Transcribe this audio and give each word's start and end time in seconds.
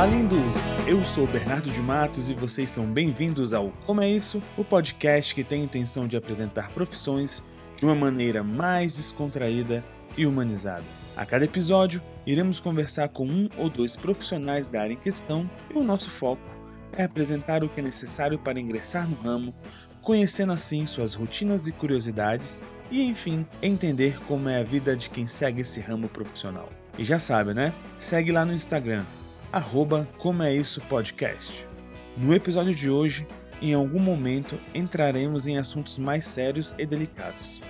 Olá, 0.00 0.08
lindos! 0.08 0.72
Eu 0.86 1.04
sou 1.04 1.26
Bernardo 1.26 1.70
de 1.70 1.82
Matos 1.82 2.30
e 2.30 2.34
vocês 2.34 2.70
são 2.70 2.90
bem-vindos 2.90 3.52
ao 3.52 3.70
Como 3.84 4.00
é 4.00 4.08
Isso, 4.08 4.40
o 4.56 4.64
podcast 4.64 5.34
que 5.34 5.44
tem 5.44 5.60
a 5.60 5.64
intenção 5.66 6.08
de 6.08 6.16
apresentar 6.16 6.70
profissões 6.70 7.44
de 7.76 7.84
uma 7.84 7.94
maneira 7.94 8.42
mais 8.42 8.94
descontraída 8.94 9.84
e 10.16 10.24
humanizada. 10.24 10.86
A 11.14 11.26
cada 11.26 11.44
episódio, 11.44 12.00
iremos 12.26 12.58
conversar 12.58 13.10
com 13.10 13.26
um 13.26 13.46
ou 13.58 13.68
dois 13.68 13.94
profissionais 13.94 14.70
da 14.70 14.80
área 14.80 14.94
em 14.94 14.96
questão 14.96 15.48
e 15.68 15.76
o 15.76 15.84
nosso 15.84 16.08
foco 16.08 16.40
é 16.96 17.04
apresentar 17.04 17.62
o 17.62 17.68
que 17.68 17.80
é 17.80 17.82
necessário 17.82 18.38
para 18.38 18.58
ingressar 18.58 19.06
no 19.06 19.16
ramo, 19.16 19.54
conhecendo 20.00 20.52
assim 20.52 20.86
suas 20.86 21.12
rotinas 21.12 21.66
e 21.66 21.72
curiosidades 21.72 22.62
e, 22.90 23.02
enfim, 23.02 23.46
entender 23.60 24.18
como 24.20 24.48
é 24.48 24.62
a 24.62 24.64
vida 24.64 24.96
de 24.96 25.10
quem 25.10 25.26
segue 25.26 25.60
esse 25.60 25.78
ramo 25.78 26.08
profissional. 26.08 26.70
E 26.98 27.04
já 27.04 27.18
sabe, 27.18 27.52
né? 27.52 27.74
Segue 27.98 28.32
lá 28.32 28.46
no 28.46 28.54
Instagram, 28.54 29.04
arroba 29.52 30.08
Como 30.18 30.42
é 30.42 30.54
Isso 30.54 30.80
Podcast. 30.82 31.66
No 32.16 32.32
episódio 32.32 32.74
de 32.74 32.88
hoje, 32.88 33.26
em 33.60 33.74
algum 33.74 33.98
momento, 33.98 34.58
entraremos 34.74 35.46
em 35.46 35.58
assuntos 35.58 35.98
mais 35.98 36.26
sérios 36.26 36.74
e 36.78 36.86
delicados. 36.86 37.60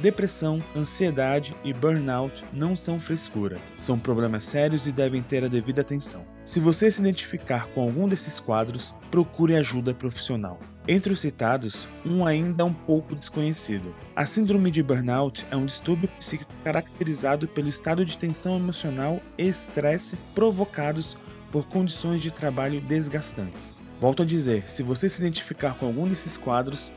Depressão, 0.00 0.60
ansiedade 0.76 1.54
e 1.64 1.72
burnout 1.72 2.42
não 2.52 2.76
são 2.76 3.00
frescura, 3.00 3.56
são 3.78 3.98
problemas 3.98 4.44
sérios 4.44 4.86
e 4.86 4.92
devem 4.92 5.22
ter 5.22 5.44
a 5.44 5.48
devida 5.48 5.82
atenção. 5.82 6.24
Se 6.44 6.60
você 6.60 6.90
se 6.90 7.00
identificar 7.00 7.68
com 7.68 7.82
algum 7.82 8.08
desses 8.08 8.40
quadros, 8.40 8.94
procure 9.10 9.56
ajuda 9.56 9.94
profissional. 9.94 10.58
Entre 10.86 11.12
os 11.12 11.20
citados, 11.20 11.88
um 12.04 12.26
ainda 12.26 12.62
é 12.62 12.66
um 12.66 12.74
pouco 12.74 13.14
desconhecido. 13.14 13.94
A 14.14 14.26
síndrome 14.26 14.70
de 14.70 14.82
burnout 14.82 15.46
é 15.50 15.56
um 15.56 15.64
distúrbio 15.64 16.08
psíquico 16.18 16.52
caracterizado 16.62 17.48
pelo 17.48 17.68
estado 17.68 18.04
de 18.04 18.18
tensão 18.18 18.56
emocional 18.56 19.20
e 19.38 19.46
estresse 19.46 20.16
provocados 20.34 21.16
por 21.54 21.66
condições 21.68 22.20
de 22.20 22.32
trabalho 22.32 22.80
desgastantes. 22.80 23.80
Volto 24.00 24.24
a 24.24 24.26
dizer, 24.26 24.68
se 24.68 24.82
você 24.82 25.08
se 25.08 25.22
identificar 25.22 25.74
com 25.74 25.86
algum 25.86 26.08
desses 26.08 26.36
quadros, 26.36 26.90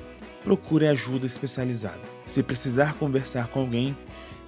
procure 0.43 0.87
ajuda 0.87 1.27
especializada. 1.27 2.01
Se 2.25 2.41
precisar 2.41 2.95
conversar 2.95 3.49
com 3.49 3.59
alguém, 3.59 3.95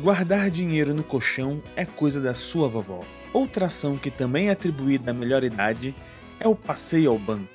Guardar 0.00 0.50
dinheiro 0.50 0.94
no 0.94 1.02
colchão 1.02 1.62
é 1.76 1.84
coisa 1.84 2.20
da 2.20 2.34
sua 2.34 2.68
vovó. 2.68 3.02
Outra 3.32 3.66
ação 3.66 3.98
que 3.98 4.10
também 4.10 4.48
é 4.48 4.52
atribuída 4.52 5.10
à 5.10 5.14
melhor 5.14 5.42
idade 5.42 5.94
é 6.38 6.46
o 6.46 6.54
passeio 6.54 7.10
ao 7.10 7.18
banco. 7.18 7.48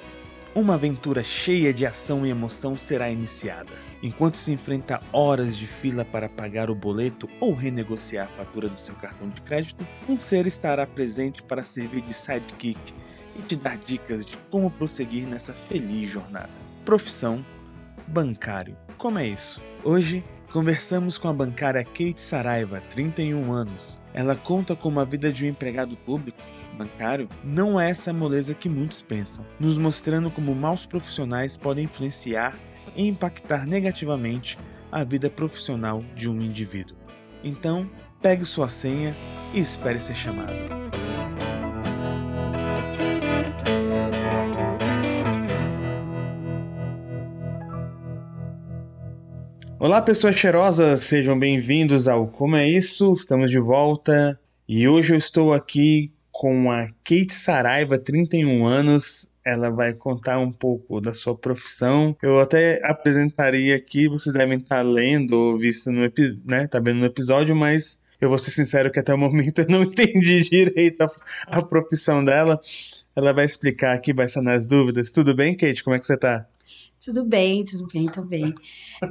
Uma 0.54 0.74
aventura 0.74 1.24
cheia 1.24 1.74
de 1.74 1.86
ação 1.86 2.26
e 2.26 2.30
emoção 2.30 2.76
será 2.76 3.10
iniciada. 3.10 3.72
Enquanto 4.02 4.38
se 4.38 4.52
enfrenta 4.52 5.02
horas 5.14 5.56
de 5.56 5.68
fila 5.68 6.04
para 6.04 6.28
pagar 6.28 6.70
o 6.70 6.76
boleto 6.76 7.30
ou 7.40 7.54
renegociar 7.54 8.28
a 8.28 8.38
fatura 8.38 8.68
do 8.68 8.80
seu 8.80 8.96
cartão 8.96 9.30
de 9.30 9.42
crédito, 9.42 9.88
um 10.10 10.20
ser 10.20 10.48
estará 10.48 10.86
presente 10.86 11.44
para 11.44 11.64
servir 11.64 12.02
de 12.02 12.14
sidekick 12.14 12.94
e 13.38 13.42
te 13.42 13.56
dar 13.56 13.78
dicas 13.78 14.26
de 14.26 14.36
como 14.50 14.72
prosseguir 14.72 15.28
nessa 15.28 15.54
feliz 15.54 16.10
jornada. 16.10 16.50
Profissão: 16.86 17.46
bancário. 18.08 18.78
Como 18.98 19.20
é 19.20 19.28
isso? 19.28 19.62
Hoje 19.84 20.24
Conversamos 20.52 21.18
com 21.18 21.28
a 21.28 21.34
bancária 21.34 21.84
Kate 21.84 22.22
Saraiva, 22.22 22.82
31 22.90 23.52
anos. 23.52 24.00
Ela 24.14 24.34
conta 24.34 24.78
como 24.78 24.98
a 24.98 25.04
vida 25.04 25.32
de 25.32 25.44
um 25.44 25.50
empregado 25.50 25.98
público 25.98 26.40
bancário 26.78 27.28
não 27.44 27.80
é 27.80 27.90
essa 27.90 28.14
moleza 28.14 28.54
que 28.54 28.70
muitos 28.70 29.02
pensam, 29.02 29.46
nos 29.60 29.78
mostrando 29.78 30.32
como 30.32 30.56
maus 30.56 30.86
profissionais 30.86 31.58
podem 31.58 31.86
influenciar 31.86 32.56
e 32.96 33.08
impactar 33.08 33.66
negativamente 33.66 34.58
a 34.92 35.04
vida 35.04 35.30
profissional 35.30 36.04
de 36.16 36.30
um 36.30 36.42
indivíduo. 36.42 36.96
Então, 37.44 37.90
pegue 38.22 38.46
sua 38.46 38.70
senha 38.70 39.16
e 39.54 39.60
espere 39.60 40.00
ser 40.00 40.16
chamado. 40.16 40.54
Olá, 49.88 50.02
pessoas 50.02 50.36
cheirosas, 50.36 51.06
sejam 51.06 51.40
bem-vindos 51.40 52.10
ao 52.10 52.28
Como 52.28 52.58
é 52.58 52.68
Isso? 52.68 53.14
Estamos 53.14 53.50
de 53.50 53.58
volta 53.58 54.38
e 54.68 54.86
hoje 54.86 55.14
eu 55.14 55.18
estou 55.18 55.54
aqui 55.54 56.12
com 56.30 56.70
a 56.70 56.88
Kate 57.06 57.34
Saraiva, 57.34 57.98
31 57.98 58.66
anos. 58.66 59.30
Ela 59.46 59.70
vai 59.70 59.94
contar 59.94 60.40
um 60.40 60.52
pouco 60.52 61.00
da 61.00 61.14
sua 61.14 61.38
profissão. 61.38 62.14
Eu 62.22 62.42
até 62.42 62.82
apresentaria 62.84 63.78
aqui, 63.78 64.10
vocês 64.10 64.36
devem 64.36 64.58
estar 64.58 64.82
lendo 64.82 65.32
ou 65.32 65.58
visto 65.58 65.90
no, 65.90 66.02
né, 66.46 66.68
tá 66.68 66.82
vendo 66.82 66.98
no 66.98 67.06
episódio, 67.06 67.56
mas 67.56 68.02
eu 68.20 68.28
vou 68.28 68.38
ser 68.38 68.52
sincero 68.52 68.92
que 68.92 69.00
até 69.00 69.14
o 69.14 69.18
momento 69.18 69.60
eu 69.60 69.68
não 69.70 69.84
entendi 69.84 70.50
direito 70.50 71.02
a, 71.02 71.10
a 71.48 71.62
profissão 71.62 72.26
dela. 72.26 72.60
Ela 73.16 73.32
vai 73.32 73.46
explicar 73.46 73.94
aqui, 73.94 74.12
vai 74.12 74.28
sanar 74.28 74.58
as 74.58 74.66
dúvidas. 74.66 75.14
Tudo 75.14 75.34
bem, 75.34 75.56
Kate? 75.56 75.82
Como 75.82 75.96
é 75.96 76.00
que 76.00 76.06
você 76.06 76.16
está? 76.16 76.46
Tudo 77.04 77.24
bem, 77.24 77.64
tudo 77.64 77.88
bem, 77.88 78.10
bem. 78.26 78.56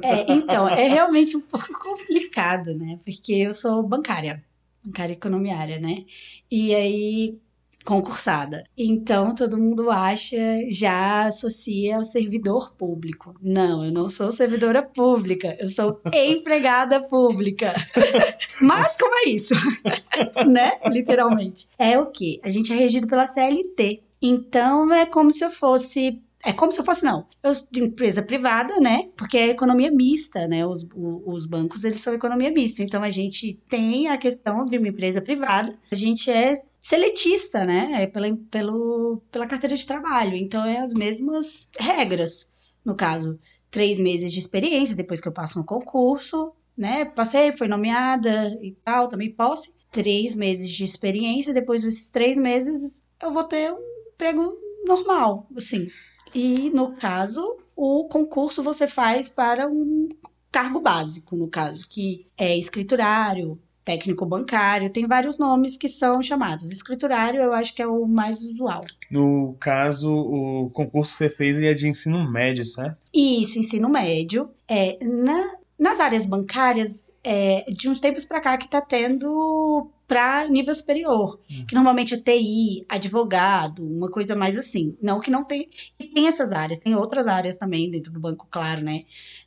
É, 0.03 0.31
então, 0.31 0.67
é 0.67 0.87
realmente 0.87 1.35
um 1.37 1.41
pouco 1.41 1.67
complicado, 1.79 2.73
né? 2.75 2.99
Porque 3.03 3.33
eu 3.33 3.55
sou 3.55 3.81
bancária, 3.81 4.43
bancária 4.85 5.13
economiária, 5.13 5.79
né? 5.79 6.05
E 6.51 6.75
aí, 6.75 7.39
concursada. 7.87 8.65
Então, 8.77 9.33
todo 9.33 9.57
mundo 9.57 9.89
acha, 9.89 10.37
já 10.69 11.27
associa 11.27 11.95
ao 11.95 12.03
servidor 12.03 12.73
público. 12.77 13.33
Não, 13.41 13.85
eu 13.85 13.91
não 13.91 14.09
sou 14.09 14.29
servidora 14.29 14.83
pública, 14.83 15.55
eu 15.57 15.67
sou 15.67 16.01
empregada 16.13 17.01
pública. 17.07 17.73
Mas 18.61 18.97
como 18.97 19.15
é 19.15 19.29
isso? 19.29 19.53
né? 20.45 20.73
Literalmente. 20.91 21.69
É 21.79 21.97
o 21.97 22.07
quê? 22.07 22.41
A 22.43 22.49
gente 22.49 22.73
é 22.73 22.75
regido 22.75 23.07
pela 23.07 23.25
CLT. 23.25 24.03
Então, 24.21 24.91
é 24.93 25.05
como 25.05 25.31
se 25.31 25.45
eu 25.45 25.49
fosse 25.49 26.21
é 26.43 26.53
como 26.53 26.71
se 26.71 26.79
eu 26.79 26.85
fosse, 26.85 27.03
não, 27.03 27.27
eu, 27.43 27.51
de 27.71 27.83
empresa 27.83 28.21
privada, 28.21 28.79
né? 28.79 29.09
Porque 29.17 29.37
é 29.37 29.49
economia 29.49 29.91
mista, 29.91 30.47
né? 30.47 30.65
Os, 30.65 30.87
os 30.93 31.45
bancos, 31.45 31.83
eles 31.83 32.01
são 32.01 32.13
economia 32.13 32.51
mista. 32.51 32.83
Então, 32.83 33.03
a 33.03 33.09
gente 33.09 33.59
tem 33.67 34.07
a 34.07 34.17
questão 34.17 34.65
de 34.65 34.77
uma 34.77 34.87
empresa 34.87 35.21
privada. 35.21 35.77
A 35.91 35.95
gente 35.95 36.29
é 36.29 36.53
seletista, 36.79 37.65
né? 37.65 38.03
É 38.03 38.07
pela, 38.07 38.35
pelo, 38.51 39.21
pela 39.31 39.47
carteira 39.47 39.75
de 39.75 39.85
trabalho. 39.85 40.35
Então, 40.35 40.63
é 40.63 40.79
as 40.79 40.93
mesmas 40.93 41.67
regras. 41.77 42.49
No 42.85 42.95
caso, 42.95 43.39
três 43.71 43.97
meses 43.97 44.31
de 44.31 44.39
experiência 44.39 44.95
depois 44.95 45.19
que 45.19 45.27
eu 45.27 45.33
passo 45.33 45.57
no 45.57 45.65
concurso, 45.65 46.53
né? 46.77 47.05
Passei, 47.05 47.51
foi 47.51 47.67
nomeada 47.67 48.57
e 48.61 48.71
tal, 48.83 49.09
também 49.09 49.31
posse. 49.31 49.75
Três 49.91 50.35
meses 50.35 50.69
de 50.69 50.83
experiência, 50.83 51.53
depois 51.53 51.83
desses 51.83 52.09
três 52.09 52.37
meses 52.37 53.03
eu 53.21 53.33
vou 53.33 53.43
ter 53.43 53.71
um 53.71 53.79
emprego 54.13 54.53
normal, 54.85 55.43
assim. 55.55 55.87
E, 56.33 56.69
no 56.71 56.93
caso, 56.93 57.57
o 57.75 58.07
concurso 58.09 58.63
você 58.63 58.87
faz 58.87 59.29
para 59.29 59.67
um 59.67 60.09
cargo 60.51 60.79
básico, 60.79 61.35
no 61.35 61.47
caso, 61.47 61.87
que 61.89 62.27
é 62.37 62.57
escriturário, 62.57 63.59
técnico 63.87 64.25
bancário, 64.25 64.89
tem 64.89 65.07
vários 65.07 65.39
nomes 65.39 65.77
que 65.77 65.87
são 65.87 66.21
chamados. 66.21 66.69
Escriturário 66.69 67.41
eu 67.41 67.53
acho 67.53 67.73
que 67.73 67.81
é 67.81 67.87
o 67.87 68.05
mais 68.05 68.41
usual. 68.41 68.81
No 69.09 69.55
caso, 69.59 70.13
o 70.13 70.69
concurso 70.71 71.13
que 71.13 71.17
você 71.19 71.29
fez 71.29 71.57
é 71.61 71.73
de 71.73 71.87
ensino 71.87 72.29
médio, 72.29 72.65
certo? 72.65 72.97
Isso, 73.13 73.57
ensino 73.57 73.87
médio. 73.87 74.49
É, 74.67 74.97
na, 75.01 75.55
nas 75.79 76.01
áreas 76.01 76.25
bancárias, 76.25 77.09
é, 77.23 77.65
de 77.71 77.87
uns 77.87 78.01
tempos 78.01 78.25
para 78.25 78.41
cá 78.41 78.57
que 78.57 78.65
está 78.65 78.81
tendo 78.81 79.89
para 80.07 80.47
nível 80.47 80.73
superior, 80.73 81.39
hum. 81.51 81.65
que 81.67 81.75
normalmente 81.75 82.13
é 82.13 82.17
TI, 82.17 82.85
advogado, 82.87 83.85
uma 83.85 84.09
coisa 84.09 84.35
mais 84.35 84.57
assim. 84.57 84.97
Não 85.01 85.19
que 85.19 85.29
não 85.29 85.43
tem. 85.43 85.69
E 85.99 86.05
tem 86.05 86.27
essas 86.27 86.53
áreas, 86.53 86.79
tem 86.79 86.95
outras 86.95 87.27
áreas 87.27 87.57
também 87.57 87.91
dentro 87.91 88.11
do 88.11 88.19
banco, 88.19 88.47
claro, 88.49 88.81
né? 88.81 89.03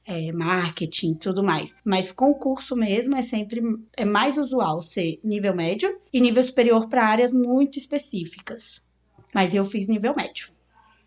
É, 0.07 0.31
marketing, 0.33 1.15
tudo 1.15 1.43
mais. 1.43 1.75
Mas 1.83 2.13
concurso 2.13 2.77
mesmo 2.77 3.17
é 3.17 3.23
sempre 3.23 3.63
é 3.97 4.05
mais 4.05 4.37
usual 4.37 4.83
ser 4.83 5.19
nível 5.25 5.55
médio 5.55 5.99
e 6.13 6.21
nível 6.21 6.43
superior 6.43 6.89
para 6.89 7.07
áreas 7.07 7.33
muito 7.33 7.79
específicas. 7.79 8.87
Mas 9.35 9.55
eu 9.55 9.65
fiz 9.65 9.89
nível 9.89 10.15
médio. 10.15 10.51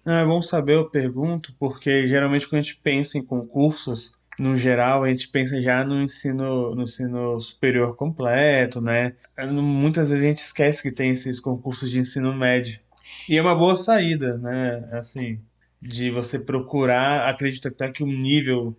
É 0.06 0.26
bom 0.26 0.42
saber, 0.42 0.76
eu 0.76 0.90
pergunto, 0.90 1.54
porque 1.58 2.08
geralmente 2.08 2.48
quando 2.48 2.60
a 2.60 2.64
gente 2.64 2.78
pensa 2.78 3.18
em 3.18 3.24
concursos, 3.24 4.16
no 4.40 4.58
geral, 4.58 5.04
a 5.04 5.10
gente 5.10 5.28
pensa 5.28 5.62
já 5.62 5.86
no 5.86 6.02
ensino, 6.02 6.74
no 6.74 6.84
ensino 6.84 7.40
superior 7.40 7.96
completo, 7.96 8.82
né? 8.82 9.16
Muitas 9.52 10.10
vezes 10.10 10.24
a 10.24 10.28
gente 10.28 10.40
esquece 10.40 10.82
que 10.82 10.92
tem 10.92 11.12
esses 11.12 11.40
concursos 11.40 11.90
de 11.90 12.00
ensino 12.00 12.34
médio. 12.34 12.80
E 13.30 13.38
é 13.38 13.42
uma 13.42 13.56
boa 13.56 13.76
saída, 13.76 14.38
né? 14.38 14.90
Assim, 14.92 15.40
de 15.82 16.10
você 16.10 16.40
procurar, 16.40 17.30
acredito 17.30 17.68
até 17.68 17.92
que 17.92 18.04
um 18.04 18.08
nível 18.08 18.76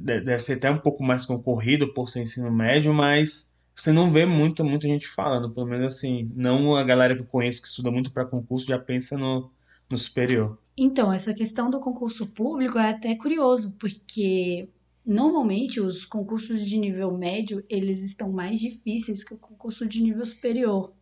deve 0.00 0.40
ser 0.40 0.54
até 0.54 0.70
um 0.70 0.78
pouco 0.78 1.02
mais 1.02 1.26
concorrido 1.26 1.92
por 1.92 2.08
ser 2.08 2.22
ensino 2.22 2.50
médio, 2.50 2.94
mas 2.94 3.52
você 3.76 3.92
não 3.92 4.10
vê 4.10 4.24
muita, 4.24 4.64
muita 4.64 4.88
gente 4.88 5.06
falando, 5.06 5.50
pelo 5.50 5.66
menos 5.66 5.94
assim, 5.94 6.30
não 6.34 6.74
a 6.74 6.82
galera 6.82 7.14
que 7.14 7.20
eu 7.20 7.26
conheço 7.26 7.60
que 7.60 7.68
estuda 7.68 7.90
muito 7.90 8.10
para 8.10 8.24
concurso 8.24 8.66
já 8.66 8.78
pensa 8.78 9.16
no, 9.18 9.50
no 9.90 9.98
superior. 9.98 10.58
Então, 10.76 11.12
essa 11.12 11.34
questão 11.34 11.70
do 11.70 11.80
concurso 11.80 12.26
público 12.26 12.78
é 12.78 12.90
até 12.90 13.14
curioso, 13.16 13.74
porque 13.78 14.68
normalmente 15.08 15.80
os 15.80 16.04
concursos 16.04 16.64
de 16.64 16.76
nível 16.76 17.10
médio, 17.16 17.64
eles 17.68 18.02
estão 18.02 18.30
mais 18.30 18.60
difíceis 18.60 19.24
que 19.24 19.32
o 19.32 19.38
concurso 19.38 19.88
de 19.88 20.02
nível 20.02 20.24
superior. 20.24 20.92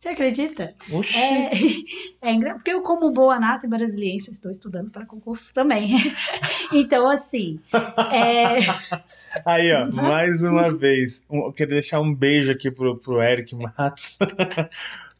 Você 0.00 0.08
acredita? 0.08 0.68
Oxi. 0.90 1.16
É, 1.16 1.50
é 2.22 2.54
porque 2.54 2.72
eu, 2.72 2.80
como 2.80 3.12
boa 3.12 3.38
nata 3.38 3.66
e 3.66 3.68
brasiliense, 3.68 4.30
estou 4.30 4.50
estudando 4.50 4.90
para 4.90 5.06
concurso 5.06 5.52
também. 5.54 5.90
então, 6.72 7.08
assim. 7.08 7.60
É... 8.10 8.56
Aí, 9.46 9.72
ó, 9.72 9.88
mais 9.92 10.42
uma 10.42 10.72
vez, 10.72 11.24
eu 11.30 11.52
queria 11.52 11.74
deixar 11.74 12.00
um 12.00 12.12
beijo 12.12 12.50
aqui 12.50 12.70
pro, 12.70 12.98
pro 12.98 13.22
Eric 13.22 13.54
Matos. 13.54 14.18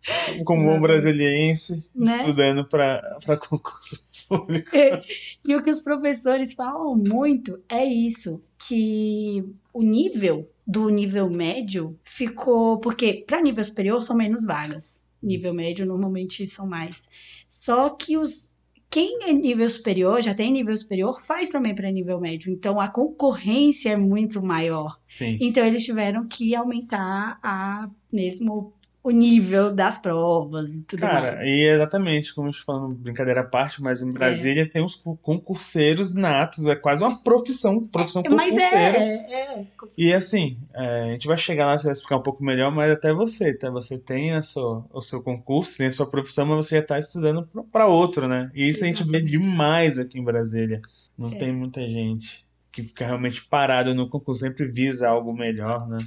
como 0.45 0.65
bom 0.65 0.81
brasiliense, 0.81 1.87
né? 1.95 2.19
estudando 2.19 2.67
para 2.67 3.19
concurso 3.49 4.05
público. 4.29 4.71
E, 4.75 5.03
e 5.45 5.57
o 5.57 5.63
que 5.63 5.71
os 5.71 5.81
professores 5.81 6.55
falam 6.55 6.97
muito 6.97 7.63
é 7.69 7.85
isso, 7.85 8.43
que 8.69 9.45
o 9.73 9.83
nível 9.83 10.49
do 10.67 10.89
nível 10.89 11.29
médio 11.31 11.99
ficou. 12.05 12.79
Porque 12.79 13.25
para 13.27 13.43
nível 13.43 13.65
superior 13.65 14.03
são 14.03 14.17
menos 14.17 14.45
vagas. 14.45 15.03
Nível 15.23 15.55
médio 15.55 15.87
normalmente 15.87 16.47
são 16.47 16.67
mais. 16.67 17.09
Só 17.49 17.91
que 17.91 18.17
os. 18.17 18.53
Quem 18.91 19.23
é 19.23 19.33
nível 19.33 19.71
superior, 19.71 20.21
já 20.21 20.35
tem 20.35 20.53
nível 20.53 20.77
superior, 20.77 21.19
faz 21.23 21.49
também 21.49 21.75
para 21.75 21.91
nível 21.91 22.21
médio. 22.21 22.53
Então 22.53 22.79
a 22.79 22.89
concorrência 22.89 23.89
é 23.89 23.97
muito 23.97 24.43
maior. 24.43 25.01
Sim. 25.03 25.39
Então 25.41 25.65
eles 25.65 25.83
tiveram 25.83 26.29
que 26.29 26.55
aumentar 26.55 27.39
a 27.43 27.89
mesmo 28.13 28.75
o 29.05 29.11
nível 29.11 29.75
das 29.75 29.99
provas 29.99 30.73
e 30.73 30.81
tudo 30.83 31.01
Cara, 31.01 31.37
mais. 31.37 31.49
e 31.49 31.63
exatamente, 31.63 32.33
como 32.33 32.47
a 32.47 32.51
gente 32.51 32.63
falando, 32.63 32.95
brincadeira 32.95 33.41
à 33.41 33.45
parte, 33.45 33.83
mas 33.83 34.01
em 34.01 34.13
Brasília 34.13 34.63
é. 34.63 34.67
tem 34.67 34.85
os 34.85 34.95
concurseiros 34.95 36.15
natos, 36.15 36.65
é 36.67 36.77
quase 36.77 37.03
uma 37.03 37.21
profissão, 37.21 37.85
profissão 37.85 38.23
concurseira. 38.23 38.61
Mas 38.61 38.73
é, 38.73 39.59
é, 39.59 39.67
E 39.99 40.15
assim, 40.15 40.57
é, 40.73 41.03
a 41.03 41.13
gente 41.13 41.27
vai 41.27 41.37
chegar 41.37 41.67
lá, 41.67 41.77
você 41.77 41.85
vai 41.85 41.93
explicar 41.93 42.17
um 42.19 42.23
pouco 42.23 42.45
melhor, 42.45 42.71
mas 42.71 42.93
até 42.93 43.13
você, 43.13 43.53
tá? 43.53 43.71
Você 43.71 43.99
tem 43.99 44.35
a 44.35 44.43
sua, 44.43 44.85
o 44.93 45.01
seu 45.01 45.21
concurso, 45.21 45.77
tem 45.77 45.89
a 45.89 45.93
sua 45.93 46.07
profissão, 46.07 46.47
mas 46.47 46.67
você 46.67 46.77
já 46.77 46.83
está 46.83 46.99
estudando 46.99 47.49
para 47.73 47.87
outro, 47.87 48.29
né? 48.29 48.53
E 48.55 48.69
isso 48.69 48.85
exatamente. 48.85 49.03
a 49.03 49.05
gente 49.05 49.25
vê 49.25 49.39
demais 49.39 49.99
aqui 49.99 50.19
em 50.21 50.25
Brasília. 50.25 50.81
Não 51.19 51.29
é. 51.33 51.35
tem 51.35 51.53
muita 51.53 51.85
gente 51.89 52.47
que 52.71 52.85
fica 52.85 53.05
realmente 53.05 53.45
parado 53.45 53.95
no 53.95 54.09
concurso, 54.09 54.43
sempre 54.43 54.67
visa 54.67 55.09
algo 55.09 55.33
melhor, 55.33 55.89
né? 55.89 55.99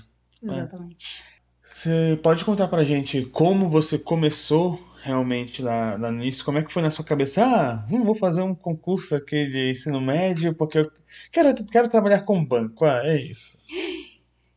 Exatamente. 0.41 1.34
Você 1.75 2.17
pode 2.23 2.45
contar 2.45 2.69
pra 2.69 2.85
gente 2.85 3.25
como 3.25 3.69
você 3.69 3.99
começou 3.99 4.79
realmente 5.03 5.61
lá, 5.61 5.97
lá 5.97 6.09
no 6.09 6.21
início? 6.21 6.45
Como 6.45 6.57
é 6.57 6.63
que 6.63 6.71
foi 6.71 6.81
na 6.81 6.89
sua 6.89 7.03
cabeça? 7.03 7.43
Ah, 7.43 7.85
hum, 7.91 8.05
vou 8.05 8.15
fazer 8.15 8.41
um 8.41 8.55
concurso 8.55 9.13
aqui 9.13 9.45
de 9.45 9.71
ensino 9.71 9.99
médio 9.99 10.55
porque 10.55 10.79
eu 10.79 10.91
quero, 11.33 11.53
quero 11.65 11.89
trabalhar 11.89 12.21
com 12.21 12.43
banco. 12.43 12.85
Ah, 12.85 13.01
é 13.03 13.21
isso. 13.21 13.57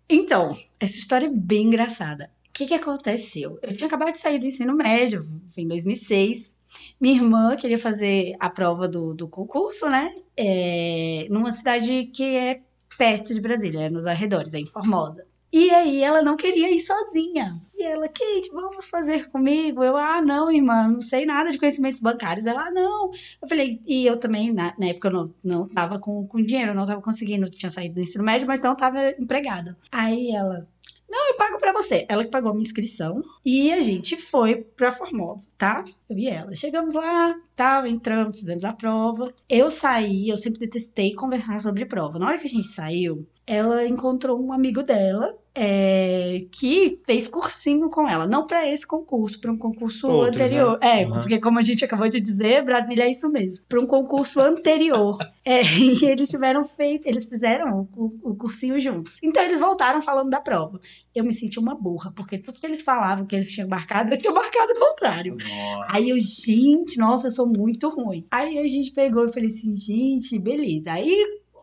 Então, 0.09 0.57
essa 0.79 0.97
história 0.97 1.27
é 1.27 1.31
bem 1.31 1.67
engraçada. 1.67 2.31
O 2.49 2.53
que, 2.53 2.67
que 2.67 2.75
aconteceu? 2.75 3.59
Eu 3.63 3.77
tinha 3.77 3.89
acabado 3.89 4.13
de 4.13 4.21
sair 4.21 4.39
do 4.39 4.47
ensino 4.47 4.77
médio, 4.77 5.21
em 5.57 5.67
2006. 5.67 6.57
Minha 7.01 7.17
irmã 7.17 7.57
queria 7.57 7.79
fazer 7.79 8.37
a 8.39 8.49
prova 8.49 8.87
do, 8.87 9.13
do 9.13 9.27
concurso, 9.27 9.91
né? 9.91 10.15
É, 10.37 11.27
numa 11.31 11.51
cidade 11.51 12.05
que 12.15 12.37
é 12.37 12.61
perto 12.97 13.35
de 13.35 13.41
Brasília, 13.41 13.87
é 13.87 13.91
nos 13.91 14.07
arredores, 14.07 14.55
é 14.55 14.61
em 14.61 14.67
Formosa. 14.67 15.28
E 15.53 15.71
aí 15.71 16.03
ela 16.03 16.23
não 16.23 16.37
queria 16.37 16.71
ir 16.71 16.81
sozinha. 16.81 17.61
E 17.75 17.83
ela, 17.83 18.09
Kate, 18.09 18.51
vamos 18.53 18.87
fazer 18.87 19.31
comigo? 19.31 19.83
Eu, 19.83 19.97
ah, 19.97 20.21
não, 20.21 20.51
irmã, 20.51 20.89
não 20.89 21.01
sei 21.01 21.25
nada 21.25 21.51
de 21.51 21.59
conhecimentos 21.59 22.01
bancários. 22.01 22.47
Ela, 22.47 22.67
ah, 22.69 22.71
não. 22.71 23.11
Eu 23.41 23.49
falei, 23.49 23.81
e 23.87 24.05
eu 24.07 24.19
também, 24.19 24.53
na, 24.53 24.75
na 24.79 24.87
época, 24.87 25.09
eu 25.09 25.13
não, 25.13 25.35
não 25.43 25.69
tava 25.69 25.99
com, 25.99 26.27
com 26.27 26.43
dinheiro, 26.43 26.73
eu 26.73 26.75
não 26.75 26.85
tava 26.87 27.01
conseguindo, 27.01 27.49
tinha 27.51 27.71
saído 27.71 27.95
do 27.95 28.01
ensino 28.01 28.25
médio, 28.25 28.47
mas 28.47 28.61
não 28.61 28.77
tava 28.77 29.11
empregada. 29.13 29.77
Aí 29.91 30.31
ela, 30.33 30.69
não, 31.09 31.29
eu 31.29 31.37
pago 31.37 31.59
para 31.59 31.73
você. 31.73 32.05
Ela 32.09 32.25
que 32.25 32.31
pagou 32.31 32.51
a 32.51 32.55
minha 32.55 32.67
inscrição. 32.67 33.23
E 33.45 33.73
a 33.73 33.81
gente 33.81 34.17
foi 34.17 34.57
pra 34.57 34.93
Formosa, 34.93 35.49
tá? 35.57 35.85
Eu 36.09 36.19
e 36.19 36.29
ela. 36.29 36.55
Chegamos 36.55 36.95
lá, 36.95 37.35
tal, 37.57 37.87
entramos, 37.87 38.39
fizemos 38.39 38.65
a 38.65 38.73
prova. 38.73 39.33
Eu 39.49 39.71
saí, 39.71 40.29
eu 40.29 40.37
sempre 40.37 40.61
detestei 40.61 41.15
conversar 41.15 41.61
sobre 41.61 41.87
prova. 41.87 42.19
Na 42.19 42.27
hora 42.27 42.39
que 42.39 42.47
a 42.47 42.51
gente 42.51 42.69
saiu, 42.69 43.27
ela 43.47 43.87
encontrou 43.87 44.39
um 44.39 44.53
amigo 44.53 44.83
dela 44.83 45.35
é, 45.61 46.47
que 46.53 47.01
fez 47.05 47.27
cursinho 47.27 47.91
com 47.91 48.09
ela. 48.09 48.29
Não 48.29 48.47
para 48.47 48.71
esse 48.71 48.87
concurso, 48.87 49.41
para 49.41 49.51
um 49.51 49.59
concurso 49.59 50.07
Outros, 50.07 50.41
anterior. 50.41 50.79
Né? 50.81 51.03
É, 51.03 51.07
uhum. 51.07 51.15
porque 51.15 51.41
como 51.41 51.59
a 51.59 51.63
gente 51.63 51.85
acabou 51.85 52.09
de 52.09 52.21
dizer, 52.21 52.65
Brasília 52.65 53.07
é 53.07 53.11
isso 53.11 53.29
mesmo. 53.29 53.65
Para 53.69 53.81
um 53.81 53.87
concurso 53.87 54.41
anterior. 54.41 55.19
é, 55.45 55.61
e 55.65 56.05
eles 56.05 56.29
tiveram 56.29 56.65
feito, 56.65 57.09
eles 57.09 57.29
fizeram 57.29 57.89
o, 57.97 58.31
o, 58.31 58.37
cursinho 58.37 58.79
juntos. 58.79 59.21
Então 59.21 59.43
eles 59.43 59.59
voltaram 59.59 60.01
falando 60.01 60.31
da 60.31 60.41
prova. 60.41 60.81
Eu 61.13 61.25
me 61.25 61.33
senti 61.33 61.59
uma 61.59 61.75
burra, 61.75 62.13
porque 62.15 62.39
tudo 62.39 62.61
que 62.61 62.67
eles 62.67 62.83
falavam 62.83 63.27
que 63.27 63.35
eles 63.35 63.53
tinham 63.53 63.69
marcado, 63.69 64.15
eu 64.15 64.19
tinha 64.19 64.33
marcado 64.33 64.73
o 64.75 64.79
contrário. 64.79 65.37
Nossa. 65.37 65.87
Aí 65.89 66.11
eu, 66.11 66.19
gente, 66.19 66.97
nossa, 66.99 67.27
eu 67.27 67.33
sou 67.33 67.49
muito 67.49 67.89
ruim. 67.89 68.25
Aí 68.31 68.59
a 68.59 68.69
gente 68.69 68.93
pegou 68.93 69.25
e 69.25 69.33
falei 69.33 69.49
assim, 69.49 69.75
gente, 69.75 70.39
beleza. 70.39 70.93
Aí 70.93 71.13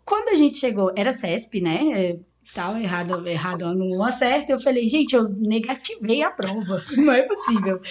quando 0.03 0.29
a 0.29 0.35
gente 0.35 0.57
chegou, 0.57 0.91
era 0.95 1.13
CESP, 1.13 1.61
né? 1.61 2.19
Tal, 2.53 2.77
errado, 2.77 3.27
errado 3.27 3.73
no 3.73 4.03
acerto. 4.03 4.51
Eu 4.51 4.59
falei, 4.59 4.87
gente, 4.87 5.15
eu 5.15 5.23
negativei 5.29 6.21
a 6.21 6.31
prova. 6.31 6.83
Não 6.95 7.11
é 7.11 7.23
possível. 7.23 7.81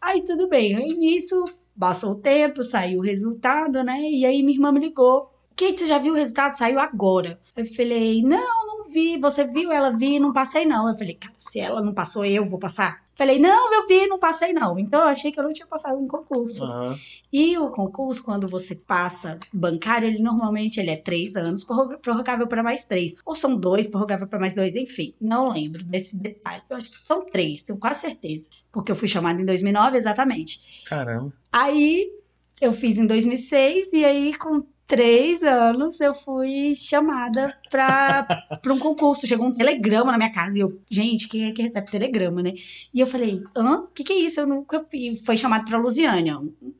Aí 0.00 0.24
tudo 0.24 0.48
bem. 0.48 0.74
Aí 0.76 0.88
nisso, 0.96 1.44
passou 1.78 2.12
o 2.12 2.20
tempo, 2.20 2.62
saiu 2.62 3.00
o 3.00 3.02
resultado, 3.02 3.82
né? 3.84 4.00
E 4.00 4.24
aí 4.24 4.42
minha 4.42 4.56
irmã 4.56 4.72
me 4.72 4.80
ligou. 4.80 5.30
Kate, 5.56 5.80
você 5.80 5.86
já 5.86 5.98
viu 5.98 6.12
o 6.12 6.16
resultado? 6.16 6.54
Saiu 6.54 6.78
agora. 6.78 7.38
Eu 7.56 7.66
falei, 7.66 8.22
não, 8.22 8.66
não 8.66 8.84
vi. 8.84 9.18
Você 9.18 9.44
viu? 9.44 9.72
Ela 9.72 9.90
vi, 9.90 10.18
não 10.18 10.32
passei 10.32 10.64
não. 10.64 10.88
Eu 10.88 10.94
falei, 10.94 11.14
cara, 11.14 11.34
se 11.36 11.58
ela 11.58 11.82
não 11.82 11.92
passou, 11.92 12.24
eu 12.24 12.44
vou 12.44 12.58
passar. 12.58 13.02
Falei, 13.18 13.40
não, 13.40 13.74
eu 13.74 13.88
vi, 13.88 14.06
não 14.06 14.16
passei 14.16 14.52
não. 14.52 14.78
Então 14.78 15.00
eu 15.00 15.08
achei 15.08 15.32
que 15.32 15.40
eu 15.40 15.42
não 15.42 15.52
tinha 15.52 15.66
passado 15.66 16.00
no 16.00 16.06
concurso. 16.06 16.64
Uhum. 16.64 16.96
E 17.32 17.58
o 17.58 17.68
concurso, 17.68 18.22
quando 18.22 18.46
você 18.46 18.76
passa 18.76 19.40
bancário, 19.52 20.06
ele 20.06 20.22
normalmente 20.22 20.78
ele 20.78 20.92
é 20.92 20.96
três 20.96 21.34
anos, 21.34 21.66
prorrogável 22.00 22.46
para 22.46 22.62
mais 22.62 22.84
três. 22.84 23.16
Ou 23.26 23.34
são 23.34 23.56
dois, 23.56 23.88
prorrogável 23.88 24.28
para 24.28 24.38
mais 24.38 24.54
dois, 24.54 24.76
enfim. 24.76 25.14
Não 25.20 25.52
lembro 25.52 25.82
desse 25.82 26.14
detalhe. 26.16 26.62
Eu 26.70 26.76
acho 26.76 26.92
que 26.92 27.06
são 27.08 27.26
três, 27.26 27.62
tenho 27.62 27.76
quase 27.76 28.02
certeza. 28.02 28.48
Porque 28.70 28.92
eu 28.92 28.96
fui 28.96 29.08
chamada 29.08 29.42
em 29.42 29.44
2009, 29.44 29.98
exatamente. 29.98 30.84
Caramba. 30.86 31.32
Aí 31.52 32.12
eu 32.60 32.72
fiz 32.72 32.98
em 32.98 33.06
2006 33.06 33.92
e 33.94 34.04
aí 34.04 34.36
com 34.36 34.62
três 34.88 35.42
anos 35.42 36.00
eu 36.00 36.14
fui 36.14 36.74
chamada 36.74 37.54
para 37.70 38.26
um 38.66 38.78
concurso. 38.78 39.26
Chegou 39.26 39.46
um 39.46 39.54
telegrama 39.54 40.10
na 40.10 40.18
minha 40.18 40.32
casa 40.32 40.56
e 40.56 40.60
eu, 40.60 40.80
gente, 40.90 41.28
quem 41.28 41.44
é 41.44 41.52
que 41.52 41.62
recebe 41.62 41.90
telegrama, 41.90 42.42
né? 42.42 42.54
E 42.92 42.98
eu 42.98 43.06
falei, 43.06 43.42
hã? 43.54 43.82
O 43.82 43.88
que, 43.88 44.02
que 44.02 44.12
é 44.12 44.18
isso? 44.18 44.40
Eu 44.40 44.46
nunca 44.46 44.82
fui. 44.90 45.14
Foi 45.24 45.36
chamado 45.36 45.66
para 45.66 45.78
Lusiânia, 45.78 46.38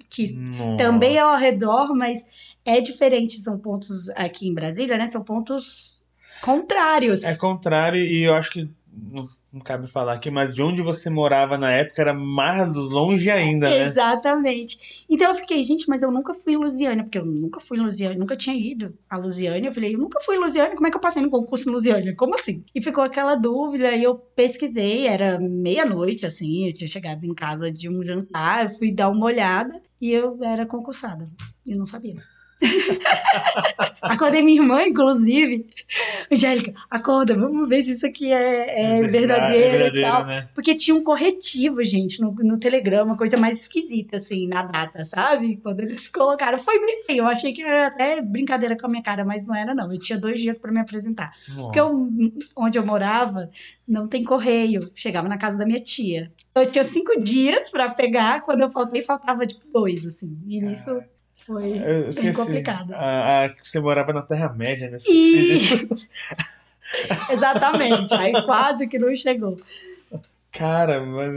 que 0.09 0.33
Nossa. 0.33 0.77
também 0.79 1.17
é 1.17 1.21
ao 1.21 1.37
redor, 1.37 1.95
mas 1.95 2.25
é 2.65 2.81
diferente. 2.81 3.41
São 3.41 3.59
pontos 3.59 4.09
aqui 4.11 4.49
em 4.49 4.55
Brasília, 4.55 4.97
né? 4.97 5.07
São 5.07 5.23
pontos 5.23 6.03
contrários. 6.41 7.23
É 7.23 7.37
contrário 7.37 8.01
e 8.01 8.25
eu 8.25 8.35
acho 8.35 8.51
que 8.51 8.69
não 9.53 9.61
cabe 9.61 9.89
falar 9.89 10.15
aqui, 10.15 10.31
mas 10.31 10.55
de 10.55 10.63
onde 10.63 10.83
você 10.83 11.09
morava 11.09 11.57
na 11.57 11.73
época 11.73 12.03
era 12.03 12.13
mais 12.13 12.75
longe 12.75 13.31
ainda, 13.31 13.69
né? 13.69 13.89
Exatamente. 13.89 15.05
Então 15.09 15.31
eu 15.31 15.35
fiquei, 15.35 15.65
gente, 15.65 15.89
mas 15.89 16.03
eu 16.03 16.11
nunca 16.11 16.35
fui 16.35 16.53
em 16.53 16.59
Lusiânia, 16.59 17.03
porque 17.03 17.19
eu 17.19 17.25
nunca 17.25 17.59
fui 17.59 17.79
em 17.79 17.83
Lusiânia, 17.83 18.19
nunca 18.19 18.37
tinha 18.37 18.55
ido 18.55 18.95
a 19.09 19.17
Lusiânia. 19.17 19.69
Eu 19.69 19.73
falei, 19.73 19.95
eu 19.95 19.99
nunca 19.99 20.21
fui 20.21 20.37
em 20.37 20.41
Lusiânia, 20.41 20.77
como 20.77 20.87
é 20.87 20.91
que 20.91 20.97
eu 20.97 21.01
passei 21.01 21.23
no 21.23 21.31
concurso 21.31 21.69
em 21.69 21.73
Lusiânia? 21.73 22.15
Como 22.15 22.35
assim? 22.35 22.63
E 22.75 22.83
ficou 22.83 23.03
aquela 23.03 23.35
dúvida, 23.35 23.95
e 23.97 24.03
eu 24.05 24.15
pesquisei, 24.15 25.07
era 25.07 25.39
meia-noite, 25.41 26.27
assim, 26.27 26.67
eu 26.67 26.75
tinha 26.75 26.89
chegado 26.89 27.25
em 27.25 27.35
casa 27.35 27.73
de 27.73 27.89
um 27.89 28.03
jantar, 28.03 28.65
eu 28.65 28.71
fui 28.71 28.93
dar 28.93 29.09
uma 29.09 29.27
olhada 29.27 29.81
e 30.01 30.13
eu 30.13 30.39
era 30.45 30.67
concursada. 30.67 31.27
E 31.67 31.75
não 31.75 31.87
sabia. 31.87 32.17
Acordei 34.03 34.43
minha 34.43 34.61
irmã, 34.61 34.83
inclusive. 34.83 35.67
Angélica, 36.31 36.75
acorda, 36.91 37.37
vamos 37.37 37.69
ver 37.69 37.83
se 37.83 37.93
isso 37.93 38.07
aqui 38.07 38.33
é, 38.33 38.69
é, 38.69 38.99
é 38.99 39.03
verdadeiro, 39.03 39.13
é 39.13 39.79
verdadeiro 39.79 39.97
e 39.97 40.03
tal. 40.03 40.27
Né? 40.27 40.49
Porque 40.55 40.75
tinha 40.75 40.97
um 40.97 41.05
corretivo, 41.05 41.83
gente, 41.85 42.21
no, 42.21 42.33
no 42.33 42.59
telegrama, 42.59 43.17
coisa 43.17 43.37
mais 43.37 43.63
esquisita, 43.63 44.17
assim, 44.17 44.47
na 44.47 44.63
data, 44.63 45.05
sabe? 45.05 45.57
Quando 45.59 45.81
eles 45.81 46.09
colocaram. 46.09 46.59
Foi 46.59 46.79
bem 46.85 47.03
feio. 47.05 47.19
Eu 47.19 47.27
achei 47.27 47.53
que 47.53 47.63
era 47.63 47.87
até 47.87 48.21
brincadeira 48.21 48.77
com 48.77 48.87
a 48.87 48.91
minha 48.91 49.03
cara, 49.03 49.25
mas 49.25 49.47
não 49.47 49.55
era, 49.55 49.75
não. 49.75 49.93
Eu 49.93 49.99
tinha 49.99 50.19
dois 50.19 50.41
dias 50.41 50.59
para 50.59 50.73
me 50.73 50.81
apresentar. 50.81 51.33
Nossa. 51.49 51.63
Porque 51.63 51.81
eu, 51.81 51.91
onde 52.57 52.79
eu 52.79 52.85
morava, 52.85 53.51
não 53.87 54.09
tem 54.09 54.25
correio. 54.25 54.91
Chegava 54.95 55.29
na 55.29 55.39
casa 55.39 55.57
da 55.57 55.67
minha 55.67 55.81
tia. 55.81 56.33
Eu 56.55 56.71
tinha 56.71 56.85
cinco 56.85 57.21
dias 57.21 57.71
para 57.71 57.91
pegar, 57.91 58.43
quando 58.43 58.63
eu 58.63 58.71
faltei, 58.71 59.01
faltava 59.03 59.47
tipo 59.47 59.65
dois, 59.73 60.05
assim. 60.05 60.37
E 60.47 60.61
nisso 60.61 61.01
Foi 61.49 61.79
Eu 61.79 62.13
bem 62.15 62.33
complicado. 62.35 62.93
A, 62.93 63.47
a- 63.47 63.55
você 63.65 63.81
morava 63.81 64.13
na 64.13 64.21
Terra-média, 64.21 64.91
né? 64.91 64.99
E... 65.09 65.89
Exatamente, 67.33 68.13
aí 68.15 68.33
quase 68.45 68.87
que 68.87 68.99
não 68.99 69.15
chegou. 69.17 69.57
Cara, 70.53 71.01
mas 71.05 71.33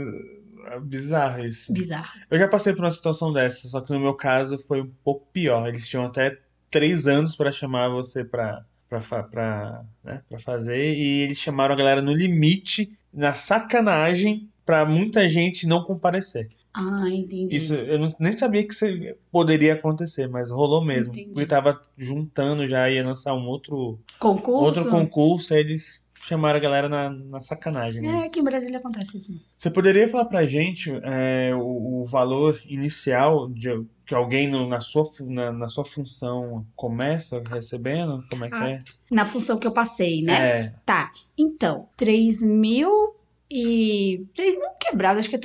é 0.72 0.80
bizarro 0.80 1.44
isso. 1.44 1.72
Bizarro. 1.72 2.20
Eu 2.30 2.38
já 2.38 2.46
passei 2.46 2.74
por 2.74 2.84
uma 2.84 2.90
situação 2.90 3.32
dessa, 3.32 3.66
só 3.68 3.80
que 3.80 3.90
no 3.92 4.00
meu 4.00 4.14
caso 4.14 4.62
foi 4.68 4.82
um 4.82 4.90
pouco 5.02 5.26
pior. 5.32 5.66
Eles 5.68 5.88
tinham 5.88 6.04
até 6.04 6.38
três 6.70 7.06
anos 7.08 7.34
pra 7.34 7.50
chamar 7.50 7.88
você 7.88 8.22
pra, 8.22 8.64
pra, 8.88 9.00
pra, 9.22 9.82
né, 10.04 10.20
pra 10.28 10.38
fazer, 10.40 10.94
e 10.94 11.22
eles 11.22 11.38
chamaram 11.38 11.74
a 11.74 11.78
galera 11.78 12.02
no 12.02 12.12
limite, 12.12 12.92
na 13.12 13.34
sacanagem, 13.34 14.46
pra 14.64 14.84
muita 14.84 15.26
gente 15.28 15.66
não 15.66 15.82
comparecer. 15.84 16.48
Ah, 16.74 17.08
entendi. 17.10 17.56
Isso 17.56 17.74
eu 17.74 17.98
não- 17.98 18.14
nem 18.18 18.32
sabia 18.32 18.66
que 18.66 18.72
isso 18.72 18.86
poderia 19.30 19.74
acontecer, 19.74 20.26
mas 20.28 20.50
rolou 20.50 20.82
mesmo. 20.84 21.12
Entendi. 21.12 21.30
Porque 21.30 21.46
tava 21.46 21.80
juntando 21.98 22.66
já, 22.66 22.88
ia 22.90 23.04
lançar 23.04 23.34
um 23.34 23.46
outro, 23.46 23.98
Concurso? 24.18 24.64
outro 24.80 24.90
concurso, 24.90 25.52
aí 25.52 25.60
eles 25.60 26.00
chamaram 26.26 26.56
a 26.58 26.62
galera 26.62 26.88
na, 26.88 27.10
na 27.10 27.40
sacanagem. 27.40 28.00
né? 28.00 28.08
É, 28.22 28.26
aqui 28.26 28.40
em 28.40 28.44
Brasília 28.44 28.78
acontece 28.78 29.18
isso. 29.18 29.46
Você 29.56 29.70
poderia 29.70 30.08
falar 30.08 30.24
pra 30.26 30.46
gente 30.46 30.90
é, 31.02 31.52
o, 31.54 32.02
o 32.02 32.06
valor 32.06 32.58
inicial 32.64 33.48
de, 33.50 33.68
que 34.06 34.14
alguém 34.14 34.48
no- 34.48 34.66
na 34.68 34.80
sua, 34.80 35.04
na, 35.20 35.52
na 35.52 35.68
sua 35.68 35.84
função 35.84 36.64
começa 36.76 37.42
recebendo? 37.50 38.24
Como 38.30 38.44
é 38.44 38.48
que 38.48 38.54
Ah, 38.54 38.68
é? 38.70 38.82
Na 39.10 39.26
função 39.26 39.58
que 39.58 39.66
eu 39.66 39.72
passei, 39.72 40.22
né? 40.22 40.32
É, 40.60 40.74
Tá, 40.86 41.10
então, 41.36 41.88
3 41.96 42.40
mil 42.40 43.14
e... 43.50 44.24
3 44.34 44.56
mil 44.58 44.70
quebrado, 44.80 45.18
acho 45.18 45.28
que 45.28 45.36
é 45.36 45.38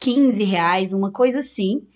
3.015 0.00 0.44
reais, 0.44 0.92
uma 0.92 1.10
coisa 1.10 1.40
assim. 1.40 1.86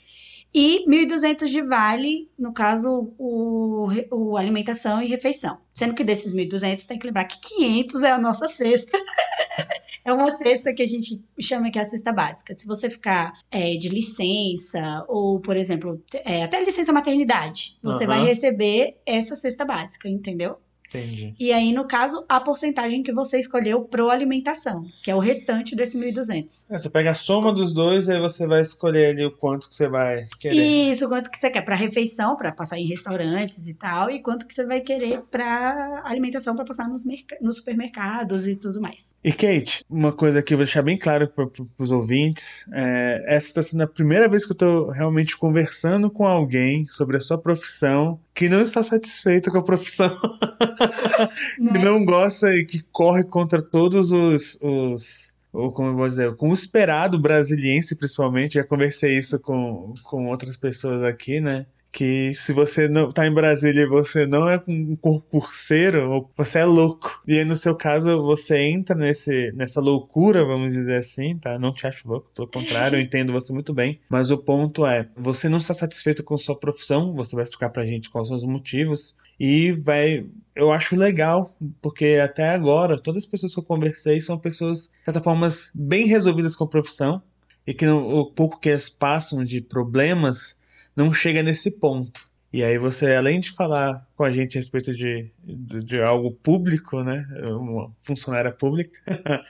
E 0.52 0.84
1.200 0.88 1.46
de 1.46 1.62
vale, 1.62 2.28
no 2.36 2.52
caso, 2.52 3.14
o, 3.16 3.86
o 4.10 4.36
alimentação 4.36 5.00
e 5.00 5.06
refeição. 5.06 5.60
Sendo 5.72 5.94
que 5.94 6.02
desses 6.02 6.34
1.200 6.34 6.86
tem 6.86 6.98
que 6.98 7.06
lembrar 7.06 7.24
que 7.24 7.40
500 7.40 8.02
é 8.02 8.10
a 8.10 8.18
nossa 8.18 8.48
cesta. 8.48 8.98
É 10.02 10.12
uma 10.12 10.34
cesta 10.34 10.72
que 10.72 10.82
a 10.82 10.86
gente 10.86 11.22
chama 11.38 11.70
que 11.70 11.78
é 11.78 11.82
a 11.82 11.84
cesta 11.84 12.10
básica. 12.10 12.54
Se 12.58 12.66
você 12.66 12.88
ficar 12.88 13.34
é, 13.50 13.74
de 13.76 13.90
licença, 13.90 15.04
ou, 15.06 15.38
por 15.40 15.56
exemplo, 15.56 16.02
é, 16.24 16.42
até 16.42 16.64
licença 16.64 16.90
maternidade, 16.90 17.78
você 17.82 18.04
Aham. 18.04 18.14
vai 18.14 18.24
receber 18.24 18.98
essa 19.04 19.36
cesta 19.36 19.62
básica, 19.64 20.08
entendeu? 20.08 20.56
Entendi. 20.98 21.34
E 21.38 21.52
aí, 21.52 21.72
no 21.72 21.86
caso, 21.86 22.24
a 22.28 22.40
porcentagem 22.40 23.02
que 23.02 23.12
você 23.12 23.38
escolheu 23.38 23.82
pro 23.82 24.10
alimentação, 24.10 24.84
que 25.02 25.10
é 25.10 25.14
o 25.14 25.18
restante 25.18 25.76
desse 25.76 25.98
1.200. 25.98 26.66
É, 26.70 26.78
você 26.78 26.90
pega 26.90 27.10
a 27.10 27.14
soma 27.14 27.52
dos 27.52 27.72
dois, 27.72 28.08
aí 28.08 28.20
você 28.20 28.46
vai 28.46 28.60
escolher 28.60 29.10
ali 29.10 29.24
o 29.24 29.30
quanto 29.30 29.68
que 29.68 29.74
você 29.74 29.88
vai 29.88 30.26
querer. 30.40 30.90
Isso, 30.90 31.08
quanto 31.08 31.30
que 31.30 31.38
você 31.38 31.50
quer 31.50 31.62
para 31.62 31.76
refeição, 31.76 32.36
para 32.36 32.52
passar 32.52 32.78
em 32.78 32.86
restaurantes 32.86 33.66
e 33.66 33.74
tal, 33.74 34.10
e 34.10 34.20
quanto 34.20 34.46
que 34.46 34.54
você 34.54 34.66
vai 34.66 34.80
querer 34.80 35.22
para 35.30 36.02
alimentação, 36.04 36.54
para 36.56 36.64
passar 36.64 36.88
nos, 36.88 37.04
nos 37.40 37.56
supermercados 37.56 38.46
e 38.46 38.56
tudo 38.56 38.80
mais. 38.80 39.14
E 39.22 39.32
Kate, 39.32 39.84
uma 39.88 40.12
coisa 40.12 40.42
que 40.42 40.54
eu 40.54 40.58
vou 40.58 40.64
deixar 40.64 40.82
bem 40.82 40.96
claro 40.96 41.28
para 41.28 41.46
os 41.78 41.90
ouvintes, 41.90 42.66
é, 42.72 43.24
essa 43.28 43.48
está 43.48 43.62
sendo 43.62 43.82
a 43.82 43.86
primeira 43.86 44.28
vez 44.28 44.44
que 44.44 44.52
eu 44.52 44.54
estou 44.54 44.90
realmente 44.90 45.36
conversando 45.36 46.10
com 46.10 46.26
alguém 46.26 46.86
sobre 46.88 47.16
a 47.16 47.20
sua 47.20 47.36
profissão 47.36 48.18
que 48.34 48.48
não 48.48 48.62
está 48.62 48.82
satisfeito 48.82 49.50
com 49.50 49.58
a 49.58 49.62
profissão, 49.62 50.18
que 51.56 51.62
Né? 51.62 51.84
não 51.84 52.04
gosta 52.04 52.54
e 52.54 52.64
que 52.64 52.82
corre 52.92 53.24
contra 53.24 53.62
todos 53.62 54.12
os, 54.12 54.58
os 54.62 55.32
ou 55.52 55.72
como 55.72 55.88
eu 55.88 55.96
vou 55.96 56.08
dizer, 56.08 56.36
com 56.36 56.50
o 56.50 56.54
esperado 56.54 57.18
brasiliense 57.18 57.96
principalmente, 57.96 58.54
já 58.54 58.64
conversei 58.64 59.18
isso 59.18 59.40
com, 59.40 59.94
com 60.04 60.28
outras 60.28 60.56
pessoas 60.56 61.02
aqui, 61.02 61.40
né? 61.40 61.66
Que 61.92 62.32
se 62.36 62.52
você 62.52 62.88
não 62.88 63.12
tá 63.12 63.26
em 63.26 63.34
Brasília 63.34 63.82
e 63.82 63.88
você 63.88 64.24
não 64.26 64.48
é 64.48 64.62
um 64.68 64.94
concurseiro, 64.94 66.28
você 66.36 66.60
é 66.60 66.64
louco. 66.64 67.20
E 67.26 67.38
aí, 67.38 67.44
no 67.44 67.56
seu 67.56 67.74
caso, 67.74 68.22
você 68.22 68.58
entra 68.58 68.94
nesse, 68.94 69.50
nessa 69.52 69.80
loucura, 69.80 70.44
vamos 70.44 70.72
dizer 70.72 70.98
assim, 70.98 71.36
tá? 71.36 71.58
Não 71.58 71.74
te 71.74 71.86
acho 71.86 72.08
louco, 72.08 72.30
pelo 72.34 72.46
contrário, 72.46 72.96
eu 72.96 73.00
entendo 73.00 73.32
você 73.32 73.52
muito 73.52 73.74
bem. 73.74 74.00
Mas 74.08 74.30
o 74.30 74.38
ponto 74.38 74.86
é, 74.86 75.08
você 75.16 75.48
não 75.48 75.58
está 75.58 75.74
satisfeito 75.74 76.22
com 76.22 76.38
sua 76.38 76.58
profissão, 76.58 77.12
você 77.12 77.34
vai 77.34 77.42
explicar 77.42 77.70
pra 77.70 77.84
gente 77.84 78.08
quais 78.08 78.28
são 78.28 78.36
os 78.36 78.44
motivos. 78.44 79.16
E 79.38 79.72
vai. 79.72 80.26
Eu 80.54 80.70
acho 80.70 80.94
legal, 80.94 81.56
porque 81.80 82.20
até 82.22 82.50
agora, 82.50 83.00
todas 83.00 83.24
as 83.24 83.30
pessoas 83.30 83.54
que 83.54 83.58
eu 83.58 83.64
conversei 83.64 84.20
são 84.20 84.38
pessoas, 84.38 84.92
de 84.98 85.04
certa 85.06 85.20
forma, 85.20 85.48
bem 85.74 86.06
resolvidas 86.06 86.54
com 86.54 86.64
a 86.64 86.68
profissão. 86.68 87.22
E 87.66 87.72
que 87.72 87.86
o 87.86 88.26
pouco 88.26 88.58
que 88.58 88.68
elas 88.68 88.88
passam 88.90 89.44
de 89.44 89.60
problemas 89.60 90.59
não 90.96 91.12
chega 91.12 91.42
nesse 91.42 91.70
ponto. 91.70 92.28
E 92.52 92.64
aí 92.64 92.78
você, 92.78 93.14
além 93.14 93.38
de 93.38 93.52
falar 93.52 94.04
com 94.16 94.24
a 94.24 94.30
gente 94.30 94.58
a 94.58 94.60
respeito 94.60 94.92
de, 94.92 95.30
de, 95.44 95.84
de 95.84 96.02
algo 96.02 96.32
público, 96.32 97.02
né? 97.02 97.24
Uma 97.48 97.92
funcionária 98.02 98.50
pública, 98.50 98.98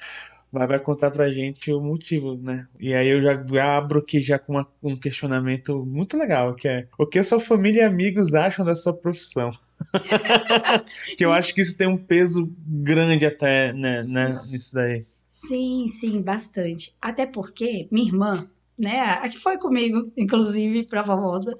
mas 0.52 0.68
vai 0.68 0.78
contar 0.78 1.11
pra 1.11 1.30
gente 1.30 1.73
o 1.73 1.80
motivo, 1.80 2.37
né? 2.37 2.66
E 2.78 2.92
aí 2.92 3.09
eu 3.09 3.23
já, 3.23 3.42
já 3.42 3.76
abro 3.78 4.00
aqui 4.00 4.20
já 4.20 4.38
com 4.38 4.52
uma- 4.52 4.68
um 4.82 4.97
questionamento 4.97 5.85
muito 5.87 6.16
legal, 6.18 6.54
que 6.54 6.68
é 6.68 6.88
o 6.99 7.06
que 7.06 7.18
a 7.18 7.25
sua 7.25 7.40
família 7.40 7.80
e 7.82 7.85
amigos 7.85 8.35
acham 8.35 8.64
da 8.64 8.76
sua 8.76 8.92
profissão? 8.92 9.50
que 11.16 11.25
eu 11.25 11.32
acho 11.32 11.54
que 11.54 11.62
isso 11.62 11.76
tem 11.76 11.87
um 11.88 11.97
peso 11.97 12.52
grande 12.66 13.25
até 13.25 13.73
né, 13.73 14.02
né, 14.02 14.40
nisso 14.50 14.75
daí. 14.75 15.06
Sim, 15.30 15.87
sim, 15.88 16.20
bastante. 16.20 16.94
Até 17.00 17.25
porque 17.25 17.88
minha 17.90 18.06
irmã, 18.06 18.47
né, 18.80 19.00
a 19.00 19.28
que 19.28 19.38
foi 19.38 19.58
comigo, 19.58 20.10
inclusive, 20.16 20.87
pra 20.87 21.04
famosa, 21.04 21.54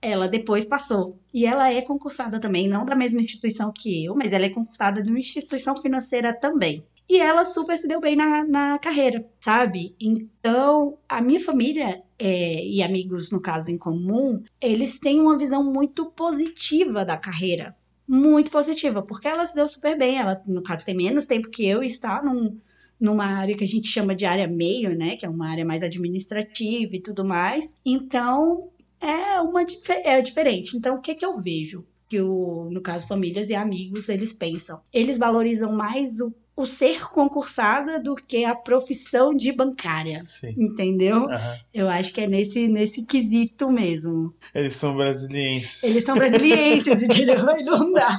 ela 0.00 0.28
depois 0.28 0.64
passou. 0.64 1.18
E 1.34 1.44
ela 1.44 1.72
é 1.72 1.82
concursada 1.82 2.38
também, 2.40 2.68
não 2.68 2.84
da 2.84 2.94
mesma 2.94 3.20
instituição 3.20 3.72
que 3.72 4.04
eu, 4.04 4.14
mas 4.14 4.32
ela 4.32 4.46
é 4.46 4.50
concursada 4.50 5.02
de 5.02 5.10
uma 5.10 5.18
instituição 5.18 5.74
financeira 5.76 6.32
também. 6.32 6.84
E 7.08 7.18
ela 7.18 7.44
super 7.44 7.76
se 7.76 7.88
deu 7.88 8.00
bem 8.00 8.14
na, 8.14 8.44
na 8.44 8.78
carreira, 8.78 9.28
sabe? 9.40 9.96
Então, 10.00 10.96
a 11.08 11.20
minha 11.20 11.40
família 11.40 12.04
é, 12.16 12.64
e 12.64 12.80
amigos, 12.84 13.32
no 13.32 13.40
caso, 13.40 13.68
em 13.68 13.76
comum, 13.76 14.40
eles 14.60 15.00
têm 15.00 15.20
uma 15.20 15.36
visão 15.36 15.64
muito 15.64 16.06
positiva 16.06 17.04
da 17.04 17.16
carreira. 17.16 17.74
Muito 18.06 18.50
positiva, 18.50 19.02
porque 19.02 19.26
ela 19.26 19.44
se 19.44 19.56
deu 19.56 19.66
super 19.66 19.98
bem. 19.98 20.18
Ela, 20.18 20.40
no 20.46 20.62
caso, 20.62 20.84
tem 20.84 20.94
menos 20.94 21.26
tempo 21.26 21.50
que 21.50 21.66
eu 21.66 21.82
e 21.82 21.86
está 21.86 22.22
num, 22.22 22.60
numa 23.00 23.24
área 23.24 23.56
que 23.56 23.64
a 23.64 23.66
gente 23.66 23.88
chama 23.88 24.14
de 24.14 24.26
área 24.26 24.46
meio, 24.46 24.96
né? 24.96 25.16
Que 25.16 25.24
é 25.24 25.28
uma 25.28 25.48
área 25.48 25.64
mais 25.64 25.82
administrativa 25.82 26.94
e 26.94 27.00
tudo 27.00 27.24
mais. 27.24 27.74
Então, 27.84 28.68
é 29.00 29.40
uma 29.40 29.64
é 30.04 30.20
diferente. 30.20 30.76
Então, 30.76 30.96
o 30.96 31.00
que 31.00 31.14
que 31.14 31.24
eu 31.24 31.40
vejo? 31.40 31.84
Que 32.08 32.20
o, 32.20 32.68
no 32.70 32.80
caso, 32.80 33.06
famílias 33.06 33.48
e 33.48 33.54
amigos, 33.54 34.08
eles 34.08 34.32
pensam. 34.32 34.80
Eles 34.92 35.16
valorizam 35.16 35.72
mais 35.72 36.20
o, 36.20 36.34
o 36.54 36.66
ser 36.66 37.08
concursada 37.08 37.98
do 37.98 38.14
que 38.14 38.44
a 38.44 38.54
profissão 38.54 39.34
de 39.34 39.52
bancária. 39.52 40.20
Sim. 40.24 40.54
Entendeu? 40.58 41.30
Aham. 41.30 41.56
Eu 41.72 41.88
acho 41.88 42.12
que 42.12 42.20
é 42.20 42.26
nesse, 42.26 42.68
nesse 42.68 43.02
quesito 43.04 43.70
mesmo. 43.70 44.34
Eles 44.54 44.76
são 44.76 44.94
brasilienses. 44.94 45.84
Eles 45.84 46.04
são 46.04 46.14
brasilienses, 46.16 47.00
entendeu? 47.02 47.48
Aí 47.48 47.64
não 47.64 47.92
dá. 47.92 48.18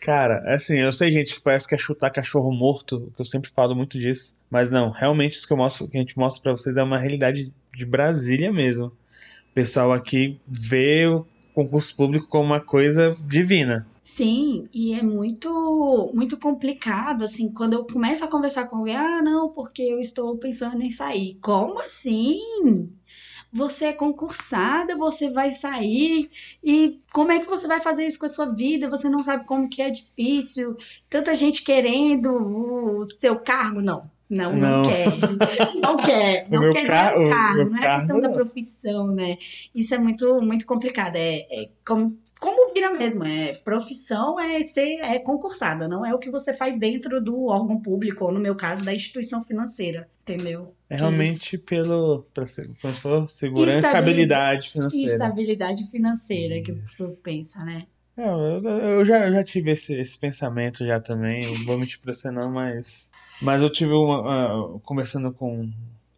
Cara, 0.00 0.42
assim, 0.54 0.78
eu 0.78 0.92
sei, 0.92 1.10
gente, 1.10 1.34
que 1.34 1.40
parece 1.40 1.66
que 1.66 1.74
é 1.74 1.78
chutar 1.78 2.10
cachorro 2.10 2.52
morto, 2.52 3.12
que 3.14 3.20
eu 3.20 3.24
sempre 3.24 3.50
falo 3.50 3.74
muito 3.74 3.98
disso. 3.98 4.38
Mas 4.50 4.70
não, 4.70 4.90
realmente 4.90 5.32
isso 5.32 5.46
que 5.46 5.52
eu 5.52 5.56
mostro, 5.56 5.88
que 5.88 5.96
a 5.96 6.00
gente 6.00 6.16
mostra 6.16 6.42
pra 6.42 6.52
vocês 6.52 6.76
é 6.76 6.82
uma 6.82 6.98
realidade 6.98 7.52
de 7.74 7.86
Brasília 7.86 8.52
mesmo. 8.52 8.86
O 8.86 9.54
pessoal 9.54 9.92
aqui 9.92 10.40
vê 10.46 11.06
o 11.06 11.26
concurso 11.52 11.94
público 11.96 12.28
como 12.28 12.44
uma 12.44 12.60
coisa 12.60 13.16
divina. 13.26 13.86
Sim, 14.02 14.68
e 14.72 14.94
é 14.94 15.02
muito 15.02 16.10
muito 16.14 16.38
complicado 16.38 17.24
assim, 17.24 17.52
quando 17.52 17.74
eu 17.74 17.84
começo 17.84 18.24
a 18.24 18.28
conversar 18.28 18.66
com 18.66 18.76
alguém, 18.76 18.96
ah, 18.96 19.22
não, 19.22 19.50
porque 19.50 19.82
eu 19.82 20.00
estou 20.00 20.36
pensando 20.38 20.82
em 20.82 20.90
sair. 20.90 21.38
Como 21.40 21.78
assim? 21.80 22.40
Você 23.52 23.86
é 23.86 23.92
concursada, 23.94 24.96
você 24.96 25.30
vai 25.30 25.50
sair 25.52 26.30
e 26.62 26.98
como 27.12 27.32
é 27.32 27.38
que 27.40 27.48
você 27.48 27.66
vai 27.66 27.80
fazer 27.80 28.06
isso 28.06 28.18
com 28.18 28.26
a 28.26 28.28
sua 28.28 28.46
vida? 28.54 28.90
Você 28.90 29.08
não 29.08 29.22
sabe 29.22 29.44
como 29.46 29.68
que 29.70 29.80
é 29.80 29.88
difícil. 29.90 30.76
Tanta 31.08 31.34
gente 31.34 31.62
querendo 31.64 32.30
o 32.32 33.04
seu 33.18 33.36
cargo, 33.40 33.80
não. 33.80 34.10
Não, 34.30 34.54
não, 34.54 34.82
Não. 34.82 34.90
quer. 34.90 35.06
Não 35.80 35.96
quer. 35.96 36.46
Não 36.50 36.70
quer 36.70 36.86
car- 36.86 37.18
o 37.18 37.26
cargo, 37.30 37.70
não 37.70 37.78
é 37.82 37.94
questão 37.94 38.20
da 38.20 38.28
não. 38.28 38.34
profissão, 38.34 39.06
né? 39.06 39.38
Isso 39.74 39.94
é 39.94 39.98
muito, 39.98 40.42
muito 40.42 40.66
complicado. 40.66 41.16
É, 41.16 41.46
é 41.50 41.70
como, 41.86 42.14
como 42.40 42.72
vira 42.72 42.92
mesmo. 42.92 43.24
É, 43.24 43.54
profissão 43.54 44.38
é 44.38 44.62
ser 44.62 45.00
é 45.00 45.18
concursada, 45.18 45.88
não 45.88 46.04
é 46.04 46.14
o 46.14 46.18
que 46.18 46.30
você 46.30 46.52
faz 46.52 46.78
dentro 46.78 47.20
do 47.20 47.46
órgão 47.46 47.80
público, 47.80 48.24
ou 48.24 48.32
no 48.32 48.40
meu 48.40 48.54
caso, 48.56 48.84
da 48.84 48.94
instituição 48.94 49.42
financeira. 49.42 50.08
Entendeu? 50.22 50.74
É 50.90 50.96
realmente 50.96 51.56
pelo, 51.58 52.22
pela, 52.34 52.46
se- 52.46 52.68
como 52.80 52.94
você 52.94 53.00
falou, 53.00 53.28
segurança 53.28 53.76
e 53.76 53.80
Estabilidade. 53.80 54.66
estabilidade 54.66 54.70
financeira. 54.70 55.12
Estabilidade 55.12 55.90
financeira 55.90 56.62
que 56.62 56.72
Isso. 56.72 57.06
você 57.06 57.20
pensa, 57.22 57.64
né? 57.64 57.86
É, 58.16 58.28
eu, 58.28 58.62
eu 58.68 59.04
já, 59.04 59.26
eu 59.26 59.32
já 59.32 59.44
tive 59.44 59.70
esse, 59.70 59.94
esse 59.94 60.18
pensamento 60.18 60.84
já 60.84 61.00
também, 61.00 61.44
eu 61.44 61.64
vou 61.64 61.78
mentir 61.78 62.00
pra 62.00 62.12
você 62.12 62.30
não, 62.30 62.50
mas, 62.50 63.10
mas 63.40 63.62
eu 63.62 63.70
tive 63.70 63.92
uma, 63.92 64.76
ah, 64.76 64.80
conversando 64.80 65.32
com, 65.32 65.70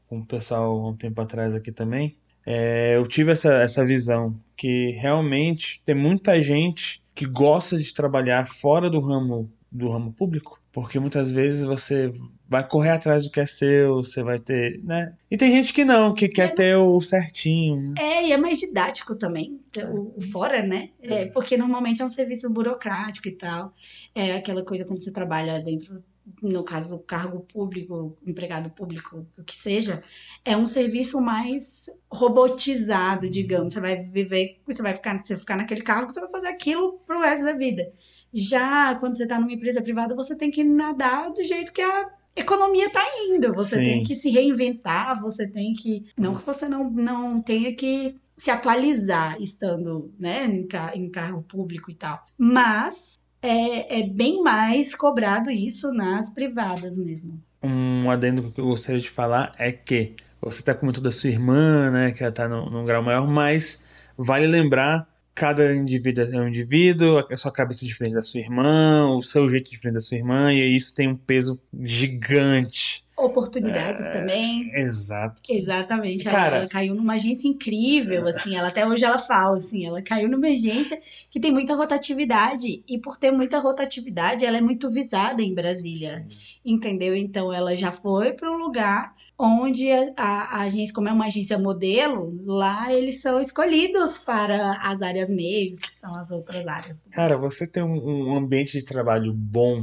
com 0.09 0.19
o 0.21 0.27
pessoal 0.27 0.65
há 0.81 0.89
um 0.89 0.97
tempo 0.97 1.21
atrás 1.21 1.55
aqui 1.55 1.71
também, 1.71 2.17
é, 2.53 2.97
eu 2.97 3.07
tive 3.07 3.31
essa, 3.31 3.55
essa 3.63 3.87
visão 3.87 4.35
que 4.57 4.91
realmente 4.99 5.81
tem 5.87 5.95
muita 5.95 6.43
gente 6.43 7.01
que 7.15 7.25
gosta 7.25 7.79
de 7.79 7.95
trabalhar 7.95 8.49
fora 8.49 8.91
do 8.91 8.99
ramo 8.99 9.49
do 9.71 9.89
ramo 9.89 10.13
público, 10.13 10.61
porque 10.73 10.99
muitas 10.99 11.31
vezes 11.31 11.65
você 11.65 12.13
vai 12.49 12.67
correr 12.67 12.91
atrás 12.91 13.23
do 13.23 13.31
que 13.31 13.39
é 13.39 13.47
seu, 13.47 13.97
você 14.03 14.21
vai 14.21 14.41
ter, 14.41 14.83
né? 14.83 15.15
E 15.31 15.37
tem 15.37 15.53
gente 15.53 15.73
que 15.73 15.85
não, 15.85 16.13
que 16.13 16.27
quer 16.27 16.49
é, 16.49 16.53
ter 16.53 16.77
o 16.77 17.01
certinho. 17.01 17.81
Né? 17.81 17.95
É, 17.97 18.27
e 18.27 18.33
é 18.33 18.37
mais 18.37 18.59
didático 18.59 19.15
também, 19.15 19.61
o, 19.89 20.19
o 20.19 20.21
fora, 20.33 20.61
né? 20.61 20.91
É, 21.01 21.27
porque 21.27 21.57
normalmente 21.57 22.03
é 22.03 22.05
um 22.05 22.11
serviço 22.11 22.53
burocrático 22.53 23.29
e 23.29 23.33
tal. 23.33 23.73
É 24.13 24.33
aquela 24.33 24.65
coisa 24.65 24.85
quando 24.85 25.01
você 25.01 25.13
trabalha 25.13 25.61
dentro 25.61 26.03
no 26.43 26.63
caso 26.65 26.91
do 26.91 26.99
cargo 26.99 27.41
público, 27.41 28.17
empregado 28.27 28.71
público, 28.71 29.27
o 29.39 29.45
que 29.45 29.57
seja, 29.57 30.03
é 30.45 30.57
um 30.57 30.67
serviço 30.67 31.21
mais 31.21 31.91
robotizado, 32.11 33.29
digamos. 33.29 33.75
Você 33.75 33.81
vai 33.81 34.03
viver, 34.03 34.61
você 34.67 34.83
vai 34.83 34.95
ficar, 34.95 35.19
você 35.19 35.37
ficar 35.37 35.57
naquele 35.57 35.83
cargo, 35.83 36.13
você 36.13 36.21
vai 36.21 36.31
fazer 36.31 36.49
aquilo 36.49 36.99
pro 37.07 37.21
resto 37.21 37.45
da 37.45 37.53
vida. 37.53 37.93
Já 38.35 38.95
quando 38.97 39.17
você 39.17 39.25
está 39.25 39.39
numa 39.39 39.53
empresa 39.53 39.83
privada, 39.83 40.15
você 40.15 40.37
tem 40.37 40.51
que 40.51 40.65
nadar 40.65 41.31
do 41.33 41.45
jeito 41.45 41.73
que 41.73 41.83
a 41.83 42.11
economia 42.35 42.87
está 42.87 43.05
indo. 43.29 43.53
Você 43.55 43.77
Sim. 43.77 43.85
tem 43.85 44.03
que 44.03 44.17
se 44.17 44.31
reinventar, 44.31 45.21
você 45.21 45.47
tem 45.47 45.73
que. 45.75 46.07
Não 46.17 46.37
que 46.37 46.45
você 46.45 46.69
não, 46.69 46.91
não 46.91 47.43
tenha 47.43 47.75
que 47.75 48.17
se 48.37 48.51
atualizar 48.51 49.41
estando 49.41 50.15
né, 50.19 50.47
em, 50.47 50.67
em 50.95 51.11
cargo 51.11 51.43
público 51.43 51.91
e 51.91 51.95
tal. 51.95 52.25
Mas 52.39 53.20
é, 53.43 54.01
é 54.01 54.09
bem 54.09 54.43
mais 54.43 54.95
cobrado 54.95 55.51
isso 55.51 55.93
nas 55.93 56.31
privadas 56.31 56.99
mesmo. 56.99 57.41
Um 57.63 58.11
adendo 58.11 58.51
que 58.51 58.61
eu 58.61 58.67
gostaria 58.67 59.01
de 59.01 59.11
falar 59.11 59.53
é 59.59 59.71
que 59.73 60.15
você 60.41 60.61
está 60.61 60.75
comentando 60.75 61.05
da 61.05 61.13
sua 61.13 61.31
irmã, 61.31 61.91
né, 61.91 62.13
que 62.13 62.23
ela 62.23 62.31
está 62.31 62.49
num 62.49 62.85
grau 62.85 63.03
maior, 63.03 63.27
mas 63.27 63.85
vale 64.17 64.47
lembrar 64.47 65.07
cada 65.41 65.75
indivíduo 65.75 66.25
é 66.25 66.37
um 66.39 66.49
indivíduo, 66.49 67.19
a 67.19 67.37
sua 67.37 67.51
cabeça 67.51 67.85
é 67.85 67.89
diferente 67.89 68.13
da 68.13 68.21
sua 68.21 68.41
irmã, 68.41 69.07
o 69.07 69.23
seu 69.23 69.49
jeito 69.49 69.69
é 69.69 69.71
diferente 69.71 69.95
da 69.95 70.01
sua 70.01 70.19
irmã, 70.19 70.53
e 70.53 70.77
isso 70.77 70.95
tem 70.95 71.09
um 71.09 71.17
peso 71.17 71.59
gigante. 71.83 73.07
Oportunidades 73.21 74.05
é, 74.05 74.11
também. 74.11 74.71
Exato. 74.75 75.41
Exatamente. 75.49 76.25
Cara, 76.25 76.59
ela, 76.59 76.69
caiu 76.69 76.95
numa 76.95 77.15
agência 77.15 77.49
incrível, 77.49 78.27
assim, 78.27 78.57
ela 78.57 78.69
até 78.69 78.87
hoje 78.87 79.05
ela 79.05 79.19
fala, 79.19 79.57
assim, 79.57 79.87
ela 79.87 80.03
caiu 80.03 80.29
numa 80.29 80.49
agência 80.49 81.01
que 81.31 81.39
tem 81.39 81.53
muita 81.53 81.75
rotatividade, 81.75 82.83
e 82.89 82.99
por 82.99 83.17
ter 83.19 83.31
muita 83.31 83.59
rotatividade, 83.59 84.45
ela 84.45 84.57
é 84.57 84.61
muito 84.61 84.91
visada 84.91 85.43
em 85.43 85.55
Brasília. 85.55 86.27
Sim. 86.29 86.37
Entendeu? 86.65 87.15
Então 87.15 87.53
ela 87.53 87.75
já 87.75 87.91
foi 87.91 88.33
para 88.33 88.51
um 88.51 88.57
lugar 88.57 89.15
onde 89.41 89.91
a, 89.91 90.13
a, 90.17 90.61
agência, 90.63 90.95
como 90.95 91.09
é 91.09 91.13
uma 91.13 91.27
agência 91.27 91.59
modelo, 91.59 92.39
lá 92.45 92.93
eles 92.93 93.23
são 93.23 93.41
escolhidos 93.41 94.19
para 94.19 94.79
as 94.83 95.01
áreas 95.01 95.31
meios, 95.31 95.81
que 95.81 95.95
são 95.95 96.15
as 96.15 96.31
outras 96.31 96.67
áreas. 96.67 97.03
Cara, 97.11 97.39
você 97.39 97.67
ter 97.67 97.83
um, 97.83 98.33
um 98.33 98.37
ambiente 98.37 98.79
de 98.79 98.85
trabalho 98.85 99.33
bom 99.33 99.83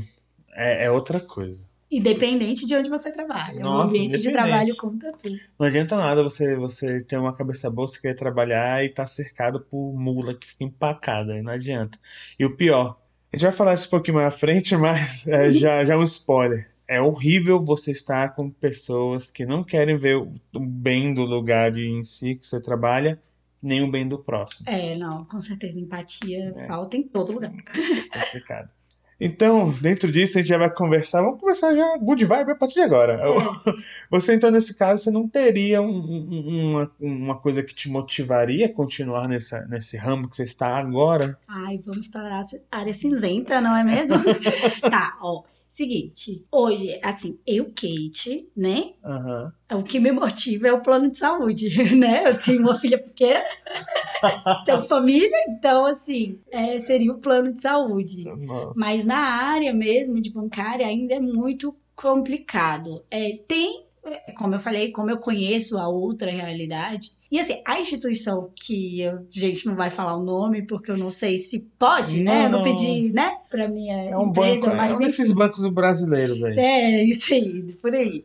é, 0.53 0.85
é, 0.85 0.91
outra 0.91 1.19
coisa. 1.19 1.65
Independente 1.89 2.65
de 2.65 2.75
onde 2.75 2.89
você 2.89 3.11
trabalha. 3.11 3.59
Nossa, 3.61 3.85
o 3.85 3.89
ambiente 3.89 4.17
de 4.17 4.31
trabalho 4.31 4.75
conta 4.75 5.11
tudo. 5.13 5.35
Não 5.57 5.67
adianta 5.67 5.95
nada 5.95 6.21
você, 6.21 6.55
você 6.55 7.01
ter 7.03 7.17
uma 7.17 7.33
cabeça 7.33 7.69
boa, 7.69 7.87
você 7.87 8.01
quer 8.01 8.15
trabalhar 8.15 8.83
e 8.83 8.89
tá 8.89 9.05
cercado 9.05 9.61
por 9.61 9.93
mula 9.93 10.33
que 10.33 10.47
fica 10.47 10.65
empacada. 10.65 11.41
Não 11.41 11.51
adianta. 11.51 11.97
E 12.37 12.45
o 12.45 12.55
pior, 12.55 12.99
a 13.31 13.37
gente 13.37 13.45
vai 13.45 13.53
falar 13.53 13.73
isso 13.73 13.87
um 13.87 13.91
pouquinho 13.91 14.17
mais 14.17 14.33
à 14.33 14.37
frente, 14.37 14.75
mas 14.77 15.27
é, 15.27 15.51
já, 15.51 15.85
já 15.85 15.93
é 15.93 15.97
um 15.97 16.03
spoiler 16.03 16.69
é 16.87 17.01
horrível 17.01 17.63
você 17.63 17.91
estar 17.91 18.33
com 18.33 18.49
pessoas 18.49 19.29
que 19.29 19.45
não 19.45 19.63
querem 19.63 19.97
ver 19.97 20.15
o 20.15 20.59
bem 20.59 21.13
do 21.13 21.23
lugar 21.23 21.77
em 21.77 22.03
si 22.03 22.35
que 22.35 22.45
você 22.45 22.61
trabalha, 22.61 23.21
nem 23.61 23.83
o 23.83 23.91
bem 23.91 24.07
do 24.07 24.17
próximo. 24.17 24.69
É, 24.69 24.95
não, 24.95 25.25
com 25.25 25.39
certeza. 25.39 25.77
Empatia 25.77 26.53
é. 26.55 26.67
falta 26.67 26.95
em 26.95 27.03
todo 27.03 27.33
lugar. 27.33 27.51
É 28.13 28.25
complicado. 28.25 28.69
Então, 29.19 29.71
dentro 29.81 30.11
disso, 30.11 30.37
a 30.37 30.41
gente 30.41 30.49
já 30.49 30.57
vai 30.57 30.69
conversar. 30.69 31.21
Vamos 31.21 31.39
conversar 31.39 31.75
já 31.75 31.97
good 31.97 32.23
vibe 32.23 32.51
a 32.51 32.55
partir 32.55 32.75
de 32.75 32.81
agora. 32.81 33.19
É. 33.23 33.73
Você, 34.11 34.35
então, 34.35 34.51
nesse 34.51 34.77
caso, 34.77 35.03
você 35.03 35.11
não 35.11 35.27
teria 35.27 35.81
um, 35.81 36.71
uma, 36.71 36.91
uma 36.99 37.35
coisa 37.35 37.63
que 37.63 37.73
te 37.73 37.89
motivaria 37.89 38.67
a 38.67 38.73
continuar 38.73 39.27
nessa, 39.27 39.65
nesse 39.65 39.97
ramo 39.97 40.29
que 40.29 40.35
você 40.35 40.43
está 40.43 40.77
agora? 40.77 41.37
Ai, 41.47 41.79
vamos 41.83 42.07
para 42.07 42.41
a 42.71 42.77
área 42.77 42.93
cinzenta, 42.93 43.59
não 43.59 43.75
é 43.75 43.83
mesmo? 43.83 44.17
tá, 44.89 45.17
ó. 45.19 45.43
Seguinte, 45.77 46.43
hoje, 46.51 46.99
assim, 47.03 47.39
eu, 47.45 47.65
Kate, 47.65 48.49
né? 48.57 48.93
Uhum. 49.05 49.79
O 49.79 49.83
que 49.83 49.99
me 49.99 50.11
motiva 50.11 50.69
é 50.69 50.73
o 50.73 50.81
plano 50.81 51.11
de 51.11 51.19
saúde, 51.19 51.69
né? 51.95 52.27
Eu 52.27 52.41
tenho 52.41 52.61
uma 52.61 52.79
filha 52.79 52.97
pequena, 52.97 53.45
tenho 54.65 54.81
família, 54.85 55.37
então, 55.49 55.85
assim, 55.85 56.39
é, 56.49 56.79
seria 56.79 57.13
o 57.13 57.19
plano 57.19 57.53
de 57.53 57.61
saúde. 57.61 58.23
Nossa. 58.23 58.73
Mas 58.75 59.05
na 59.05 59.19
área 59.19 59.71
mesmo 59.71 60.19
de 60.19 60.31
bancária 60.31 60.87
ainda 60.87 61.13
é 61.13 61.19
muito 61.19 61.75
complicado. 61.95 63.03
É, 63.11 63.37
tem 63.47 63.85
como 64.37 64.55
eu 64.55 64.59
falei, 64.59 64.91
como 64.91 65.09
eu 65.09 65.17
conheço 65.17 65.77
a 65.77 65.87
outra 65.87 66.31
realidade. 66.31 67.11
E 67.29 67.39
assim, 67.39 67.61
a 67.65 67.79
instituição 67.79 68.49
que 68.55 69.05
a 69.05 69.21
gente 69.29 69.65
não 69.65 69.75
vai 69.75 69.89
falar 69.89 70.15
o 70.15 70.23
nome, 70.23 70.61
porque 70.61 70.89
eu 70.89 70.97
não 70.97 71.11
sei 71.11 71.37
se 71.37 71.59
pode, 71.77 72.23
não, 72.23 72.33
né? 72.33 72.45
Eu 72.45 72.49
não, 72.49 72.63
pedi, 72.63 73.09
né, 73.09 73.37
para 73.49 73.67
minha 73.67 74.09
é 74.09 74.17
um 74.17 74.29
empresa, 74.29 74.61
banco, 74.61 74.75
mas 74.75 74.91
é 74.91 74.95
um 74.95 74.99
desses 74.99 75.31
bancos 75.33 75.67
brasileiros 75.67 76.43
aí. 76.43 76.57
É, 76.57 77.03
isso 77.03 77.33
aí, 77.33 77.73
por 77.81 77.93
aí. 77.93 78.23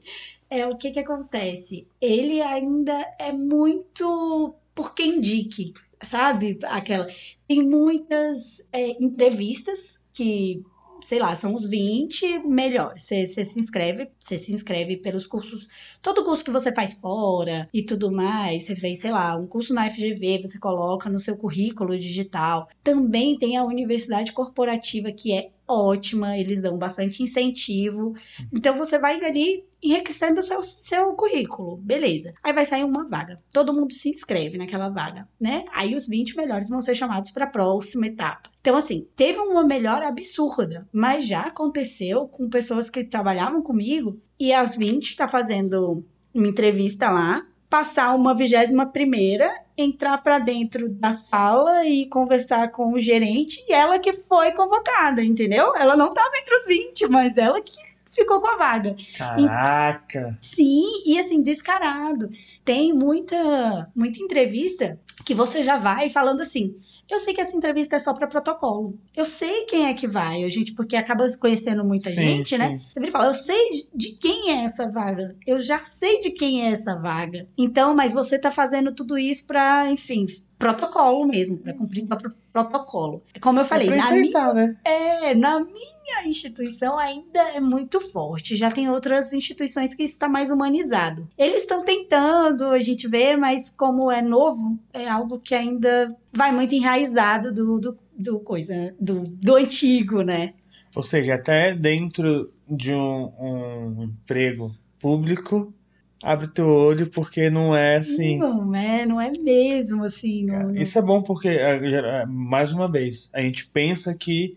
É 0.48 0.66
o 0.66 0.76
que 0.76 0.90
que 0.90 1.00
acontece? 1.00 1.86
Ele 2.00 2.40
ainda 2.42 3.06
é 3.18 3.32
muito 3.32 4.54
por 4.74 4.94
quem 4.94 5.16
indique, 5.16 5.72
sabe? 6.02 6.58
Aquela 6.64 7.08
tem 7.48 7.62
muitas 7.62 8.64
é, 8.72 9.02
entrevistas 9.02 10.04
que 10.12 10.62
sei 11.02 11.18
lá, 11.18 11.34
são 11.36 11.54
os 11.54 11.68
20 11.68 12.38
melhores. 12.40 13.02
Você 13.02 13.26
se 13.26 13.58
inscreve, 13.58 14.10
você 14.18 14.38
se 14.38 14.52
inscreve 14.52 14.96
pelos 14.96 15.26
cursos, 15.26 15.68
todo 16.00 16.24
curso 16.24 16.44
que 16.44 16.50
você 16.50 16.72
faz 16.72 16.94
fora 16.94 17.68
e 17.72 17.82
tudo 17.82 18.10
mais. 18.10 18.64
Você 18.64 18.76
fez, 18.76 19.00
sei 19.00 19.10
lá, 19.10 19.36
um 19.36 19.46
curso 19.46 19.74
na 19.74 19.90
FGV, 19.90 20.42
você 20.42 20.58
coloca 20.58 21.10
no 21.10 21.18
seu 21.18 21.36
currículo 21.36 21.98
digital. 21.98 22.68
Também 22.82 23.36
tem 23.36 23.56
a 23.56 23.64
universidade 23.64 24.32
corporativa, 24.32 25.12
que 25.12 25.32
é 25.32 25.50
ótima, 25.66 26.36
eles 26.36 26.60
dão 26.60 26.76
bastante 26.76 27.22
incentivo. 27.22 28.14
Então 28.52 28.76
você 28.76 28.98
vai 28.98 29.22
ali 29.24 29.62
enriquecendo 29.82 30.40
o 30.40 30.42
seu, 30.42 30.62
seu 30.62 31.12
currículo, 31.14 31.76
beleza. 31.76 32.32
Aí 32.42 32.52
vai 32.52 32.66
sair 32.66 32.84
uma 32.84 33.08
vaga. 33.08 33.40
Todo 33.52 33.72
mundo 33.72 33.92
se 33.92 34.10
inscreve 34.10 34.58
naquela 34.58 34.88
vaga, 34.88 35.28
né? 35.40 35.64
Aí 35.72 35.94
os 35.94 36.06
20 36.06 36.36
melhores 36.36 36.68
vão 36.68 36.80
ser 36.80 36.94
chamados 36.94 37.30
para 37.30 37.44
a 37.44 37.50
próxima 37.50 38.06
etapa. 38.06 38.50
Então, 38.60 38.76
assim, 38.76 39.08
teve 39.16 39.38
uma 39.38 39.64
melhora 39.64 40.08
absurda, 40.08 40.86
mas 40.92 41.26
já 41.26 41.42
aconteceu 41.42 42.28
com 42.28 42.48
pessoas 42.48 42.88
que 42.88 43.02
trabalhavam 43.02 43.62
comigo 43.62 44.20
e 44.38 44.52
as 44.52 44.76
20 44.76 45.16
tá 45.16 45.26
fazendo 45.26 46.04
uma 46.32 46.48
entrevista 46.48 47.10
lá, 47.10 47.44
passar 47.72 48.14
uma 48.14 48.34
vigésima 48.34 48.84
primeira, 48.84 49.50
entrar 49.78 50.18
para 50.18 50.38
dentro 50.38 50.90
da 50.90 51.14
sala 51.14 51.86
e 51.86 52.04
conversar 52.04 52.70
com 52.70 52.92
o 52.92 53.00
gerente 53.00 53.64
e 53.66 53.72
ela 53.72 53.98
que 53.98 54.12
foi 54.12 54.52
convocada, 54.52 55.24
entendeu? 55.24 55.74
Ela 55.74 55.96
não 55.96 56.08
estava 56.08 56.36
entre 56.36 56.54
os 56.54 56.66
20, 56.66 57.08
mas 57.08 57.34
ela 57.38 57.62
que 57.62 57.72
ficou 58.10 58.42
com 58.42 58.48
a 58.48 58.56
vaga. 58.56 58.94
Caraca! 59.16 60.38
E, 60.42 60.46
sim, 60.46 60.84
e 61.06 61.18
assim, 61.18 61.40
descarado. 61.40 62.28
Tem 62.62 62.92
muita, 62.92 63.90
muita 63.96 64.22
entrevista 64.22 65.00
que 65.24 65.34
você 65.34 65.62
já 65.62 65.78
vai 65.78 66.10
falando 66.10 66.42
assim: 66.42 66.76
eu 67.10 67.18
sei 67.18 67.34
que 67.34 67.40
essa 67.40 67.56
entrevista 67.56 67.96
é 67.96 67.98
só 67.98 68.14
para 68.14 68.26
protocolo. 68.26 68.98
Eu 69.14 69.24
sei 69.26 69.64
quem 69.64 69.86
é 69.86 69.94
que 69.94 70.08
vai, 70.08 70.44
a 70.44 70.48
gente, 70.48 70.72
porque 70.72 70.96
acaba 70.96 71.26
conhecendo 71.38 71.84
muita 71.84 72.10
sim, 72.10 72.16
gente, 72.16 72.56
né? 72.56 72.68
sim. 72.68 72.74
né? 72.74 72.80
Você 72.90 73.00
vira 73.00 73.10
e 73.10 73.12
fala: 73.12 73.26
eu 73.26 73.34
sei 73.34 73.86
de 73.94 74.12
quem 74.12 74.50
é 74.50 74.64
essa 74.64 74.88
vaga. 74.88 75.36
Eu 75.46 75.58
já 75.58 75.80
sei 75.80 76.20
de 76.20 76.30
quem 76.30 76.66
é 76.66 76.72
essa 76.72 76.96
vaga. 76.96 77.46
Então, 77.56 77.94
mas 77.94 78.12
você 78.12 78.38
tá 78.38 78.50
fazendo 78.50 78.94
tudo 78.94 79.18
isso 79.18 79.46
para, 79.46 79.90
enfim, 79.90 80.26
protocolo 80.62 81.26
mesmo, 81.26 81.58
para 81.58 81.72
cumprir 81.74 82.04
o 82.04 82.32
protocolo. 82.52 83.20
Como 83.40 83.58
eu 83.58 83.64
falei, 83.64 83.90
na 83.90 84.12
minha, 84.12 84.54
né? 84.54 84.76
é, 84.84 85.34
na 85.34 85.58
minha 85.58 86.24
instituição 86.24 86.96
ainda 86.96 87.40
é 87.52 87.58
muito 87.58 88.00
forte. 88.00 88.54
Já 88.54 88.70
tem 88.70 88.88
outras 88.88 89.32
instituições 89.32 89.92
que 89.92 90.04
está 90.04 90.28
mais 90.28 90.52
humanizado. 90.52 91.28
Eles 91.36 91.62
estão 91.62 91.84
tentando, 91.84 92.66
a 92.66 92.78
gente 92.78 93.08
vê, 93.08 93.36
mas 93.36 93.70
como 93.70 94.08
é 94.08 94.22
novo, 94.22 94.78
é 94.92 95.08
algo 95.08 95.40
que 95.40 95.52
ainda 95.52 96.08
vai 96.32 96.52
muito 96.52 96.76
enraizado 96.76 97.52
do, 97.52 97.80
do, 97.80 97.98
do 98.16 98.38
coisa 98.38 98.94
do, 99.00 99.24
do 99.24 99.56
antigo, 99.56 100.22
né? 100.22 100.54
Ou 100.94 101.02
seja, 101.02 101.34
até 101.34 101.74
dentro 101.74 102.52
de 102.68 102.92
um, 102.92 103.32
um 103.40 104.04
emprego 104.04 104.72
público 105.00 105.74
abre 106.22 106.48
teu 106.48 106.68
olho 106.68 107.10
porque 107.10 107.50
não 107.50 107.74
é 107.76 107.96
assim. 107.96 108.38
Não 108.38 108.74
é, 108.74 109.04
não 109.04 109.20
é 109.20 109.30
mesmo 109.30 110.04
assim. 110.04 110.44
Não, 110.46 110.74
Isso 110.74 110.98
é 110.98 111.02
bom 111.02 111.22
porque, 111.22 111.48
é, 111.48 111.76
é, 112.22 112.26
mais 112.26 112.72
uma 112.72 112.90
vez, 112.90 113.30
a 113.34 113.40
gente 113.40 113.66
pensa 113.66 114.14
que 114.14 114.56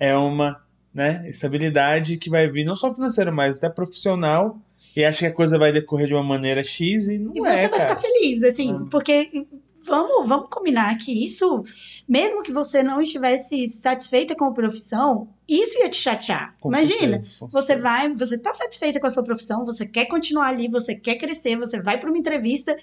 é 0.00 0.16
uma 0.16 0.60
né, 0.92 1.28
estabilidade 1.28 2.16
que 2.16 2.30
vai 2.30 2.48
vir 2.48 2.64
não 2.64 2.74
só 2.74 2.92
financeira, 2.92 3.30
mas 3.30 3.58
até 3.58 3.68
profissional. 3.68 4.58
e 4.96 5.04
acha 5.04 5.20
que 5.20 5.26
a 5.26 5.32
coisa 5.32 5.58
vai 5.58 5.72
decorrer 5.72 6.06
de 6.06 6.14
uma 6.14 6.22
maneira 6.22 6.62
X 6.62 7.08
e 7.08 7.18
não 7.18 7.32
E 7.34 7.38
é, 7.38 7.42
você 7.42 7.68
vai 7.68 7.78
cara. 7.78 7.96
ficar 7.96 8.08
feliz, 8.08 8.42
assim, 8.42 8.86
porque 8.90 9.46
vamos, 9.84 10.28
vamos 10.28 10.48
combinar 10.50 10.96
que 10.98 11.24
isso, 11.24 11.62
mesmo 12.08 12.42
que 12.42 12.52
você 12.52 12.82
não 12.82 13.00
estivesse 13.00 13.66
satisfeita 13.66 14.34
com 14.34 14.44
a 14.46 14.52
profissão, 14.52 15.28
isso 15.48 15.78
ia 15.78 15.88
te 15.88 15.96
chatear. 15.96 16.54
Com 16.60 16.68
Imagina, 16.68 17.18
certeza, 17.18 17.46
você 17.50 17.76
vai, 17.76 18.12
você 18.14 18.38
tá 18.38 18.52
satisfeita 18.52 19.00
com 19.00 19.06
a 19.06 19.10
sua 19.10 19.24
profissão, 19.24 19.64
você 19.64 19.86
quer 19.86 20.06
continuar 20.06 20.48
ali, 20.48 20.68
você 20.68 20.94
quer 20.94 21.16
crescer, 21.16 21.56
você 21.56 21.80
vai 21.80 21.98
para 21.98 22.08
uma 22.08 22.18
entrevista 22.18 22.76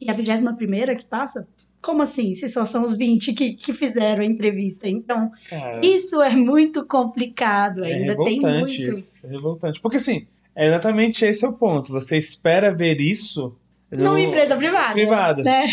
e 0.00 0.10
a 0.10 0.12
21 0.12 0.54
primeira 0.56 0.94
que 0.94 1.04
passa? 1.04 1.46
Como 1.80 2.02
assim? 2.02 2.34
Se 2.34 2.48
só 2.48 2.66
são 2.66 2.82
os 2.82 2.96
20 2.96 3.32
que, 3.34 3.52
que 3.54 3.72
fizeram 3.72 4.22
a 4.22 4.26
entrevista. 4.26 4.88
Então, 4.88 5.30
Cara, 5.48 5.80
isso 5.84 6.20
é 6.20 6.34
muito 6.34 6.84
complicado. 6.84 7.84
é 7.84 7.92
Ainda 7.92 8.16
tem 8.24 8.40
muito. 8.40 8.70
isso. 8.70 9.26
É 9.26 9.30
revoltante. 9.30 9.80
Porque 9.80 9.98
assim, 9.98 10.26
é 10.56 10.66
exatamente 10.66 11.24
esse 11.24 11.44
é 11.44 11.48
o 11.48 11.52
ponto. 11.52 11.92
Você 11.92 12.16
espera 12.16 12.74
ver 12.74 13.00
isso 13.00 13.56
Numa 13.90 14.10
no- 14.10 14.18
empresa 14.18 14.56
privada. 14.56 14.92
privada. 14.92 15.42
Né? 15.42 15.66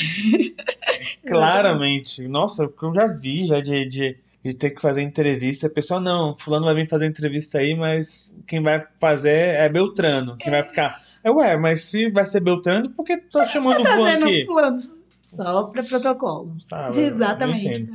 Claramente. 1.27 2.27
Nossa, 2.27 2.65
o 2.65 2.69
que 2.71 2.83
eu 2.83 2.93
já 2.93 3.07
vi 3.07 3.45
já 3.45 3.59
de, 3.59 3.85
de, 3.87 4.17
de 4.43 4.53
ter 4.53 4.71
que 4.71 4.81
fazer 4.81 5.01
entrevista. 5.01 5.67
A 5.67 5.69
pessoa, 5.69 5.99
não, 5.99 6.37
fulano 6.37 6.65
vai 6.65 6.75
vir 6.75 6.89
fazer 6.89 7.05
entrevista 7.05 7.59
aí, 7.59 7.75
mas 7.75 8.31
quem 8.47 8.61
vai 8.61 8.85
fazer 8.99 9.55
é 9.55 9.67
Beltrano. 9.69 10.37
Quem 10.37 10.51
vai 10.51 10.63
ficar. 10.63 11.01
É, 11.23 11.31
ué, 11.31 11.57
mas 11.57 11.81
se 11.81 12.09
vai 12.09 12.25
ser 12.25 12.39
Beltrano, 12.41 12.89
por 12.91 13.03
que 13.03 13.17
tu 13.17 13.37
tá 13.37 13.45
chamando 13.47 13.81
o 13.81 13.85
fulano 13.85 14.25
aqui? 14.25 14.45
fulano 14.45 14.77
só 15.21 15.63
para 15.63 15.83
protocolo. 15.83 16.55
Sabe? 16.61 16.97
Eu 16.97 17.01
não 17.01 17.07
Exatamente. 17.07 17.89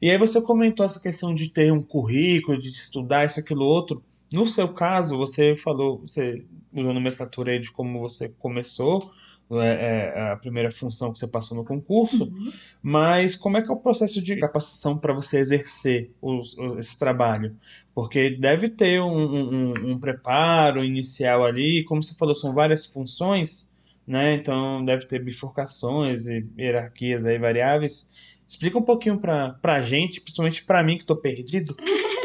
E 0.00 0.10
aí 0.10 0.18
você 0.18 0.40
comentou 0.40 0.84
essa 0.84 0.98
questão 0.98 1.32
de 1.32 1.48
ter 1.48 1.72
um 1.72 1.80
currículo, 1.82 2.58
de 2.58 2.70
estudar 2.70 3.24
isso, 3.24 3.38
aquilo, 3.38 3.64
outro. 3.64 4.02
No 4.32 4.46
seu 4.46 4.66
caso, 4.68 5.16
você 5.16 5.54
falou, 5.54 5.98
você 6.00 6.42
usou 6.74 6.92
nomenclatura 6.92 7.52
aí 7.52 7.60
de 7.60 7.70
como 7.70 7.98
você 8.00 8.30
começou, 8.40 9.12
é, 9.50 10.12
é, 10.16 10.30
a 10.32 10.36
primeira 10.36 10.70
função 10.70 11.12
que 11.12 11.18
você 11.18 11.26
passou 11.26 11.56
no 11.56 11.64
concurso, 11.64 12.24
Uhum. 12.24 12.52
mas 12.82 13.36
como 13.36 13.56
é 13.58 13.62
que 13.62 13.68
é 13.68 13.72
o 13.72 13.76
processo 13.76 14.22
de 14.22 14.36
capacitação 14.36 14.96
para 14.96 15.12
você 15.12 15.38
exercer 15.38 16.10
os- 16.22 16.56
esse 16.78 16.98
trabalho? 16.98 17.54
Porque 17.94 18.30
deve 18.30 18.68
ter 18.68 19.00
um, 19.00 19.12
um- 19.12 19.72
um- 19.92 19.98
preparo 19.98 20.84
inicial 20.84 21.44
ali, 21.44 21.84
como 21.84 22.02
você 22.02 22.14
falou, 22.14 22.34
são 22.34 22.54
várias 22.54 22.86
funções, 22.86 23.70
né? 24.06 24.34
Então 24.34 24.84
deve 24.84 25.06
ter 25.06 25.22
bifurcações 25.22 26.26
e 26.26 26.46
hierarquias 26.58 27.26
aí 27.26 27.38
variáveis. 27.38 28.10
Explica 28.48 28.78
um 28.78 28.82
pouquinho 28.82 29.18
pra, 29.18 29.50
pra 29.62 29.82
gente, 29.82 30.20
principalmente 30.20 30.64
pra 30.64 30.82
mim 30.82 30.98
que 30.98 31.04
tô 31.06 31.16
perdido. 31.16 31.74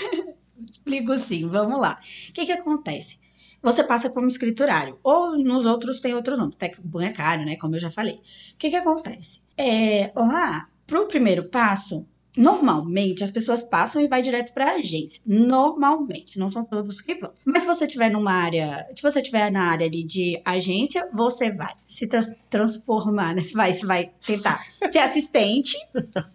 Explico 0.60 1.16
sim, 1.18 1.48
vamos 1.48 1.80
lá. 1.80 2.00
O 2.30 2.34
que 2.34 2.46
que 2.46 2.52
acontece? 2.52 3.20
Você 3.62 3.84
passa 3.84 4.10
como 4.10 4.28
escriturário, 4.28 5.00
ou 5.04 5.38
nos 5.38 5.66
outros 5.66 6.00
tem 6.00 6.14
outros 6.14 6.38
nomes, 6.38 6.58
técnico 6.58 6.88
bancário, 6.88 7.46
né, 7.46 7.56
como 7.58 7.76
eu 7.76 7.80
já 7.80 7.92
falei. 7.92 8.16
O 8.54 8.58
que 8.58 8.70
que 8.70 8.76
acontece? 8.76 9.42
É, 9.58 10.12
lá, 10.16 10.70
pro 10.86 11.08
primeiro 11.08 11.50
passo, 11.50 12.08
normalmente 12.38 13.24
as 13.24 13.32
pessoas 13.32 13.64
passam 13.64 14.02
e 14.02 14.08
vai 14.08 14.22
direto 14.22 14.54
para 14.54 14.72
a 14.72 14.76
agência. 14.76 15.20
Normalmente, 15.26 16.38
não 16.40 16.52
são 16.52 16.64
todos 16.64 17.02
que 17.02 17.16
vão. 17.16 17.32
Mas 17.46 17.64
se 17.64 17.68
você 17.68 17.86
estiver 17.86 18.10
numa 18.12 18.32
área, 18.32 18.88
se 18.96 19.02
você 19.02 19.20
estiver 19.20 19.52
na 19.52 19.64
área 19.72 19.86
ali 19.88 20.04
de 20.04 20.40
agência, 20.46 21.08
você 21.14 21.52
vai 21.52 21.74
se 21.86 22.08
trans- 22.08 22.36
transformar, 22.50 23.36
né? 23.36 23.42
Você 23.42 23.54
vai, 23.54 23.74
vai 23.74 24.12
tentar 24.26 24.64
ser 24.92 25.00
assistente 25.00 25.76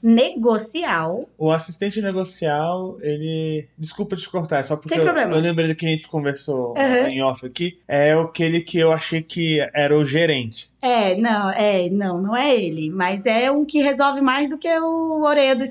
negocial 0.03 1.29
O 1.39 1.51
assistente 1.51 2.01
negocial, 2.01 2.99
ele. 3.01 3.69
Desculpa 3.79 4.17
te 4.17 4.29
cortar, 4.29 4.59
é 4.59 4.63
só 4.63 4.77
porque 4.77 4.95
eu, 4.95 5.03
eu 5.07 5.41
lembrei 5.41 5.69
do 5.69 5.75
que 5.75 5.87
a 5.87 5.89
gente 5.91 6.09
conversou 6.09 6.71
Uhum. 6.73 7.07
em 7.09 7.23
off 7.23 7.45
aqui. 7.47 7.79
É 7.87 8.13
aquele 8.13 8.61
que 8.61 8.79
eu 8.79 8.93
achei 8.93 9.23
que 9.23 9.59
era 9.75 9.97
o 9.97 10.05
gerente. 10.05 10.71
É, 10.81 11.17
não, 11.17 11.51
é, 11.51 11.89
não, 11.91 12.21
não 12.21 12.37
é 12.37 12.57
ele, 12.57 12.91
mas 12.91 13.25
é 13.25 13.51
um 13.53 13.65
que 13.65 13.81
resolve 13.81 14.21
mais 14.21 14.49
do 14.51 14.59
que 14.59 14.69
o 14.81 15.23
orelha 15.23 15.55
do 15.55 15.63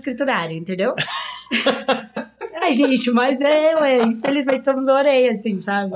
entendeu? 0.55 0.95
Ai, 2.61 2.73
gente, 2.73 3.09
mas 3.11 3.41
é, 3.41 3.75
ué, 3.75 4.03
infelizmente 4.03 4.65
somos 4.65 4.87
orelha, 4.87 5.31
assim, 5.31 5.59
sabe? 5.59 5.93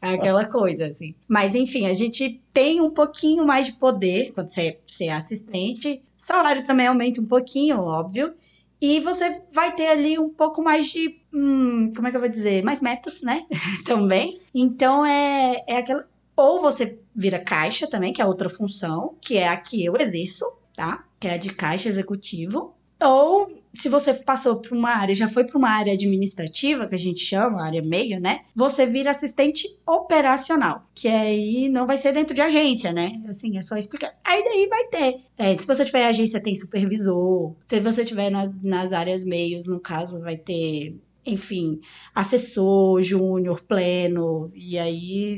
É 0.00 0.14
aquela 0.14 0.44
coisa, 0.44 0.86
assim. 0.86 1.14
Mas, 1.26 1.54
enfim, 1.54 1.86
a 1.86 1.94
gente 1.94 2.40
tem 2.52 2.80
um 2.80 2.90
pouquinho 2.90 3.44
mais 3.44 3.66
de 3.66 3.72
poder 3.72 4.32
quando 4.32 4.48
você, 4.48 4.78
você 4.86 5.06
é 5.06 5.12
assistente. 5.12 6.00
Salário 6.16 6.66
também 6.66 6.86
aumenta 6.86 7.20
um 7.20 7.26
pouquinho, 7.26 7.80
óbvio. 7.80 8.32
E 8.80 9.00
você 9.00 9.42
vai 9.52 9.74
ter 9.74 9.88
ali 9.88 10.18
um 10.18 10.28
pouco 10.28 10.62
mais 10.62 10.86
de. 10.88 11.20
hum, 11.32 11.92
como 11.94 12.06
é 12.06 12.10
que 12.10 12.16
eu 12.16 12.20
vou 12.20 12.28
dizer? 12.28 12.62
Mais 12.62 12.80
metas, 12.80 13.22
né? 13.22 13.44
também. 13.84 14.40
Então 14.54 15.04
é, 15.04 15.64
é 15.66 15.78
aquela. 15.78 16.06
Ou 16.36 16.60
você 16.60 17.00
vira 17.14 17.40
caixa 17.40 17.88
também, 17.88 18.12
que 18.12 18.22
é 18.22 18.26
outra 18.26 18.48
função, 18.48 19.16
que 19.20 19.36
é 19.36 19.48
a 19.48 19.56
que 19.56 19.84
eu 19.84 19.96
exerço, 19.96 20.44
tá? 20.76 21.04
Que 21.18 21.26
é 21.26 21.34
a 21.34 21.36
de 21.36 21.52
caixa 21.52 21.88
executivo. 21.88 22.77
Ou 23.00 23.58
se 23.74 23.88
você 23.88 24.12
passou 24.12 24.56
por 24.56 24.76
uma 24.76 24.90
área, 24.90 25.14
já 25.14 25.28
foi 25.28 25.44
para 25.44 25.56
uma 25.56 25.70
área 25.70 25.92
administrativa, 25.92 26.86
que 26.86 26.94
a 26.94 26.98
gente 26.98 27.20
chama, 27.20 27.62
área 27.62 27.82
meio, 27.82 28.20
né? 28.20 28.40
Você 28.54 28.86
vira 28.86 29.10
assistente 29.10 29.68
operacional, 29.86 30.84
que 30.94 31.06
aí 31.06 31.68
não 31.68 31.86
vai 31.86 31.96
ser 31.96 32.12
dentro 32.12 32.34
de 32.34 32.40
agência, 32.40 32.92
né? 32.92 33.22
Assim, 33.28 33.56
é 33.56 33.62
só 33.62 33.76
explicar. 33.76 34.14
Aí 34.24 34.42
daí 34.44 34.66
vai 34.68 34.84
ter. 34.86 35.20
É, 35.36 35.56
se 35.56 35.66
você 35.66 35.84
tiver 35.84 36.06
agência, 36.06 36.42
tem 36.42 36.54
supervisor. 36.54 37.54
Se 37.66 37.78
você 37.78 38.04
tiver 38.04 38.30
nas, 38.30 38.60
nas 38.62 38.92
áreas 38.92 39.24
meios, 39.24 39.66
no 39.66 39.78
caso, 39.78 40.20
vai 40.20 40.36
ter, 40.36 40.96
enfim, 41.24 41.80
assessor, 42.14 43.00
júnior, 43.00 43.62
pleno, 43.62 44.50
e 44.54 44.76
aí 44.76 45.34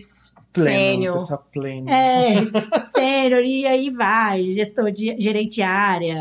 Pleno, 0.53 0.69
sênior. 0.71 1.13
pessoa 1.15 1.39
plena. 1.53 1.91
É, 1.93 2.35
sênior, 2.93 3.43
e 3.45 3.67
aí 3.67 3.91
vai, 3.91 4.47
gestor 4.49 4.91
de 4.91 5.15
gerente 5.21 5.63
área, 5.63 6.15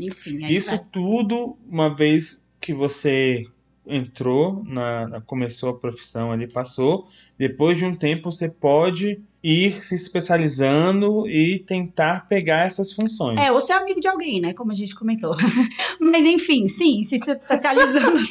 enfim. 0.00 0.38
Isso 0.46 0.70
vai. 0.70 0.86
tudo, 0.92 1.56
uma 1.68 1.88
vez 1.94 2.46
que 2.60 2.72
você 2.72 3.44
entrou, 3.86 4.62
na- 4.64 5.20
começou 5.26 5.70
a 5.70 5.76
profissão 5.78 6.30
ali, 6.30 6.46
passou, 6.46 7.08
depois 7.36 7.76
de 7.76 7.84
um 7.84 7.94
tempo 7.96 8.30
você 8.30 8.48
pode 8.48 9.20
ir 9.42 9.84
se 9.84 9.96
especializando 9.96 11.28
e 11.28 11.58
tentar 11.66 12.26
pegar 12.28 12.66
essas 12.66 12.92
funções. 12.92 13.40
É, 13.40 13.50
ou 13.50 13.60
ser 13.60 13.72
amigo 13.72 14.00
de 14.00 14.06
alguém, 14.06 14.40
né? 14.40 14.54
Como 14.54 14.70
a 14.70 14.74
gente 14.74 14.94
comentou. 14.94 15.36
Mas 16.00 16.24
enfim, 16.24 16.68
sim, 16.68 17.02
se 17.02 17.16
especializando. 17.16 18.18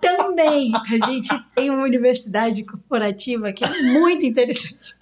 Também 0.00 0.72
a 0.74 1.06
gente 1.06 1.28
tem 1.54 1.70
uma 1.70 1.82
universidade 1.84 2.64
corporativa 2.64 3.52
que 3.52 3.64
é 3.64 3.82
muito 3.82 4.24
interessante. 4.24 4.94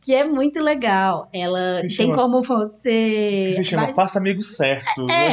Que 0.00 0.14
é 0.14 0.24
muito 0.24 0.60
legal. 0.60 1.28
Ela 1.32 1.82
Se 1.82 1.96
tem 1.96 2.06
chama- 2.08 2.14
como 2.16 2.42
você. 2.42 3.44
Que 3.48 3.54
se 3.56 3.64
chama 3.64 3.84
vai- 3.86 3.94
Faça 3.94 4.18
Amigos 4.18 4.56
Certos. 4.56 5.06
né? 5.06 5.30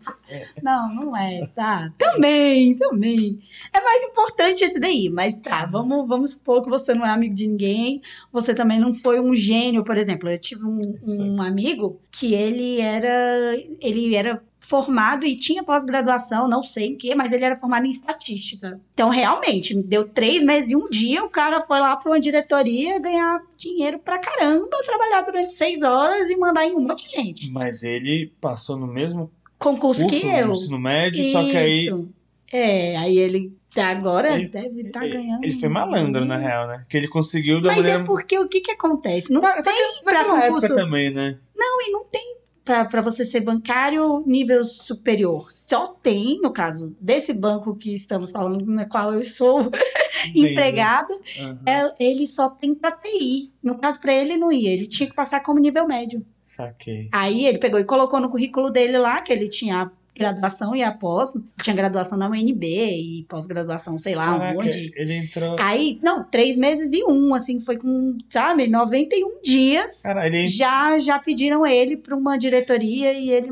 Não, 0.62 0.94
não 0.94 1.16
é, 1.16 1.46
tá? 1.54 1.92
Também, 1.98 2.76
também. 2.76 3.38
É 3.72 3.80
mais 3.80 4.02
importante 4.04 4.64
esse 4.64 4.80
daí, 4.80 5.08
mas 5.08 5.36
tá, 5.36 5.66
vamos, 5.66 6.08
vamos 6.08 6.30
supor 6.30 6.62
que 6.62 6.70
você 6.70 6.94
não 6.94 7.06
é 7.06 7.10
amigo 7.10 7.34
de 7.34 7.46
ninguém, 7.46 8.02
você 8.32 8.54
também 8.54 8.80
não 8.80 8.94
foi 8.94 9.20
um 9.20 9.34
gênio, 9.34 9.84
por 9.84 9.96
exemplo. 9.96 10.28
Eu 10.28 10.40
tive 10.40 10.64
um, 10.64 10.98
um 11.06 11.42
amigo 11.42 12.00
que 12.10 12.34
ele 12.34 12.80
era, 12.80 13.54
ele 13.80 14.14
era 14.14 14.42
formado 14.66 15.24
e 15.24 15.36
tinha 15.36 15.62
pós-graduação, 15.62 16.48
não 16.48 16.62
sei 16.62 16.88
em 16.88 16.96
que, 16.96 17.14
mas 17.14 17.32
ele 17.32 17.44
era 17.44 17.56
formado 17.56 17.86
em 17.86 17.92
estatística. 17.92 18.80
Então, 18.92 19.08
realmente, 19.08 19.80
deu 19.80 20.08
três 20.08 20.42
meses 20.42 20.70
e 20.70 20.76
um 20.76 20.88
dia 20.88 21.24
o 21.24 21.30
cara 21.30 21.60
foi 21.60 21.78
lá 21.78 21.96
para 21.96 22.10
uma 22.10 22.20
diretoria 22.20 22.98
ganhar 22.98 23.42
dinheiro 23.56 23.98
pra 24.00 24.18
caramba, 24.18 24.68
trabalhar 24.84 25.22
durante 25.22 25.52
seis 25.52 25.82
horas 25.82 26.28
e 26.28 26.36
mandar 26.36 26.66
em 26.66 26.74
um 26.74 26.80
monte 26.80 27.08
de 27.08 27.14
gente. 27.14 27.50
Mas 27.50 27.84
ele 27.84 28.32
passou 28.40 28.76
no 28.76 28.88
mesmo 28.88 29.30
Concurso 29.58 30.02
curso 30.02 30.20
que 30.20 30.26
eu. 30.26 30.52
ensino 30.52 30.78
médio, 30.78 31.32
só 31.32 31.42
que 31.42 31.56
aí 31.56 31.86
Isso. 31.86 32.08
É, 32.52 32.96
aí 32.96 33.18
ele 33.18 33.52
tá 33.74 33.88
agora 33.88 34.34
Ele- 34.38 34.48
deve 34.48 34.80
estar 34.82 35.04
ele, 35.04 35.12
ganhando. 35.16 35.44
ele 35.44 35.58
foi 35.58 35.68
malandro, 35.68 36.24
na 36.24 36.36
real, 36.36 36.66
né? 36.68 36.84
Que 36.88 36.96
ele 36.96 37.08
conseguiu 37.08 37.60
da 37.60 37.68
Mas 37.68 37.78
maneira... 37.78 38.00
é 38.00 38.04
porque 38.04 38.38
o 38.38 38.48
que 38.48 38.60
que 38.60 38.70
acontece? 38.70 39.32
Não 39.32 39.40
Na- 39.40 39.62
tem 39.62 39.74
pra 40.04 40.24
concurso. 40.24 40.74
também, 40.74 41.10
né? 41.12 41.38
Não, 41.56 41.82
e 41.82 41.90
não 41.90 42.04
tem 42.04 42.36
pra 42.64 42.84
pra 42.84 43.00
você 43.00 43.24
ser 43.24 43.40
bancário 43.40 44.22
nível 44.26 44.64
superior. 44.64 45.50
Só 45.52 45.86
tem, 45.88 46.40
no 46.40 46.52
caso 46.52 46.96
desse 47.00 47.32
banco 47.32 47.74
que 47.76 47.94
estamos 47.94 48.30
falando, 48.30 48.64
no 48.64 48.88
qual 48.88 49.12
eu 49.14 49.24
sou 49.24 49.60
empregada, 50.34 51.12
Aham, 51.40 51.60
é- 51.66 51.94
ele 51.98 52.26
só 52.26 52.50
tem 52.50 52.74
pra 52.74 52.90
TI. 52.92 53.52
No 53.62 53.78
caso, 53.78 54.00
pra 54.00 54.12
ele 54.14 54.36
não 54.36 54.52
ia, 54.52 54.70
ele 54.70 54.86
tinha 54.86 55.08
que 55.08 55.14
passar 55.14 55.40
como 55.42 55.58
nível 55.60 55.86
médio. 55.86 56.24
Saquei. 56.46 57.08
Aí 57.10 57.44
ele 57.44 57.58
pegou 57.58 57.80
e 57.80 57.84
colocou 57.84 58.20
no 58.20 58.30
currículo 58.30 58.70
dele 58.70 58.96
lá 58.96 59.20
que 59.20 59.32
ele 59.32 59.48
tinha 59.48 59.90
graduação 60.16 60.74
e 60.74 60.82
após, 60.82 61.32
tinha 61.60 61.74
graduação 61.74 62.16
na 62.16 62.28
UNB 62.28 62.64
e 62.64 63.26
pós-graduação, 63.28 63.98
sei 63.98 64.14
lá 64.14 64.38
Caraca, 64.38 64.58
onde. 64.60 64.92
ele 64.94 65.14
entrou... 65.14 65.56
Aí, 65.58 65.98
não, 66.02 66.24
três 66.24 66.56
meses 66.56 66.92
e 66.92 67.04
um, 67.04 67.34
assim, 67.34 67.60
foi 67.60 67.76
com, 67.76 68.16
sabe, 68.30 68.68
91 68.68 69.42
dias. 69.42 70.00
Cara, 70.02 70.26
ele 70.26 70.46
Já, 70.46 70.98
já 71.00 71.18
pediram 71.18 71.66
ele 71.66 71.96
para 71.96 72.16
uma 72.16 72.38
diretoria 72.38 73.12
e 73.12 73.28
ele 73.28 73.50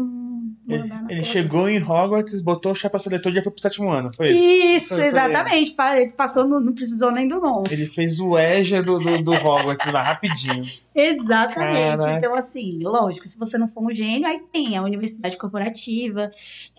mandar 0.66 1.02
na 1.02 1.10
Ele 1.10 1.20
porta. 1.20 1.24
chegou 1.32 1.68
em 1.68 1.82
Hogwarts, 1.82 2.40
botou 2.40 2.72
o 2.72 2.74
chapéu 2.74 2.98
seletor 3.00 3.32
e 3.32 3.34
já 3.36 3.42
foi 3.42 3.52
pro 3.52 3.60
sétimo 3.62 3.90
ano, 3.90 4.08
foi 4.14 4.30
isso? 4.32 4.44
Isso, 4.44 4.94
Foi- 4.94 5.06
exatamente. 5.06 5.74
Ele 5.96 6.10
passou, 6.12 6.46
no- 6.46 6.60
não 6.60 6.72
precisou 6.74 7.10
nem 7.12 7.28
do 7.28 7.40
nome. 7.40 7.68
Ele 7.70 7.86
fez 7.86 8.18
o 8.20 8.38
EJA 8.38 8.82
do, 8.82 8.98
do, 8.98 9.22
do 9.22 9.32
Hogwarts 9.32 9.92
lá, 9.92 10.02
rapidinho. 10.02 10.64
Exatamente. 10.94 11.54
Caraca. 11.54 12.16
Então, 12.18 12.34
assim, 12.34 12.78
lógico, 12.82 13.26
se 13.26 13.38
você 13.38 13.58
não 13.58 13.66
for 13.68 13.82
um 13.84 13.94
gênio, 13.94 14.26
aí 14.26 14.40
tem 14.52 14.76
a 14.76 14.82
universidade 14.82 15.36
corporativa, 15.36 16.30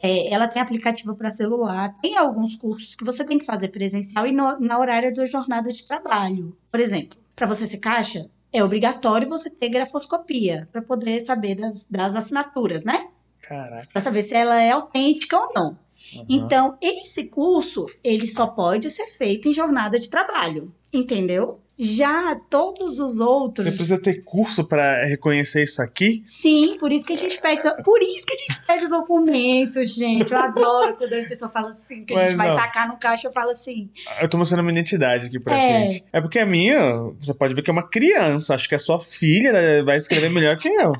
é, 0.02 0.34
ela 0.34 0.48
tem 0.48 0.62
aplicativo 0.62 1.16
para 1.16 1.30
celular, 1.32 1.94
tem 2.02 2.18
alguns 2.18 2.56
cursos 2.56 2.96
que 2.96 3.04
você 3.04 3.24
tem 3.26 3.38
que 3.38 3.46
fazer 3.46 3.68
presencial 3.70 4.26
e 4.26 4.32
no- 4.32 4.60
na 4.60 4.80
horária 4.80 5.14
da 5.14 5.26
jornada 5.26 5.72
de 5.72 5.86
trabalho. 5.86 6.56
Por 6.72 6.80
exemplo, 6.80 7.18
para 7.36 7.46
você 7.48 7.68
ser 7.68 7.78
caixa, 7.78 8.30
é 8.54 8.64
obrigatório 8.64 9.28
você 9.28 9.50
ter 9.50 9.68
grafoscopia 9.70 10.68
para 10.72 10.82
poder 10.82 11.20
saber 11.22 11.56
das, 11.56 11.86
das 11.90 12.16
assinaturas, 12.16 12.84
né? 12.86 13.08
Caraca. 13.48 13.88
Para 13.92 14.02
saber 14.02 14.24
se 14.24 14.34
ela 14.34 14.62
é 14.62 14.72
autêntica 14.72 15.38
ou 15.38 15.50
não. 15.56 15.78
Uhum. 16.16 16.26
Então, 16.30 16.78
esse 16.82 17.26
curso, 17.26 17.88
ele 18.04 18.28
só 18.28 18.48
pode 18.48 18.90
ser 18.92 19.08
feito 19.08 19.48
em 19.50 19.54
jornada 19.54 20.00
de 20.00 20.10
trabalho, 20.10 20.72
entendeu? 20.94 21.60
Já 21.78 22.40
todos 22.50 23.00
os 23.00 23.20
outros. 23.20 23.66
Você 23.66 23.72
precisa 23.72 24.02
ter 24.02 24.24
curso 24.24 24.64
pra 24.66 25.04
reconhecer 25.04 25.64
isso 25.64 25.82
aqui? 25.82 26.24
Sim, 26.26 26.78
por 26.80 26.90
isso 26.90 27.06
que 27.06 27.12
a 27.12 27.18
gente 27.18 27.42
pede. 27.42 27.64
Por 27.84 28.02
isso 28.02 28.26
que 28.26 28.34
a 28.34 28.38
gente 28.38 28.66
pede 28.66 28.84
os 28.86 28.90
documentos, 28.92 29.94
gente. 29.94 30.32
Eu 30.32 30.38
adoro 30.38 30.96
quando 30.96 31.12
a 31.12 31.24
pessoa 31.28 31.52
fala 31.52 31.72
assim, 31.72 32.06
que 32.06 32.14
a 32.14 32.16
Mas 32.16 32.30
gente 32.30 32.38
vai 32.38 32.48
não. 32.48 32.56
sacar 32.56 32.88
no 32.88 32.98
caixa, 32.98 33.28
eu 33.28 33.34
falo 33.34 33.50
assim. 33.50 33.90
Eu 34.22 34.30
tô 34.30 34.38
mostrando 34.38 34.62
a 34.62 34.64
minha 34.64 34.72
identidade 34.80 35.26
aqui 35.26 35.38
pra 35.38 35.58
É. 35.58 35.90
gente. 35.90 36.06
É 36.14 36.22
porque 36.22 36.40
a 36.40 36.46
minha, 36.46 36.94
você 37.20 37.34
pode 37.34 37.54
ver 37.54 37.62
que 37.62 37.70
é 37.70 37.74
uma 37.74 37.90
criança. 37.90 38.56
Acho 38.56 38.70
que 38.70 38.76
a 38.76 38.80
sua 38.80 39.00
filha 39.02 39.84
vai 39.84 39.98
escrever 39.98 40.30
melhor 40.30 40.58
que 40.58 40.70
eu. 40.70 40.94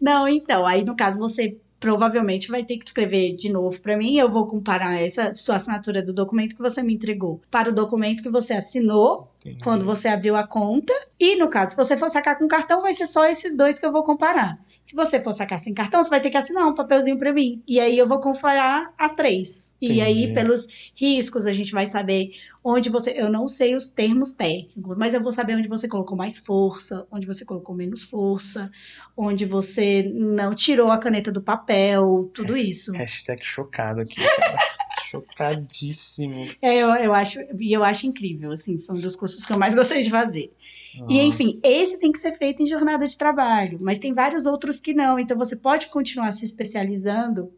Não, 0.00 0.28
então, 0.28 0.66
aí 0.66 0.84
no 0.84 0.96
caso 0.96 1.18
você 1.18 1.56
provavelmente 1.78 2.50
vai 2.50 2.64
ter 2.64 2.78
que 2.78 2.86
escrever 2.86 3.34
de 3.34 3.50
novo 3.50 3.80
para 3.80 3.96
mim. 3.96 4.16
Eu 4.16 4.28
vou 4.28 4.46
comparar 4.46 5.00
essa 5.00 5.30
sua 5.32 5.56
assinatura 5.56 6.02
do 6.02 6.12
documento 6.12 6.56
que 6.56 6.62
você 6.62 6.82
me 6.82 6.94
entregou 6.94 7.40
para 7.50 7.70
o 7.70 7.74
documento 7.74 8.22
que 8.22 8.30
você 8.30 8.54
assinou 8.54 9.30
Entendi. 9.40 9.62
quando 9.62 9.84
você 9.84 10.08
abriu 10.08 10.34
a 10.34 10.46
conta. 10.46 10.92
E 11.18 11.36
no 11.36 11.48
caso, 11.48 11.72
se 11.72 11.76
você 11.76 11.96
for 11.96 12.08
sacar 12.08 12.38
com 12.38 12.48
cartão, 12.48 12.82
vai 12.82 12.94
ser 12.94 13.06
só 13.06 13.24
esses 13.26 13.56
dois 13.56 13.78
que 13.78 13.86
eu 13.86 13.92
vou 13.92 14.02
comparar. 14.02 14.58
Se 14.84 14.94
você 14.94 15.20
for 15.20 15.32
sacar 15.32 15.58
sem 15.58 15.74
cartão, 15.74 16.02
você 16.02 16.10
vai 16.10 16.20
ter 16.20 16.30
que 16.30 16.36
assinar 16.36 16.66
um 16.66 16.74
papelzinho 16.74 17.18
para 17.18 17.32
mim. 17.32 17.62
E 17.66 17.78
aí 17.78 17.96
eu 17.98 18.06
vou 18.06 18.20
comparar 18.20 18.92
as 18.98 19.14
três. 19.14 19.65
E 19.80 19.86
Entendi. 19.86 20.00
aí, 20.00 20.32
pelos 20.32 20.66
riscos, 20.94 21.46
a 21.46 21.52
gente 21.52 21.72
vai 21.72 21.84
saber 21.84 22.30
onde 22.64 22.88
você. 22.88 23.10
Eu 23.10 23.30
não 23.30 23.46
sei 23.46 23.76
os 23.76 23.88
termos 23.88 24.32
técnicos, 24.32 24.96
mas 24.96 25.12
eu 25.12 25.22
vou 25.22 25.32
saber 25.32 25.54
onde 25.54 25.68
você 25.68 25.86
colocou 25.86 26.16
mais 26.16 26.38
força, 26.38 27.06
onde 27.10 27.26
você 27.26 27.44
colocou 27.44 27.74
menos 27.74 28.02
força, 28.02 28.70
onde 29.16 29.44
você 29.44 30.10
não 30.14 30.54
tirou 30.54 30.90
a 30.90 30.98
caneta 30.98 31.30
do 31.30 31.42
papel, 31.42 32.30
tudo 32.32 32.56
isso. 32.56 32.92
Hashtag 32.92 33.44
chocado 33.44 34.00
aqui. 34.00 34.16
Chocadíssimo. 35.10 36.50
É, 36.60 36.74
eu, 36.74 36.88
eu 36.88 37.14
acho, 37.14 37.38
e 37.58 37.72
eu 37.72 37.84
acho 37.84 38.06
incrível, 38.06 38.50
assim, 38.50 38.76
foi 38.78 38.96
um 38.96 39.00
dos 39.00 39.14
cursos 39.14 39.44
que 39.44 39.52
eu 39.52 39.58
mais 39.58 39.72
gostei 39.76 40.02
de 40.02 40.10
fazer. 40.10 40.52
E 40.94 41.00
Nossa. 41.00 41.14
enfim, 41.14 41.60
esse 41.62 42.00
tem 42.00 42.10
que 42.10 42.18
ser 42.18 42.32
feito 42.32 42.62
em 42.62 42.66
jornada 42.66 43.06
de 43.06 43.16
trabalho, 43.16 43.78
mas 43.80 43.98
tem 43.98 44.12
vários 44.12 44.46
outros 44.46 44.80
que 44.80 44.94
não. 44.94 45.18
Então 45.18 45.36
você 45.36 45.54
pode 45.54 45.88
continuar 45.88 46.32
se 46.32 46.44
especializando, 46.44 47.52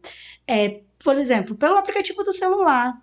é, 0.45 0.81
por 1.03 1.15
exemplo, 1.15 1.55
pelo 1.55 1.77
aplicativo 1.77 2.23
do 2.23 2.33
celular. 2.33 2.93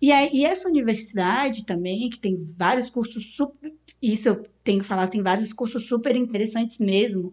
E, 0.00 0.10
e 0.10 0.44
essa 0.44 0.68
universidade 0.68 1.64
também, 1.66 2.08
que 2.10 2.18
tem 2.18 2.44
vários 2.58 2.90
cursos 2.90 3.34
super. 3.36 3.72
Isso 4.00 4.28
eu 4.28 4.44
tenho 4.64 4.80
que 4.80 4.86
falar, 4.86 5.06
tem 5.08 5.22
vários 5.22 5.52
cursos 5.52 5.86
super 5.86 6.16
interessantes 6.16 6.78
mesmo. 6.78 7.32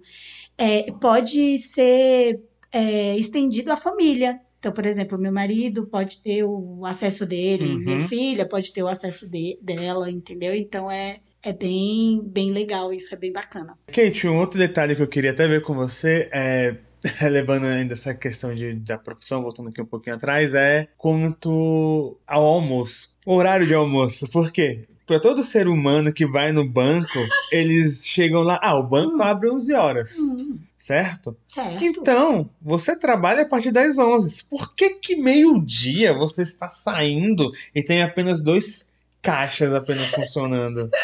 é, 0.57 0.91
pode 0.91 1.57
ser 1.59 2.41
é, 2.71 3.17
estendido 3.17 3.71
à 3.71 3.77
família. 3.77 4.39
Então, 4.59 4.73
por 4.73 4.85
exemplo, 4.85 5.17
meu 5.17 5.31
marido 5.31 5.87
pode 5.87 6.21
ter 6.21 6.43
o 6.43 6.85
acesso 6.85 7.25
dele, 7.25 7.65
Uhum. 7.75 7.79
minha 7.79 7.99
filha 8.09 8.45
pode 8.45 8.73
ter 8.73 8.83
o 8.83 8.87
acesso 8.89 9.27
de- 9.29 9.57
dela, 9.61 10.11
entendeu? 10.11 10.53
Então 10.53 10.91
é, 10.91 11.21
é 11.41 11.53
bem, 11.53 12.21
bem 12.25 12.51
legal, 12.51 12.91
isso 12.93 13.15
é 13.15 13.17
bem 13.17 13.31
bacana. 13.31 13.77
Kate, 13.87 14.27
um 14.27 14.37
outro 14.37 14.59
detalhe 14.59 14.97
que 14.97 15.01
eu 15.01 15.07
queria 15.07 15.31
até 15.31 15.47
ver 15.47 15.61
com 15.61 15.73
você 15.73 16.29
é. 16.33 16.75
Levando 17.29 17.65
ainda 17.65 17.93
essa 17.93 18.13
questão 18.13 18.53
de, 18.53 18.73
da 18.75 18.97
profissão, 18.97 19.41
voltando 19.41 19.69
aqui 19.69 19.81
um 19.81 19.85
pouquinho 19.85 20.15
atrás, 20.15 20.53
é 20.53 20.87
quanto 20.97 22.17
ao 22.27 22.43
almoço. 22.43 23.13
O 23.25 23.35
horário 23.35 23.65
de 23.67 23.73
almoço. 23.73 24.27
Por 24.29 24.51
quê? 24.51 24.85
Para 25.05 25.19
todo 25.19 25.43
ser 25.43 25.67
humano 25.67 26.13
que 26.13 26.25
vai 26.27 26.51
no 26.51 26.67
banco, 26.67 27.17
eles 27.51 28.05
chegam 28.05 28.41
lá. 28.41 28.59
Ah, 28.61 28.77
o 28.77 28.83
banco 28.83 29.15
Hum. 29.17 29.21
abre 29.23 29.49
11 29.49 29.73
horas, 29.73 30.17
Hum, 30.19 30.59
certo? 30.77 31.35
certo. 31.47 31.83
Então, 31.83 32.49
você 32.61 32.95
trabalha 32.97 33.41
a 33.43 33.45
partir 33.47 33.71
das 33.71 33.97
11. 33.97 34.43
Por 34.47 34.75
que 34.75 34.91
que 34.95 35.15
meio-dia 35.15 36.13
você 36.13 36.43
está 36.43 36.69
saindo 36.69 37.51
e 37.73 37.81
tem 37.83 38.03
apenas 38.03 38.43
dois 38.43 38.88
caixas 39.21 39.73
apenas 39.73 40.09
funcionando? 40.09 40.89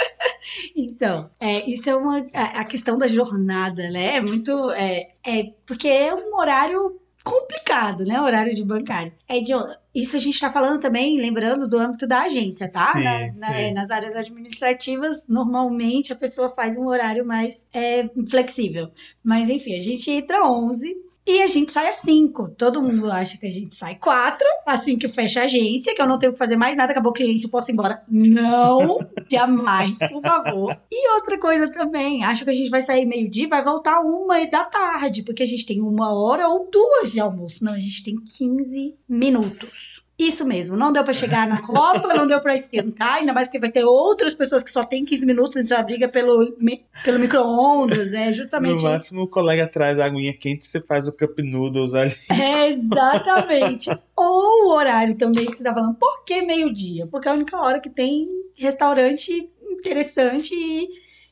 Então, 0.75 1.29
é, 1.39 1.67
isso 1.69 1.89
é 1.89 1.95
uma 1.95 2.25
a, 2.33 2.61
a 2.61 2.65
questão 2.65 2.97
da 2.97 3.07
jornada, 3.07 3.89
né? 3.89 4.17
É 4.17 4.21
muito 4.21 4.69
é, 4.71 5.09
é 5.25 5.43
porque 5.65 5.87
é 5.87 6.13
um 6.13 6.35
horário 6.37 6.99
complicado, 7.23 8.05
né? 8.05 8.21
Horário 8.21 8.53
de 8.53 8.63
bancário. 8.63 9.11
É 9.27 9.39
de, 9.39 9.51
isso 9.93 10.15
a 10.15 10.19
gente 10.19 10.35
está 10.35 10.51
falando 10.51 10.79
também, 10.79 11.17
lembrando 11.19 11.67
do 11.67 11.79
âmbito 11.79 12.05
da 12.05 12.21
agência, 12.21 12.69
tá? 12.69 12.93
Sim, 12.93 13.03
Na- 13.39 13.53
sim. 13.53 13.73
nas 13.73 13.89
áreas 13.89 14.15
administrativas, 14.15 15.27
normalmente 15.27 16.13
a 16.13 16.15
pessoa 16.15 16.53
faz 16.53 16.77
um 16.77 16.85
horário 16.87 17.25
mais 17.25 17.65
é, 17.73 18.07
flexível. 18.29 18.91
Mas 19.23 19.49
enfim, 19.49 19.75
a 19.75 19.81
gente 19.81 20.11
entra 20.11 20.45
11 20.47 20.95
e 21.25 21.41
a 21.41 21.47
gente 21.47 21.71
sai 21.71 21.89
às 21.89 21.97
5. 21.97 22.49
Todo 22.57 22.81
mundo 22.81 23.11
acha 23.11 23.37
que 23.37 23.45
a 23.47 23.51
gente 23.51 23.73
sai 23.75 23.95
4, 23.95 24.45
assim 24.65 24.97
que 24.97 25.07
fecha 25.07 25.41
a 25.41 25.45
agência, 25.45 25.95
que 25.95 26.01
eu 26.01 26.07
não 26.07 26.19
tenho 26.19 26.33
que 26.33 26.37
fazer 26.39 26.55
mais 26.55 26.77
nada, 26.77 26.91
acabou 26.91 27.11
o 27.11 27.15
cliente, 27.15 27.45
eu 27.45 27.49
posso 27.49 27.71
ir 27.71 27.73
embora. 27.73 28.03
Não, 28.07 28.99
jamais, 29.29 29.97
por 29.97 30.21
favor. 30.21 30.77
E 30.91 31.11
outra 31.13 31.39
coisa 31.39 31.67
também, 31.71 32.23
acho 32.23 32.43
que 32.43 32.49
a 32.49 32.53
gente 32.53 32.69
vai 32.69 32.81
sair 32.81 33.05
meio-dia 33.05 33.45
e 33.45 33.49
vai 33.49 33.63
voltar 33.63 34.01
uma 34.01 34.45
da 34.45 34.65
tarde, 34.65 35.23
porque 35.23 35.43
a 35.43 35.47
gente 35.47 35.65
tem 35.65 35.81
uma 35.81 36.13
hora 36.13 36.47
ou 36.47 36.69
duas 36.69 37.11
de 37.11 37.19
almoço. 37.19 37.63
Não, 37.63 37.73
a 37.73 37.79
gente 37.79 38.03
tem 38.03 38.15
15 38.15 38.95
minutos. 39.09 39.94
Isso 40.17 40.45
mesmo, 40.45 40.77
não 40.77 40.93
deu 40.93 41.03
pra 41.03 41.11
chegar 41.11 41.45
na 41.45 41.61
Copa, 41.61 42.13
não 42.13 42.25
deu 42.25 42.39
pra 42.39 42.55
esquentar, 42.55 43.15
ainda 43.15 43.33
mais 43.33 43.49
porque 43.49 43.59
vai 43.59 43.69
ter 43.69 43.83
outras 43.83 44.33
pessoas 44.33 44.63
que 44.63 44.71
só 44.71 44.85
tem 44.85 45.03
15 45.03 45.25
minutos, 45.25 45.57
então 45.57 45.77
a 45.77 45.83
briga 45.83 46.07
pelo, 46.07 46.55
pelo 47.03 47.19
micro-ondas, 47.19 48.13
é 48.13 48.27
No 48.27 48.33
justamente 48.33 48.77
isso. 48.77 48.87
máximo, 48.87 49.23
o 49.23 49.27
colega 49.27 49.67
traz 49.67 49.99
a 49.99 50.05
aguinha 50.05 50.33
quente 50.33 50.63
e 50.63 50.67
você 50.69 50.79
faz 50.79 51.05
o 51.07 51.11
cup 51.17 51.37
noodles 51.39 51.93
ali. 51.93 52.15
É, 52.29 52.69
exatamente. 52.69 53.89
Ou 54.15 54.67
o 54.67 54.73
horário 54.73 55.15
também 55.15 55.47
que 55.47 55.57
você 55.57 55.63
tá 55.63 55.73
falando. 55.73 55.95
Por 55.95 56.23
que 56.23 56.41
meio-dia? 56.43 57.05
Porque 57.07 57.27
é 57.27 57.31
a 57.31 57.35
única 57.35 57.57
hora 57.59 57.81
que 57.81 57.89
tem 57.89 58.27
restaurante 58.55 59.49
interessante 59.69 60.53
e, 60.55 60.87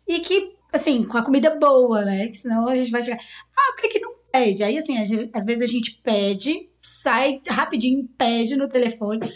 e 0.08 0.20
que, 0.20 0.56
assim, 0.74 1.04
com 1.06 1.18
a 1.18 1.24
comida 1.24 1.58
boa, 1.58 2.04
né? 2.04 2.28
Que 2.28 2.38
senão 2.38 2.68
a 2.68 2.76
gente 2.76 2.92
vai 2.92 3.06
chegar. 3.06 3.20
Ah, 3.58 3.74
por 3.74 3.82
que, 3.82 3.88
que 3.90 4.00
não 4.00 4.12
pede? 4.34 4.64
Aí, 4.64 4.78
assim, 4.78 5.04
gente- 5.06 5.30
às 5.32 5.46
vezes 5.46 5.62
a 5.62 5.72
gente 5.72 6.00
pede, 6.04 6.68
sai 6.82 7.40
rapidinho, 7.48 8.10
pede 8.18 8.56
no 8.56 8.68
telefone. 8.68 9.32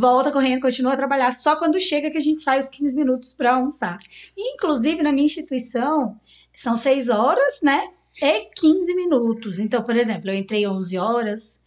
Volta 0.00 0.32
correndo, 0.32 0.60
continua 0.62 0.94
a 0.94 0.96
trabalhar. 0.96 1.30
Só 1.32 1.56
quando 1.56 1.78
chega 1.80 2.10
que 2.10 2.16
a 2.16 2.20
gente 2.20 2.40
sai 2.40 2.58
os 2.58 2.68
15 2.68 2.94
minutos 2.94 3.32
para 3.32 3.54
almoçar. 3.54 3.98
Inclusive, 4.36 5.02
na 5.02 5.12
minha 5.12 5.26
instituição, 5.26 6.18
são 6.54 6.76
6 6.76 7.08
horas, 7.08 7.60
né? 7.62 7.90
é 8.20 8.40
15 8.56 8.94
minutos. 8.94 9.58
Então, 9.58 9.82
por 9.82 9.94
exemplo, 9.94 10.30
eu 10.30 10.34
entrei 10.34 10.66
11 10.66 10.96
horas, 10.96 11.60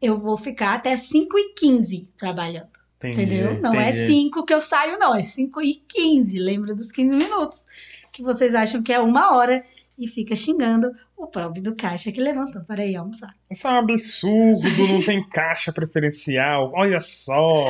eu 0.00 0.16
vou 0.16 0.36
ficar 0.36 0.74
até 0.74 0.96
5 0.96 1.36
e 1.36 1.52
15 1.54 2.08
trabalhando, 2.16 2.68
Entendi, 2.98 3.22
entendeu? 3.22 3.60
Não 3.60 3.74
é 3.74 3.90
entendi. 3.90 4.06
5 4.06 4.44
que 4.46 4.54
eu 4.54 4.60
saio, 4.60 5.00
não, 5.00 5.12
é 5.14 5.24
5 5.24 5.60
e 5.60 5.74
15. 5.88 6.38
Lembra 6.38 6.76
dos 6.76 6.92
15 6.92 7.16
minutos? 7.16 7.66
Que 8.12 8.22
vocês 8.22 8.54
acham 8.54 8.84
que 8.84 8.92
é 8.92 9.00
uma 9.00 9.36
hora 9.36 9.64
e 9.98 10.06
fica 10.06 10.36
xingando 10.36 10.92
o 11.16 11.26
pobre 11.26 11.60
do 11.60 11.74
caixa 11.74 12.12
que 12.12 12.20
levantou 12.20 12.62
para 12.64 12.84
ir 12.84 12.96
almoçar. 12.96 13.34
Isso 13.50 13.66
é 13.66 13.70
um 13.70 13.76
absurdo, 13.76 14.88
não 14.88 15.02
tem 15.02 15.26
caixa 15.30 15.72
preferencial. 15.72 16.72
Olha 16.74 17.00
só, 17.00 17.66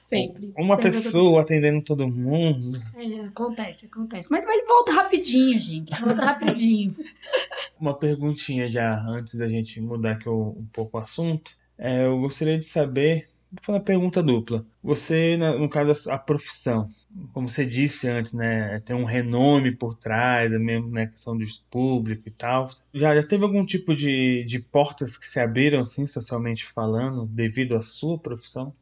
Sempre. 0.00 0.52
uma 0.56 0.76
Sempre 0.76 0.92
pessoa 0.92 1.40
atendendo 1.40 1.82
todo 1.82 2.06
mundo. 2.06 2.80
É, 2.94 3.26
acontece, 3.26 3.86
acontece. 3.86 4.30
Mas 4.30 4.44
vai 4.44 4.64
volta 4.64 4.92
rapidinho, 4.92 5.58
gente. 5.58 6.00
Volta 6.00 6.24
rapidinho. 6.24 6.94
Uma 7.80 7.94
perguntinha 7.94 8.70
já 8.70 9.02
antes 9.06 9.36
da 9.36 9.48
gente 9.48 9.80
mudar 9.80 10.12
aqui 10.12 10.28
um 10.28 10.66
pouco 10.72 10.96
o 10.96 11.00
assunto. 11.00 11.50
É, 11.76 12.06
eu 12.06 12.18
gostaria 12.20 12.58
de 12.58 12.64
saber, 12.64 13.28
foi 13.62 13.74
uma 13.74 13.80
pergunta 13.80 14.22
dupla. 14.22 14.64
Você, 14.82 15.36
no 15.36 15.68
caso, 15.68 16.10
a 16.10 16.18
profissão, 16.18 16.90
como 17.32 17.48
você 17.48 17.66
disse 17.66 18.08
antes, 18.08 18.32
né, 18.32 18.80
tem 18.84 18.94
um 18.94 19.04
renome 19.04 19.72
por 19.72 19.94
trás, 19.96 20.52
é 20.52 20.58
mesmo, 20.58 20.90
né, 20.90 21.06
questão 21.06 21.36
de 21.36 21.46
público 21.70 22.28
e 22.28 22.30
tal. 22.30 22.70
Já, 22.92 23.14
já 23.14 23.26
teve 23.26 23.44
algum 23.44 23.64
tipo 23.64 23.94
de, 23.94 24.44
de 24.44 24.58
portas 24.58 25.16
que 25.16 25.26
se 25.26 25.40
abriram, 25.40 25.80
assim, 25.80 26.06
socialmente 26.06 26.64
falando, 26.66 27.26
devido 27.26 27.76
à 27.76 27.80
sua 27.80 28.18
profissão? 28.18 28.74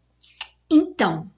Então, 0.70 1.30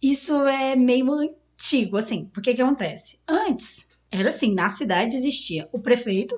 isso 0.00 0.34
é 0.46 0.76
meio 0.76 1.12
antigo, 1.12 1.96
assim. 1.96 2.26
Porque 2.32 2.54
que 2.54 2.62
acontece? 2.62 3.18
Antes, 3.26 3.88
era 4.10 4.30
assim, 4.30 4.54
na 4.54 4.68
cidade 4.70 5.16
existia 5.16 5.68
o 5.72 5.78
prefeito, 5.78 6.34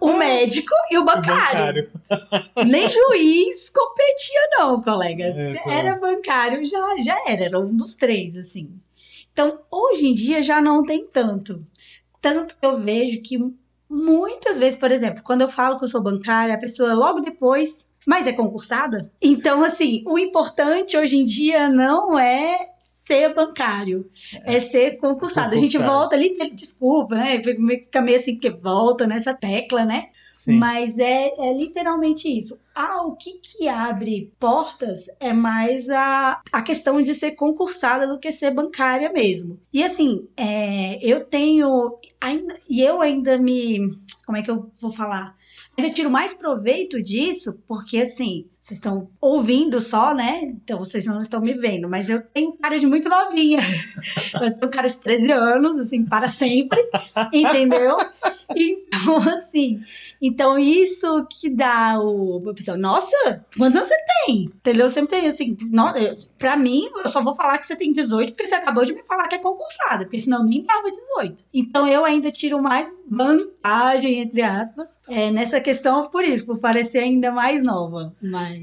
o 0.00 0.12
médico 0.12 0.72
e 0.90 0.98
o 0.98 1.04
bancário. 1.04 1.90
O 1.90 2.10
bancário. 2.10 2.50
Nem 2.70 2.88
juiz 2.88 3.70
competia, 3.70 4.40
não, 4.58 4.80
colega. 4.82 5.24
É, 5.24 5.54
tô- 5.54 5.70
Era 5.70 5.98
bancário, 5.98 6.64
já, 6.64 6.96
já 6.98 7.18
era, 7.30 7.44
era 7.44 7.60
um 7.60 7.76
dos 7.76 7.94
três, 7.94 8.36
assim. 8.36 8.70
Então, 9.32 9.58
hoje 9.70 10.06
em 10.06 10.14
dia 10.14 10.42
já 10.42 10.60
não 10.60 10.82
tem 10.84 11.06
tanto. 11.06 11.64
Tanto 12.20 12.56
que 12.58 12.64
eu 12.64 12.78
vejo 12.78 13.20
que 13.22 13.38
muitas 13.90 14.58
vezes, 14.58 14.78
por 14.78 14.90
exemplo, 14.90 15.22
quando 15.22 15.42
eu 15.42 15.48
falo 15.48 15.78
que 15.78 15.84
eu 15.84 15.88
sou 15.88 16.00
bancária, 16.02 16.54
a 16.54 16.58
pessoa 16.58 16.94
logo 16.94 17.20
depois, 17.20 17.86
mas 18.06 18.26
é 18.26 18.32
concursada? 18.32 19.10
Então, 19.20 19.62
assim, 19.64 20.02
o 20.06 20.18
importante 20.18 20.96
hoje 20.96 21.16
em 21.16 21.24
dia 21.24 21.68
não 21.68 22.18
é 22.18 22.70
ser 23.06 23.34
bancário, 23.34 24.10
é, 24.44 24.60
ser 24.60 24.96
concursado. 24.98 25.54
A 25.54 25.58
gente 25.58 25.78
volta 25.78 26.14
ali, 26.16 26.36
desculpa, 26.52 27.14
né? 27.16 27.42
Fica 27.42 28.00
meio 28.00 28.18
assim, 28.18 28.34
porque 28.34 28.50
volta 28.50 29.06
nessa 29.06 29.34
tecla, 29.34 29.84
né? 29.84 30.08
Sim. 30.32 30.56
Mas 30.56 30.98
é, 30.98 31.32
é 31.38 31.52
literalmente 31.54 32.28
isso. 32.28 32.60
Ah, 32.74 33.02
o 33.06 33.14
que, 33.14 33.38
que 33.38 33.68
abre 33.68 34.32
portas 34.38 35.06
é 35.20 35.32
mais 35.32 35.88
a, 35.88 36.42
a 36.52 36.60
questão 36.60 37.00
de 37.00 37.14
ser 37.14 37.32
concursada 37.32 38.06
do 38.06 38.18
que 38.18 38.32
ser 38.32 38.50
bancária 38.50 39.12
mesmo. 39.12 39.60
E 39.72 39.82
assim, 39.82 40.28
é, 40.36 40.98
eu 41.00 41.24
tenho. 41.24 41.98
Ainda, 42.20 42.58
e 42.68 42.82
eu 42.82 43.00
ainda 43.00 43.38
me. 43.38 43.88
Como 44.26 44.36
é 44.36 44.42
que 44.42 44.50
eu 44.50 44.70
vou 44.80 44.92
falar? 44.92 45.36
Ainda 45.78 45.94
tiro 45.94 46.10
mais 46.10 46.34
proveito 46.34 47.00
disso, 47.00 47.62
porque 47.66 47.98
assim, 47.98 48.46
vocês 48.64 48.78
estão 48.78 49.10
ouvindo 49.20 49.78
só, 49.78 50.14
né? 50.14 50.40
Então 50.42 50.78
vocês 50.78 51.04
não 51.04 51.20
estão 51.20 51.38
me 51.38 51.52
vendo, 51.52 51.86
mas 51.86 52.08
eu 52.08 52.22
tenho 52.22 52.56
cara 52.56 52.78
de 52.78 52.86
muito 52.86 53.10
novinha. 53.10 53.60
Eu 54.40 54.58
tenho 54.58 54.70
cara 54.70 54.88
de 54.88 54.98
13 54.98 55.30
anos, 55.30 55.76
assim, 55.78 56.04
para 56.06 56.28
sempre, 56.28 56.80
entendeu? 57.32 57.96
Então, 58.56 59.16
assim, 59.32 59.80
então 60.20 60.58
isso 60.58 61.24
que 61.30 61.48
dá 61.48 62.00
o. 62.00 62.42
A 62.50 62.54
pessoa, 62.54 62.76
nossa, 62.76 63.44
quantos 63.56 63.76
anos 63.76 63.88
você 63.88 63.96
tem? 64.26 64.44
Entendeu? 64.46 64.86
Eu 64.86 64.90
sempre 64.90 65.10
tenho 65.10 65.28
assim, 65.28 65.56
no- 65.70 65.92
pra 66.38 66.56
mim, 66.56 66.88
eu 67.04 67.08
só 67.10 67.22
vou 67.22 67.34
falar 67.34 67.58
que 67.58 67.66
você 67.66 67.76
tem 67.76 67.92
18 67.92 68.32
porque 68.32 68.46
você 68.46 68.56
acabou 68.56 68.84
de 68.84 68.92
me 68.92 69.04
falar 69.04 69.28
que 69.28 69.36
é 69.36 69.38
concursada, 69.38 70.04
porque 70.04 70.18
senão 70.20 70.42
nem 70.44 70.64
dava 70.64 70.90
18. 70.90 71.44
Então 71.54 71.86
eu 71.86 72.04
ainda 72.04 72.30
tiro 72.32 72.60
mais 72.60 72.92
vantagem, 73.08 74.18
entre 74.20 74.42
aspas, 74.42 74.98
é, 75.08 75.30
nessa 75.30 75.60
questão 75.60 76.08
por 76.10 76.24
isso, 76.24 76.44
por 76.46 76.58
parecer 76.58 76.98
ainda 76.98 77.30
mais 77.30 77.62
nova. 77.62 78.12
Mas. 78.20 78.53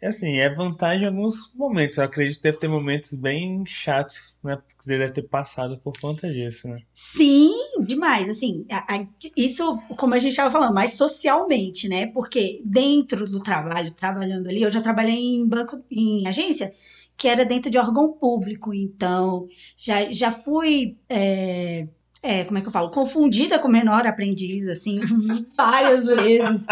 É 0.00 0.08
assim, 0.08 0.38
é 0.38 0.52
vantagem 0.52 1.04
em 1.04 1.06
alguns 1.06 1.52
momentos. 1.54 1.96
Eu 1.98 2.04
acredito 2.04 2.36
que 2.38 2.42
deve 2.42 2.58
ter 2.58 2.68
momentos 2.68 3.14
bem 3.14 3.64
chatos, 3.66 4.36
né? 4.42 4.56
Porque 4.56 4.74
você 4.82 4.98
deve 4.98 5.12
ter 5.12 5.22
passado 5.22 5.78
por 5.78 5.92
conta 6.00 6.32
disso, 6.32 6.68
né? 6.68 6.80
Sim, 6.94 7.52
demais. 7.86 8.28
Assim, 8.28 8.66
a- 8.70 8.96
a- 8.96 9.06
isso, 9.36 9.78
como 9.96 10.14
a 10.14 10.18
gente 10.18 10.30
estava 10.30 10.50
falando, 10.50 10.74
mais 10.74 10.94
socialmente, 10.94 11.88
né? 11.88 12.06
Porque 12.08 12.60
dentro 12.64 13.28
do 13.30 13.40
trabalho, 13.42 13.92
trabalhando 13.92 14.48
ali, 14.48 14.62
eu 14.62 14.70
já 14.72 14.82
trabalhei 14.82 15.14
em 15.36 15.46
banco, 15.46 15.82
em 15.90 16.26
agência, 16.26 16.72
que 17.16 17.28
era 17.28 17.44
dentro 17.44 17.70
de 17.70 17.78
órgão 17.78 18.12
público. 18.12 18.74
Então, 18.74 19.46
já, 19.76 20.10
já 20.10 20.32
fui. 20.32 20.96
é, 21.08 21.86
é, 22.22 22.44
como 22.44 22.56
é 22.56 22.60
que 22.60 22.68
eu 22.68 22.72
falo? 22.72 22.90
Confundida 22.90 23.58
com 23.58 23.66
menor 23.66 24.06
aprendiz, 24.06 24.68
assim, 24.68 25.00
várias 25.56 26.06
vezes. 26.06 26.64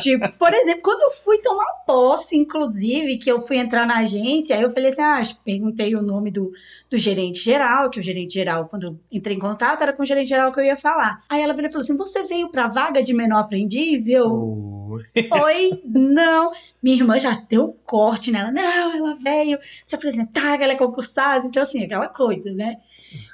Tipo, 0.00 0.28
por 0.32 0.52
exemplo, 0.52 0.82
quando 0.82 1.02
eu 1.02 1.10
fui 1.22 1.38
tomar 1.38 1.84
posse, 1.86 2.36
inclusive, 2.36 3.18
que 3.18 3.30
eu 3.30 3.40
fui 3.40 3.58
entrar 3.58 3.86
na 3.86 3.98
agência, 3.98 4.60
eu 4.60 4.70
falei 4.70 4.88
assim, 4.88 5.02
ah, 5.02 5.22
perguntei 5.44 5.94
o 5.94 6.02
nome 6.02 6.32
do, 6.32 6.50
do 6.90 6.98
gerente 6.98 7.38
geral, 7.38 7.90
que 7.90 8.00
o 8.00 8.02
gerente 8.02 8.34
geral, 8.34 8.68
quando 8.68 8.82
eu 8.84 9.00
entrei 9.12 9.36
em 9.36 9.40
contato, 9.40 9.82
era 9.82 9.92
com 9.92 10.02
o 10.02 10.06
gerente 10.06 10.28
geral 10.28 10.52
que 10.52 10.58
eu 10.58 10.64
ia 10.64 10.76
falar. 10.76 11.22
Aí 11.28 11.42
ela 11.42 11.54
falou 11.54 11.78
assim, 11.78 11.96
você 11.96 12.24
veio 12.24 12.50
pra 12.50 12.66
vaga 12.66 13.00
de 13.00 13.14
menor 13.14 13.38
aprendiz? 13.38 14.06
E 14.06 14.12
eu, 14.12 14.26
Oh, 14.28 14.77
oi, 15.44 15.82
não. 15.84 16.52
Minha 16.82 16.96
irmã 16.96 17.18
já 17.18 17.34
deu 17.48 17.64
um 17.66 17.72
corte 17.84 18.30
nela, 18.30 18.50
não, 18.50 18.96
ela 18.96 19.14
veio 19.16 19.58
se 19.84 19.94
apresentar, 19.94 20.60
ela 20.60 20.72
é 20.72 20.76
concursada, 20.76 21.46
então 21.46 21.62
assim, 21.62 21.84
aquela 21.84 22.08
coisa, 22.08 22.50
né? 22.52 22.76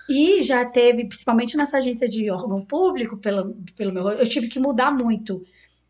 E 0.09 0.43
já 0.43 0.65
teve, 0.67 1.07
principalmente 1.07 1.57
nessa 1.57 1.79
agência 1.79 2.09
de 2.09 2.31
órgão 2.31 2.65
público, 2.65 3.17
pelo, 3.17 3.55
pelo 3.77 3.93
meu, 3.93 4.09
eu 4.11 4.29
tive 4.29 4.49
que 4.49 4.59
mudar 4.59 4.91
muito 4.91 5.45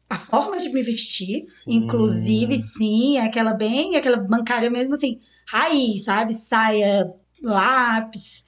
a 0.09 0.19
forma 0.19 0.59
de 0.59 0.69
me 0.69 0.83
vestir, 0.83 1.45
Sim. 1.45 1.75
inclusive, 1.75 2.59
sim, 2.59 3.19
aquela 3.19 3.55
bem, 3.55 3.97
aquela 3.97 4.19
bancária 4.19 4.71
mesmo, 4.71 4.95
assim, 4.95 5.21
raiz, 5.47 6.05
sabe? 6.05 6.35
Saia, 6.35 7.13
lápis, 7.43 8.45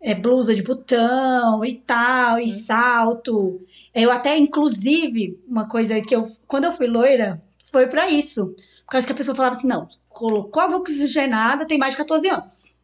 é, 0.00 0.14
blusa 0.14 0.54
de 0.54 0.62
botão 0.62 1.64
e 1.64 1.74
tal, 1.74 2.38
e 2.38 2.50
salto. 2.50 3.60
Eu 3.94 4.10
até, 4.10 4.36
inclusive, 4.36 5.38
uma 5.46 5.68
coisa 5.68 6.00
que 6.00 6.14
eu, 6.14 6.26
quando 6.46 6.64
eu 6.64 6.72
fui 6.72 6.86
loira, 6.86 7.42
foi 7.70 7.86
pra 7.86 8.10
isso. 8.10 8.54
Por 8.84 8.92
causa 8.92 9.06
que 9.06 9.12
a 9.12 9.16
pessoa 9.16 9.36
falava 9.36 9.56
assim, 9.56 9.66
não, 9.66 9.88
colocou 10.08 10.62
água 10.62 10.78
oxigenada, 10.78 11.66
tem 11.66 11.78
mais 11.78 11.92
de 11.92 11.98
14 11.98 12.28
anos. 12.28 12.78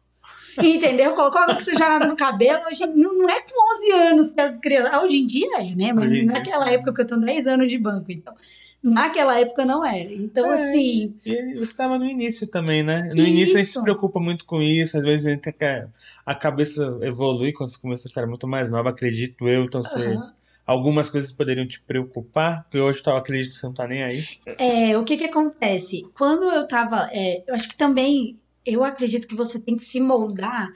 Entendeu? 0.57 1.13
Colocou 1.13 1.41
água 1.41 1.55
oxigenada 1.55 2.07
no 2.07 2.15
cabelo, 2.15 2.65
hoje 2.67 2.85
não 2.87 3.29
é 3.29 3.41
com 3.41 3.75
11 3.75 3.91
anos 3.91 4.31
que 4.31 4.39
as 4.39 4.57
crianças. 4.57 5.03
Hoje 5.03 5.17
em 5.17 5.27
dia 5.27 5.59
é, 5.59 5.75
né? 5.75 5.91
Mas 5.91 6.25
naquela 6.25 6.69
época, 6.69 6.91
porque 6.91 7.01
eu 7.01 7.07
tenho 7.07 7.21
10 7.21 7.47
anos 7.47 7.69
de 7.69 7.77
banco, 7.77 8.11
então. 8.11 8.33
Naquela 8.85 9.39
época 9.39 9.65
não 9.65 9.83
era. 9.83 10.13
Então, 10.13 10.53
É, 10.53 10.69
assim. 10.69 11.15
E 11.25 11.55
você 11.55 11.63
estava 11.71 11.97
no 11.97 12.05
início 12.05 12.47
também, 12.47 12.83
né? 12.83 13.09
No 13.15 13.25
início 13.25 13.55
a 13.55 13.57
gente 13.57 13.71
se 13.71 13.71
Isso. 13.71 13.81
preocupa 13.81 14.19
muito 14.19 14.45
com 14.45 14.61
isso, 14.61 14.95
às 14.95 15.03
vezes 15.03 15.25
a, 15.25 15.31
gente 15.31 15.51
quer, 15.51 15.89
a 16.23 16.35
cabeça 16.35 16.99
evolui 17.01 17.51
quando 17.51 17.71
você 17.71 17.81
começa 17.81 18.07
a 18.07 18.11
ser 18.11 18.27
muito 18.27 18.47
mais 18.47 18.69
nova, 18.69 18.91
acredito 18.91 19.47
eu, 19.47 19.63
então 19.63 19.81
você, 19.81 20.09
aham. 20.09 20.31
algumas 20.67 21.09
coisas 21.09 21.31
poderiam 21.31 21.67
te 21.67 21.81
preocupar, 21.81 22.63
porque 22.65 22.77
hoje 22.77 23.01
eu 23.03 23.15
acredito 23.15 23.53
que 23.53 23.55
você 23.55 23.65
não 23.65 23.73
tá 23.73 23.87
nem 23.87 24.03
aí. 24.03 24.23
É, 24.59 24.95
o 24.95 25.03
que 25.03 25.17
que 25.17 25.25
acontece? 25.25 26.05
Quando 26.15 26.43
eu 26.43 26.67
tava, 26.67 27.09
é, 27.11 27.43
eu 27.47 27.55
acho 27.55 27.67
que 27.67 27.75
também, 27.75 28.37
eu 28.63 28.83
acredito 28.83 29.27
que 29.27 29.35
você 29.35 29.59
tem 29.59 29.75
que 29.75 29.85
se 29.85 29.99
moldar 29.99 30.69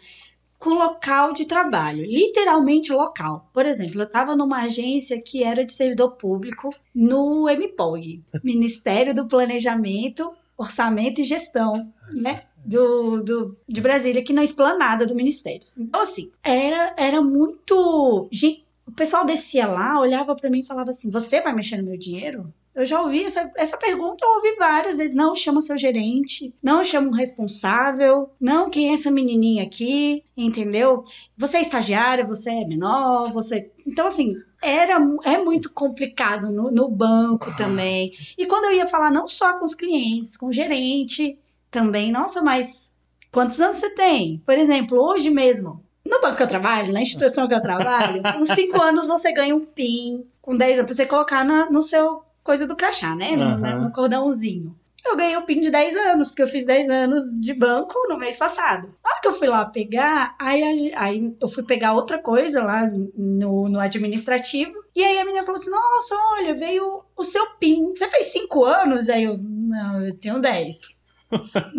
com 0.59 0.71
local 0.71 1.31
de 1.33 1.45
trabalho, 1.45 2.03
literalmente 2.03 2.91
local. 2.91 3.49
Por 3.53 3.65
exemplo, 3.65 4.01
eu 4.01 4.05
estava 4.05 4.35
numa 4.35 4.63
agência 4.63 5.19
que 5.19 5.41
era 5.41 5.65
de 5.65 5.71
servidor 5.71 6.11
público 6.17 6.69
no 6.93 7.47
MPOG, 7.49 8.21
Ministério 8.43 9.15
do 9.15 9.25
Planejamento, 9.25 10.33
Orçamento 10.57 11.21
e 11.21 11.23
Gestão, 11.23 11.91
né? 12.11 12.43
Do, 12.65 13.23
do, 13.23 13.57
de 13.67 13.79
Brasília, 13.79 14.21
aqui 14.21 14.33
na 14.33 14.43
esplanada 14.43 15.05
do 15.05 15.15
Ministério. 15.15 15.61
Então, 15.77 16.01
assim, 16.01 16.29
era, 16.43 16.93
era 16.97 17.21
muito. 17.21 18.27
Gente, 18.29 18.65
o 18.85 18.91
pessoal 18.91 19.25
descia 19.25 19.65
lá, 19.65 19.97
olhava 19.97 20.35
para 20.35 20.49
mim 20.49 20.59
e 20.59 20.65
falava 20.65 20.89
assim: 20.89 21.09
Você 21.09 21.39
vai 21.39 21.53
mexer 21.55 21.77
no 21.77 21.85
meu 21.85 21.97
dinheiro? 21.97 22.53
Eu 22.75 22.85
já 22.85 23.01
ouvi 23.01 23.23
essa, 23.25 23.51
essa 23.57 23.77
pergunta, 23.77 24.23
eu 24.23 24.29
ouvi 24.35 24.55
várias 24.57 24.95
vezes. 24.95 25.15
Não 25.15 25.35
chama 25.35 25.59
seu 25.61 25.77
gerente, 25.77 26.53
não 26.63 26.83
chama 26.83 27.07
um 27.09 27.13
responsável, 27.13 28.29
não 28.39 28.69
quem 28.69 28.89
é 28.89 28.93
essa 28.93 29.11
menininha 29.11 29.63
aqui, 29.63 30.23
entendeu? 30.37 31.03
Você 31.37 31.57
é 31.57 31.61
estagiária, 31.61 32.25
você 32.25 32.49
é 32.51 32.65
menor, 32.65 33.31
você. 33.33 33.71
Então, 33.85 34.07
assim, 34.07 34.33
era, 34.61 34.97
é 35.23 35.37
muito 35.37 35.71
complicado 35.73 36.51
no, 36.51 36.71
no 36.71 36.89
banco 36.89 37.55
também. 37.57 38.11
E 38.37 38.45
quando 38.45 38.65
eu 38.65 38.73
ia 38.73 38.87
falar 38.87 39.11
não 39.11 39.27
só 39.27 39.57
com 39.57 39.65
os 39.65 39.75
clientes, 39.75 40.37
com 40.37 40.47
o 40.47 40.53
gerente 40.53 41.37
também, 41.71 42.11
nossa, 42.11 42.41
mas 42.41 42.93
quantos 43.31 43.59
anos 43.59 43.77
você 43.77 43.89
tem? 43.89 44.41
Por 44.45 44.53
exemplo, 44.57 44.97
hoje 45.01 45.29
mesmo, 45.29 45.83
no 46.05 46.21
banco 46.21 46.37
que 46.37 46.43
eu 46.43 46.47
trabalho, 46.47 46.93
na 46.93 47.01
instituição 47.01 47.47
que 47.47 47.53
eu 47.53 47.61
trabalho, 47.61 48.21
com 48.23 48.45
5 48.45 48.79
anos 48.81 49.05
você 49.07 49.31
ganha 49.33 49.55
um 49.55 49.65
PIN, 49.65 50.23
com 50.41 50.55
10 50.55 50.79
anos, 50.79 50.85
pra 50.87 50.95
você 50.95 51.05
colocar 51.05 51.43
na- 51.43 51.69
no 51.69 51.81
seu 51.81 52.23
coisa 52.43 52.65
do 52.67 52.75
crachá, 52.75 53.15
né? 53.15 53.35
No, 53.35 53.43
Aham. 53.43 53.79
no 53.81 53.91
cordãozinho. 53.91 54.75
Eu 55.05 55.15
ganhei 55.15 55.37
o 55.37 55.45
PIN 55.45 55.61
de 55.61 55.71
10 55.71 55.95
anos, 55.95 56.27
porque 56.27 56.41
eu 56.41 56.47
fiz 56.47 56.65
10 56.65 56.89
anos 56.89 57.23
de 57.39 57.53
banco 57.53 57.95
no 58.09 58.17
mês 58.17 58.35
passado. 58.35 58.93
Na 59.03 59.11
hora 59.11 59.21
que 59.21 59.27
eu 59.27 59.33
fui 59.33 59.47
lá 59.47 59.65
pegar, 59.65 60.35
aí, 60.39 60.93
aí 60.93 61.35
eu 61.41 61.47
fui 61.47 61.63
pegar 61.63 61.93
outra 61.93 62.17
coisa 62.17 62.63
lá 62.63 62.85
no, 62.85 63.69
no 63.69 63.79
administrativo. 63.79 64.73
E 64.95 65.03
aí 65.03 65.17
a 65.17 65.25
menina 65.25 65.45
falou 65.45 65.59
assim: 65.59 65.71
Nossa, 65.71 66.15
olha, 66.33 66.53
veio 66.53 67.03
o 67.15 67.23
seu 67.23 67.45
PIN. 67.51 67.93
Você 67.95 68.09
fez 68.09 68.27
5 68.27 68.63
anos? 68.65 69.09
Aí 69.09 69.23
eu, 69.23 69.37
não, 69.37 70.05
eu 70.05 70.19
tenho 70.19 70.41
10. 70.41 70.98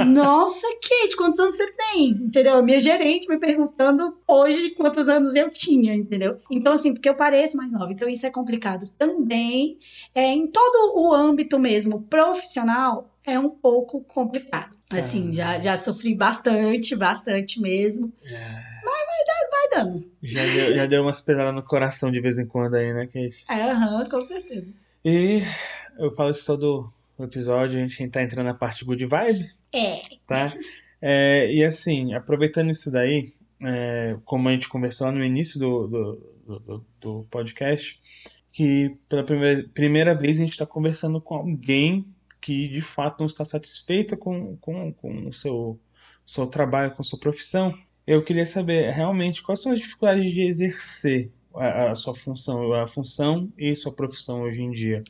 Nossa, 0.06 0.66
Kate, 0.82 1.16
quantos 1.16 1.40
anos 1.40 1.56
você 1.56 1.72
tem? 1.72 2.10
Entendeu? 2.10 2.54
A 2.54 2.62
minha 2.62 2.80
gerente 2.80 3.28
me 3.28 3.38
perguntando 3.38 4.16
hoje 4.26 4.70
quantos 4.70 5.08
anos 5.08 5.34
eu 5.34 5.50
tinha, 5.50 5.94
entendeu? 5.94 6.38
Então, 6.50 6.72
assim, 6.72 6.92
porque 6.92 7.08
eu 7.08 7.16
pareço 7.16 7.56
mais 7.56 7.72
nova. 7.72 7.92
Então, 7.92 8.08
isso 8.08 8.26
é 8.26 8.30
complicado 8.30 8.88
também. 8.98 9.78
É, 10.14 10.26
em 10.26 10.46
todo 10.46 10.98
o 10.98 11.12
âmbito 11.12 11.58
mesmo 11.58 12.02
profissional, 12.02 13.10
é 13.24 13.38
um 13.38 13.50
pouco 13.50 14.02
complicado. 14.04 14.76
Assim, 14.92 15.32
já, 15.32 15.60
já 15.60 15.76
sofri 15.76 16.14
bastante, 16.14 16.96
bastante 16.96 17.60
mesmo. 17.60 18.12
Vai 18.22 19.68
dando. 19.70 20.10
Já 20.22 20.42
deu, 20.42 20.76
já 20.76 20.86
deu 20.86 21.02
umas 21.02 21.20
pesadas 21.20 21.54
no 21.54 21.62
coração 21.62 22.10
de 22.10 22.20
vez 22.20 22.38
em 22.38 22.46
quando 22.46 22.74
aí, 22.74 22.92
né, 22.92 23.06
Kate? 23.06 23.44
É, 23.48 24.08
com 24.08 24.20
certeza. 24.20 24.66
E 25.04 25.42
eu 25.98 26.12
falo 26.12 26.30
isso 26.30 26.46
todo 26.46 26.92
episódio, 27.24 27.78
a 27.78 27.86
gente 27.86 28.08
tá 28.08 28.22
entrando 28.22 28.46
na 28.46 28.54
parte 28.54 28.84
good 28.84 29.04
vibe, 29.06 29.50
É. 29.72 30.00
tá? 30.26 30.52
É, 31.00 31.50
e 31.52 31.64
assim, 31.64 32.12
aproveitando 32.14 32.70
isso 32.70 32.90
daí, 32.90 33.32
é, 33.62 34.16
como 34.24 34.48
a 34.48 34.52
gente 34.52 34.68
conversou 34.68 35.06
lá 35.06 35.12
no 35.12 35.24
início 35.24 35.58
do, 35.58 35.86
do, 35.88 36.22
do, 36.46 36.58
do- 36.60 36.86
do 37.00 37.26
podcast, 37.30 38.00
que 38.52 38.96
pela 39.08 39.22
primeira, 39.24 39.68
primeira 39.72 40.14
vez 40.14 40.38
a 40.38 40.42
gente 40.42 40.52
está 40.52 40.66
conversando 40.66 41.20
com 41.20 41.34
alguém 41.34 42.04
que 42.40 42.68
de 42.68 42.80
fato 42.80 43.20
não 43.20 43.26
está 43.26 43.44
satisfeita 43.44 44.16
com, 44.16 44.56
com, 44.56 44.92
com 44.94 45.28
o 45.28 45.32
seu, 45.32 45.78
seu 46.26 46.46
trabalho, 46.46 46.90
com 46.92 47.02
a 47.02 47.04
sua 47.04 47.18
profissão. 47.18 47.74
Eu 48.06 48.24
queria 48.24 48.46
saber 48.46 48.90
realmente 48.90 49.42
quais 49.42 49.60
são 49.62 49.72
as 49.72 49.78
dificuldades 49.78 50.32
de 50.32 50.40
exercer 50.42 51.30
a, 51.54 51.90
a 51.90 51.94
sua 51.94 52.14
função, 52.14 52.72
a 52.72 52.86
função 52.86 53.52
e 53.58 53.76
sua 53.76 53.92
profissão 53.92 54.42
hoje 54.42 54.62
em 54.62 54.70
dia. 54.70 55.04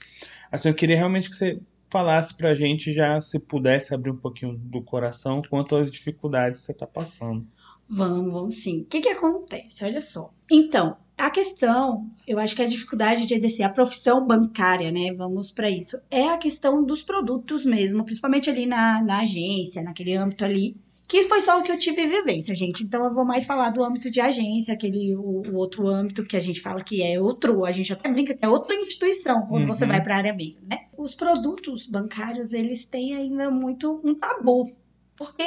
Assim, 0.50 0.68
eu 0.68 0.74
queria 0.74 0.96
realmente 0.96 1.30
que 1.30 1.36
você 1.36 1.60
falasse 1.90 2.36
pra 2.36 2.54
gente 2.54 2.92
já, 2.92 3.20
se 3.20 3.38
pudesse 3.40 3.94
abrir 3.94 4.10
um 4.10 4.16
pouquinho 4.16 4.56
do 4.56 4.82
coração, 4.82 5.42
quanto 5.48 5.76
às 5.76 5.90
dificuldades 5.90 6.60
que 6.60 6.66
você 6.66 6.72
está 6.72 6.86
passando. 6.86 7.46
Vamos, 7.88 8.32
vamos 8.32 8.54
sim. 8.62 8.82
O 8.82 8.84
que, 8.84 9.00
que 9.00 9.08
acontece? 9.08 9.84
Olha 9.84 10.00
só. 10.00 10.32
Então, 10.50 10.96
a 11.18 11.28
questão, 11.30 12.08
eu 12.26 12.38
acho 12.38 12.56
que 12.56 12.62
a 12.62 12.66
dificuldade 12.66 13.26
de 13.26 13.34
exercer 13.34 13.66
a 13.66 13.68
profissão 13.68 14.26
bancária, 14.26 14.90
né? 14.90 15.12
Vamos 15.12 15.50
para 15.50 15.68
isso, 15.68 16.00
é 16.10 16.28
a 16.28 16.38
questão 16.38 16.84
dos 16.84 17.02
produtos 17.02 17.64
mesmo, 17.64 18.04
principalmente 18.04 18.48
ali 18.48 18.64
na, 18.64 19.02
na 19.02 19.20
agência, 19.20 19.82
naquele 19.82 20.16
âmbito 20.16 20.44
ali. 20.44 20.76
Que 21.10 21.24
foi 21.24 21.40
só 21.40 21.58
o 21.58 21.64
que 21.64 21.72
eu 21.72 21.78
tive 21.78 22.06
vivência, 22.06 22.54
gente. 22.54 22.84
Então 22.84 23.04
eu 23.04 23.12
vou 23.12 23.24
mais 23.24 23.44
falar 23.44 23.70
do 23.70 23.82
âmbito 23.82 24.08
de 24.08 24.20
agência, 24.20 24.72
aquele 24.72 25.16
o, 25.16 25.42
o 25.42 25.56
outro 25.56 25.88
âmbito 25.88 26.24
que 26.24 26.36
a 26.36 26.40
gente 26.40 26.60
fala 26.60 26.84
que 26.84 27.02
é 27.02 27.20
outro, 27.20 27.64
a 27.64 27.72
gente 27.72 27.92
até 27.92 28.08
brinca 28.08 28.32
que 28.32 28.44
é 28.44 28.48
outra 28.48 28.76
instituição 28.76 29.44
quando 29.48 29.62
uhum. 29.62 29.76
você 29.76 29.84
vai 29.84 30.00
para 30.00 30.14
a 30.14 30.18
área 30.18 30.32
meio, 30.32 30.58
né? 30.62 30.86
Os 30.96 31.16
produtos 31.16 31.88
bancários, 31.88 32.52
eles 32.52 32.84
têm 32.84 33.16
ainda 33.16 33.50
muito 33.50 34.00
um 34.04 34.14
tabu. 34.14 34.70
Porque 35.16 35.42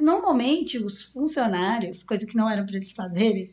normalmente 0.00 0.78
os 0.78 1.02
funcionários, 1.02 2.02
coisa 2.02 2.24
que 2.24 2.34
não 2.34 2.48
era 2.48 2.64
para 2.64 2.76
eles 2.76 2.92
fazerem, 2.92 3.52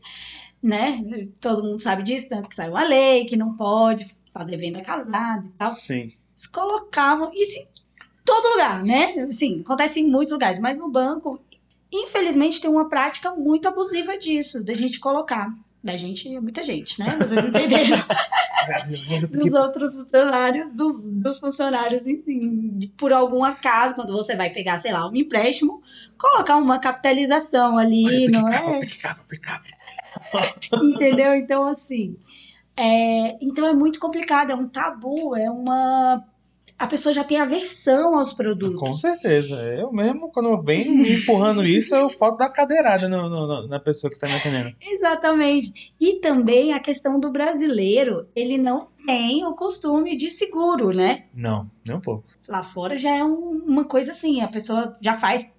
né? 0.64 1.04
Todo 1.42 1.64
mundo 1.64 1.82
sabe 1.82 2.04
disso, 2.04 2.30
tanto 2.30 2.48
que 2.48 2.56
saiu 2.56 2.72
uma 2.72 2.88
lei 2.88 3.26
que 3.26 3.36
não 3.36 3.58
pode 3.58 4.16
fazer 4.34 4.56
venda 4.56 4.82
casada 4.82 5.46
e 5.46 5.52
tal. 5.58 5.76
Sim. 5.76 6.14
Eles 6.32 6.48
colocavam 6.48 7.30
isso 7.34 7.60
em 7.60 7.68
todo 8.26 8.50
lugar, 8.50 8.84
né? 8.84 9.32
Sim, 9.32 9.62
acontece 9.62 10.02
em 10.02 10.10
muitos 10.10 10.34
lugares, 10.34 10.60
mas 10.60 10.78
no 10.78 10.90
banco, 10.90 11.40
infelizmente, 11.94 12.60
tem 12.60 12.70
uma 12.70 12.90
prática 12.90 13.32
muito 13.32 13.68
abusiva 13.68 14.18
disso, 14.18 14.64
da 14.64 14.74
gente 14.74 15.00
colocar. 15.00 15.54
Da 15.84 15.96
gente, 15.96 16.28
muita 16.40 16.64
gente, 16.64 17.00
né? 17.00 17.16
Vocês 17.16 17.46
entenderam? 17.46 18.04
dos 19.30 19.54
outros 19.54 19.94
funcionários, 19.94 20.74
dos, 20.74 21.12
dos 21.12 21.38
funcionários, 21.38 22.08
enfim, 22.08 22.80
por 22.98 23.14
algum 23.14 23.44
acaso, 23.44 23.94
quando 23.94 24.12
você 24.12 24.36
vai 24.36 24.50
pegar, 24.50 24.80
sei 24.80 24.92
lá, 24.92 25.08
um 25.08 25.16
empréstimo, 25.16 25.84
colocar 26.18 26.58
uma 26.58 26.80
capitalização 26.80 27.78
ali, 27.78 28.28
não 28.28 28.50
é? 28.50 28.80
Entendeu? 30.74 31.36
Então, 31.36 31.68
assim. 31.68 32.18
É, 32.78 33.38
então 33.42 33.66
é 33.68 33.74
muito 33.74 34.00
complicado, 34.00 34.52
é 34.52 34.56
um 34.56 34.68
tabu, 34.68 35.36
é 35.36 35.50
uma. 35.50 36.24
A 36.78 36.88
pessoa 36.88 37.14
já 37.14 37.24
tem 37.24 37.40
aversão 37.40 38.18
aos 38.18 38.34
produtos. 38.34 38.80
Com 38.80 38.94
certeza. 38.94 39.56
Eu 39.56 39.94
mesmo, 39.94 40.30
quando 40.30 40.50
eu 40.50 40.62
venho 40.62 40.94
me 40.94 41.14
empurrando 41.22 41.64
isso, 41.64 41.96
eu 41.96 42.10
falto 42.10 42.38
da 42.38 42.50
cadeirada 42.50 43.08
no, 43.08 43.30
no, 43.30 43.68
na 43.68 43.80
pessoa 43.80 44.10
que 44.12 44.18
está 44.18 44.28
me 44.28 44.36
atendendo. 44.36 44.76
Exatamente. 44.82 45.94
E 46.00 46.20
também 46.20 46.74
a 46.74 46.80
questão 46.80 47.18
do 47.18 47.32
brasileiro, 47.32 48.28
ele 48.36 48.58
não 48.58 48.88
tem 49.06 49.46
o 49.46 49.54
costume 49.54 50.18
de 50.18 50.30
seguro, 50.30 50.92
né? 50.92 51.26
Não, 51.34 51.70
nem 51.86 51.96
um 51.96 52.02
pouco. 52.02 52.26
Lá 52.48 52.62
fora 52.62 52.98
já 52.98 53.16
é 53.16 53.24
um, 53.24 53.64
uma 53.66 53.86
coisa 53.86 54.12
assim, 54.12 54.42
a 54.42 54.48
pessoa 54.48 54.94
já 55.02 55.16
faz 55.16 55.50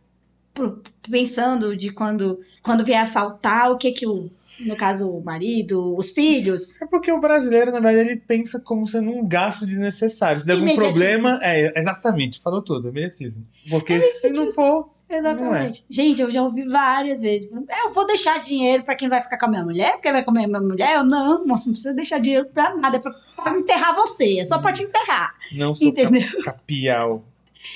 pensando 1.11 1.77
de 1.77 1.91
quando, 1.93 2.41
quando 2.63 2.85
vier 2.85 3.03
a 3.03 3.07
faltar, 3.07 3.71
o 3.71 3.79
que 3.79 3.93
que 3.93 4.07
o 4.07 4.31
no 4.61 4.77
caso, 4.77 5.11
o 5.11 5.23
marido, 5.23 5.97
os 5.97 6.11
filhos. 6.11 6.81
É 6.81 6.87
porque 6.87 7.13
o 7.13 7.21
brasileiro, 7.21 7.71
na 7.71 7.81
verdade, 7.81 8.11
ele 8.11 8.21
pensa 8.21 8.61
como 8.61 8.87
sendo 8.87 9.11
um 9.11 9.27
gasto 9.27 9.67
desnecessário. 9.67 10.41
Se 10.41 10.47
der 10.47 10.55
algum 10.55 10.77
problema, 10.77 11.39
é, 11.43 11.79
exatamente, 11.79 12.41
falou 12.41 12.63
tudo, 12.63 12.89
imediatismo. 12.89 13.47
Porque 13.69 13.95
é 13.95 14.01
se 14.01 14.31
não 14.31 14.53
for. 14.53 14.91
É. 15.09 15.19
Exatamente. 15.19 15.85
É. 15.89 15.93
Gente, 15.93 16.21
eu 16.21 16.31
já 16.31 16.43
ouvi 16.43 16.65
várias 16.65 17.21
vezes. 17.21 17.51
Eu 17.53 17.91
vou 17.93 18.07
deixar 18.07 18.41
dinheiro 18.41 18.83
para 18.83 18.97
quem 18.97 19.09
vai 19.09 19.23
ficar 19.23 19.39
com 19.39 19.47
a 19.47 19.51
minha 19.51 19.65
mulher, 19.65 19.93
porque 19.93 20.11
vai 20.11 20.25
comer 20.25 20.45
a 20.45 20.49
minha 20.49 20.61
mulher. 20.61 20.97
Eu 20.97 21.05
não, 21.05 21.47
moço, 21.47 21.67
não 21.67 21.75
precisa 21.75 21.95
deixar 21.95 22.19
dinheiro 22.19 22.47
para 22.47 22.75
nada, 22.77 22.97
é 22.97 23.01
pra, 23.01 23.13
pra, 23.37 23.57
enterrar 23.57 23.95
você, 23.95 24.41
é 24.41 24.45
só 24.45 24.59
para 24.59 24.73
te 24.73 24.83
enterrar. 24.83 25.35
Não 25.53 25.75
sou 25.75 25.89
entendeu? 25.89 26.23
capial. 26.43 27.25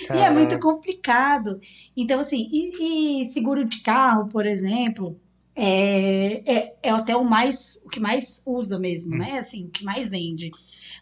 E 0.09 0.19
é 0.19 0.31
muito 0.31 0.57
complicado. 0.61 1.61
Então, 1.97 2.21
assim, 2.21 2.49
e, 2.53 3.23
e 3.23 3.25
seguro 3.25 3.65
de 3.65 3.81
carro, 3.81 4.29
por 4.29 4.47
exemplo, 4.47 5.19
é, 5.55 6.43
é, 6.47 6.75
é 6.83 6.91
até 6.91 7.17
o 7.17 7.25
mais 7.25 7.81
o 7.85 7.89
que 7.89 8.01
mais 8.01 8.43
usa 8.47 8.79
mesmo, 8.79 9.15
hum. 9.15 9.19
né? 9.19 9.39
Assim, 9.39 9.67
o 9.67 9.71
que 9.71 9.85
mais 9.85 10.09
vende. 10.09 10.51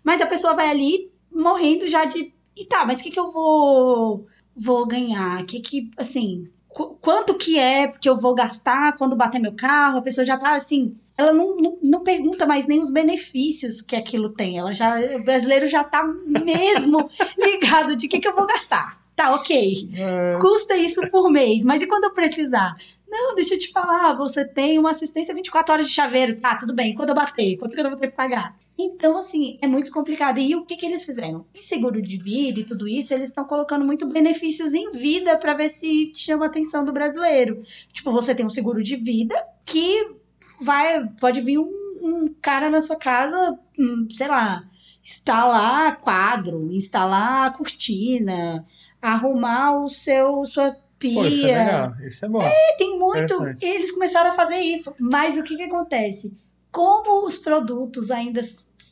Mas 0.03 0.21
a 0.21 0.27
pessoa 0.27 0.55
vai 0.55 0.71
ali 0.71 1.11
morrendo 1.31 1.87
já 1.87 2.05
de. 2.05 2.33
E 2.57 2.65
tá, 2.67 2.85
mas 2.85 3.01
o 3.01 3.05
que, 3.05 3.11
que 3.11 3.21
eu 3.21 3.31
vou, 3.31 4.27
vou 4.57 4.87
ganhar? 4.87 5.45
que, 5.45 5.61
que 5.61 5.91
assim, 5.97 6.49
qu 6.69 6.97
quanto 7.01 7.37
que 7.37 7.59
é 7.59 7.89
que 7.89 8.09
eu 8.09 8.17
vou 8.17 8.35
gastar 8.35 8.97
quando 8.97 9.17
bater 9.17 9.41
meu 9.41 9.53
carro? 9.53 9.99
A 9.99 10.03
pessoa 10.03 10.25
já 10.25 10.37
tá 10.37 10.55
assim. 10.55 10.97
Ela 11.17 11.33
não, 11.33 11.57
não, 11.57 11.79
não 11.83 12.05
pergunta 12.05 12.47
mais 12.47 12.67
nem 12.67 12.81
os 12.81 12.91
benefícios 12.91 13.83
que 13.83 13.97
aquilo 13.97 14.31
tem. 14.31 14.59
Ela 14.59 14.73
já, 14.73 14.99
o 15.17 15.25
brasileiro 15.25 15.67
já 15.67 15.83
tá 15.83 16.03
mesmo 16.05 17.11
ligado 17.37 17.97
de 17.97 18.07
que, 18.07 18.21
que 18.21 18.29
eu 18.29 18.37
vou 18.37 18.47
gastar. 18.47 18.99
Tá, 19.19 19.35
ok. 19.35 19.91
É. 19.97 20.39
Custa 20.41 20.77
isso 20.77 21.01
por 21.11 21.29
mês, 21.29 21.65
mas 21.65 21.83
e 21.83 21.89
quando 21.89 22.05
eu 22.05 22.13
precisar? 22.13 22.77
Não, 23.09 23.35
deixa 23.35 23.55
eu 23.55 23.59
te 23.59 23.73
falar, 23.73 24.15
você 24.15 24.45
tem 24.45 24.79
uma 24.79 24.91
assistência 24.91 25.35
24 25.35 25.73
horas 25.75 25.89
de 25.89 25.93
chaveiro. 25.93 26.37
Tá, 26.37 26.55
tudo 26.55 26.73
bem. 26.73 26.95
Quando 26.95 27.09
eu 27.09 27.17
bater, 27.17 27.57
quanto 27.57 27.75
que 27.75 27.81
eu 27.81 27.91
vou 27.91 27.99
ter 27.99 28.13
que 28.13 28.17
pagar? 28.17 28.57
Então, 28.79 29.19
assim, 29.19 29.59
é 29.61 29.67
muito 29.67 29.91
complicado. 29.91 30.39
E 30.39 30.55
o 30.55 30.65
que, 30.65 30.77
que 30.77 30.87
eles 30.87 31.03
fizeram? 31.03 31.45
Em 31.53 31.61
seguro 31.61 32.01
de 32.01 32.17
vida 32.17 32.61
e 32.61 32.65
tudo 32.65 32.87
isso, 32.87 33.13
eles 33.13 33.31
estão 33.31 33.45
colocando 33.45 33.85
muito 33.85 34.07
benefícios 34.07 34.73
em 34.73 34.93
vida 34.93 35.37
para 35.37 35.55
ver 35.55 35.69
se 35.69 36.13
chama 36.15 36.45
a 36.45 36.49
atenção 36.49 36.85
do 36.85 36.93
brasileiro. 36.93 37.65
Tipo, 37.93 38.13
você 38.13 38.37
tem 38.37 38.47
um 38.47 38.51
seguro 38.51 38.81
de 38.85 38.95
vida 38.95 39.35
que 39.65 40.13
vai. 40.61 41.05
Pode 41.21 41.41
vir 41.41 41.59
um, 41.59 41.99
um 42.01 42.35
cara 42.41 42.71
na 42.71 42.81
sua 42.81 42.95
casa, 42.95 43.59
hum, 43.77 44.07
sei 44.13 44.29
lá, 44.29 44.63
instalar 45.03 46.01
quadro, 46.01 46.73
instalar 46.73 47.53
cortina, 47.55 48.65
arrumar 49.01 49.79
o 49.81 49.89
seu 49.89 50.45
sua 50.47 50.77
pia. 50.99 51.23
Pô, 51.23 51.27
isso 51.27 51.47
é 51.47 51.65
legal, 51.65 51.95
isso 52.05 52.25
é 52.25 52.29
bom. 52.29 52.43
É, 52.43 52.77
tem 52.77 52.99
muito. 52.99 53.35
Eles 53.63 53.91
começaram 53.91 54.31
a 54.31 54.33
fazer 54.33 54.59
isso. 54.59 54.95
Mas 54.99 55.37
o 55.39 55.43
que, 55.43 55.57
que 55.57 55.63
acontece? 55.63 56.37
Como 56.71 57.27
os 57.27 57.39
produtos 57.39 58.11
ainda 58.11 58.41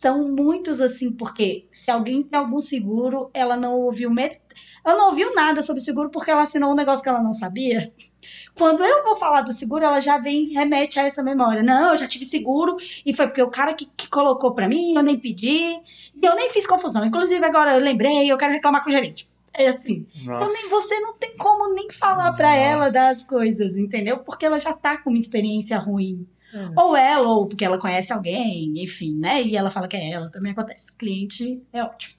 são 0.00 0.28
muitos 0.28 0.80
assim, 0.80 1.10
porque 1.10 1.66
se 1.72 1.90
alguém 1.90 2.22
tem 2.22 2.38
algum 2.38 2.60
seguro, 2.60 3.30
ela 3.32 3.56
não 3.56 3.74
ouviu 3.80 4.10
met... 4.10 4.40
ela 4.84 4.96
não 4.96 5.06
ouviu 5.08 5.34
nada 5.34 5.62
sobre 5.62 5.82
seguro 5.82 6.10
porque 6.10 6.30
ela 6.30 6.42
assinou 6.42 6.72
um 6.72 6.76
negócio 6.76 7.02
que 7.02 7.08
ela 7.08 7.22
não 7.22 7.32
sabia. 7.32 7.92
Quando 8.54 8.82
eu 8.84 9.04
vou 9.04 9.14
falar 9.14 9.42
do 9.42 9.52
seguro, 9.52 9.84
ela 9.84 10.00
já 10.00 10.18
vem 10.18 10.52
remete 10.52 10.98
a 10.98 11.04
essa 11.04 11.22
memória. 11.22 11.62
Não, 11.62 11.90
eu 11.90 11.96
já 11.96 12.08
tive 12.08 12.24
seguro 12.24 12.76
e 13.04 13.14
foi 13.14 13.26
porque 13.26 13.42
o 13.42 13.50
cara 13.50 13.74
que, 13.74 13.86
que 13.96 14.08
colocou 14.08 14.54
para 14.54 14.68
mim, 14.68 14.94
eu 14.94 15.02
nem 15.02 15.18
pedi, 15.18 15.74
e 15.74 16.26
eu 16.26 16.34
nem 16.34 16.50
fiz 16.50 16.66
confusão. 16.66 17.04
Inclusive 17.04 17.44
agora 17.44 17.74
eu 17.74 17.80
lembrei, 17.80 18.30
eu 18.30 18.38
quero 18.38 18.52
reclamar 18.52 18.82
com 18.82 18.88
o 18.88 18.92
gerente. 18.92 19.28
É 19.56 19.68
assim. 19.68 20.06
Nossa. 20.24 20.52
Nem, 20.52 20.68
você 20.68 21.00
não 21.00 21.14
tem 21.14 21.36
como 21.36 21.72
nem 21.72 21.90
falar 21.90 22.32
para 22.32 22.54
ela 22.54 22.90
das 22.90 23.24
coisas, 23.24 23.76
entendeu? 23.78 24.18
Porque 24.18 24.44
ela 24.44 24.58
já 24.58 24.72
tá 24.72 24.98
com 24.98 25.10
uma 25.10 25.18
experiência 25.18 25.78
ruim. 25.78 26.26
É. 26.52 26.80
Ou 26.80 26.96
ela, 26.96 27.28
ou 27.28 27.46
porque 27.46 27.64
ela 27.64 27.78
conhece 27.78 28.12
alguém, 28.12 28.74
enfim, 28.76 29.14
né? 29.18 29.42
E 29.42 29.56
ela 29.56 29.70
fala 29.70 29.88
que 29.88 29.96
é 29.96 30.10
ela, 30.10 30.30
também 30.30 30.52
acontece. 30.52 30.94
Cliente 30.96 31.62
é 31.72 31.82
ótimo. 31.82 32.14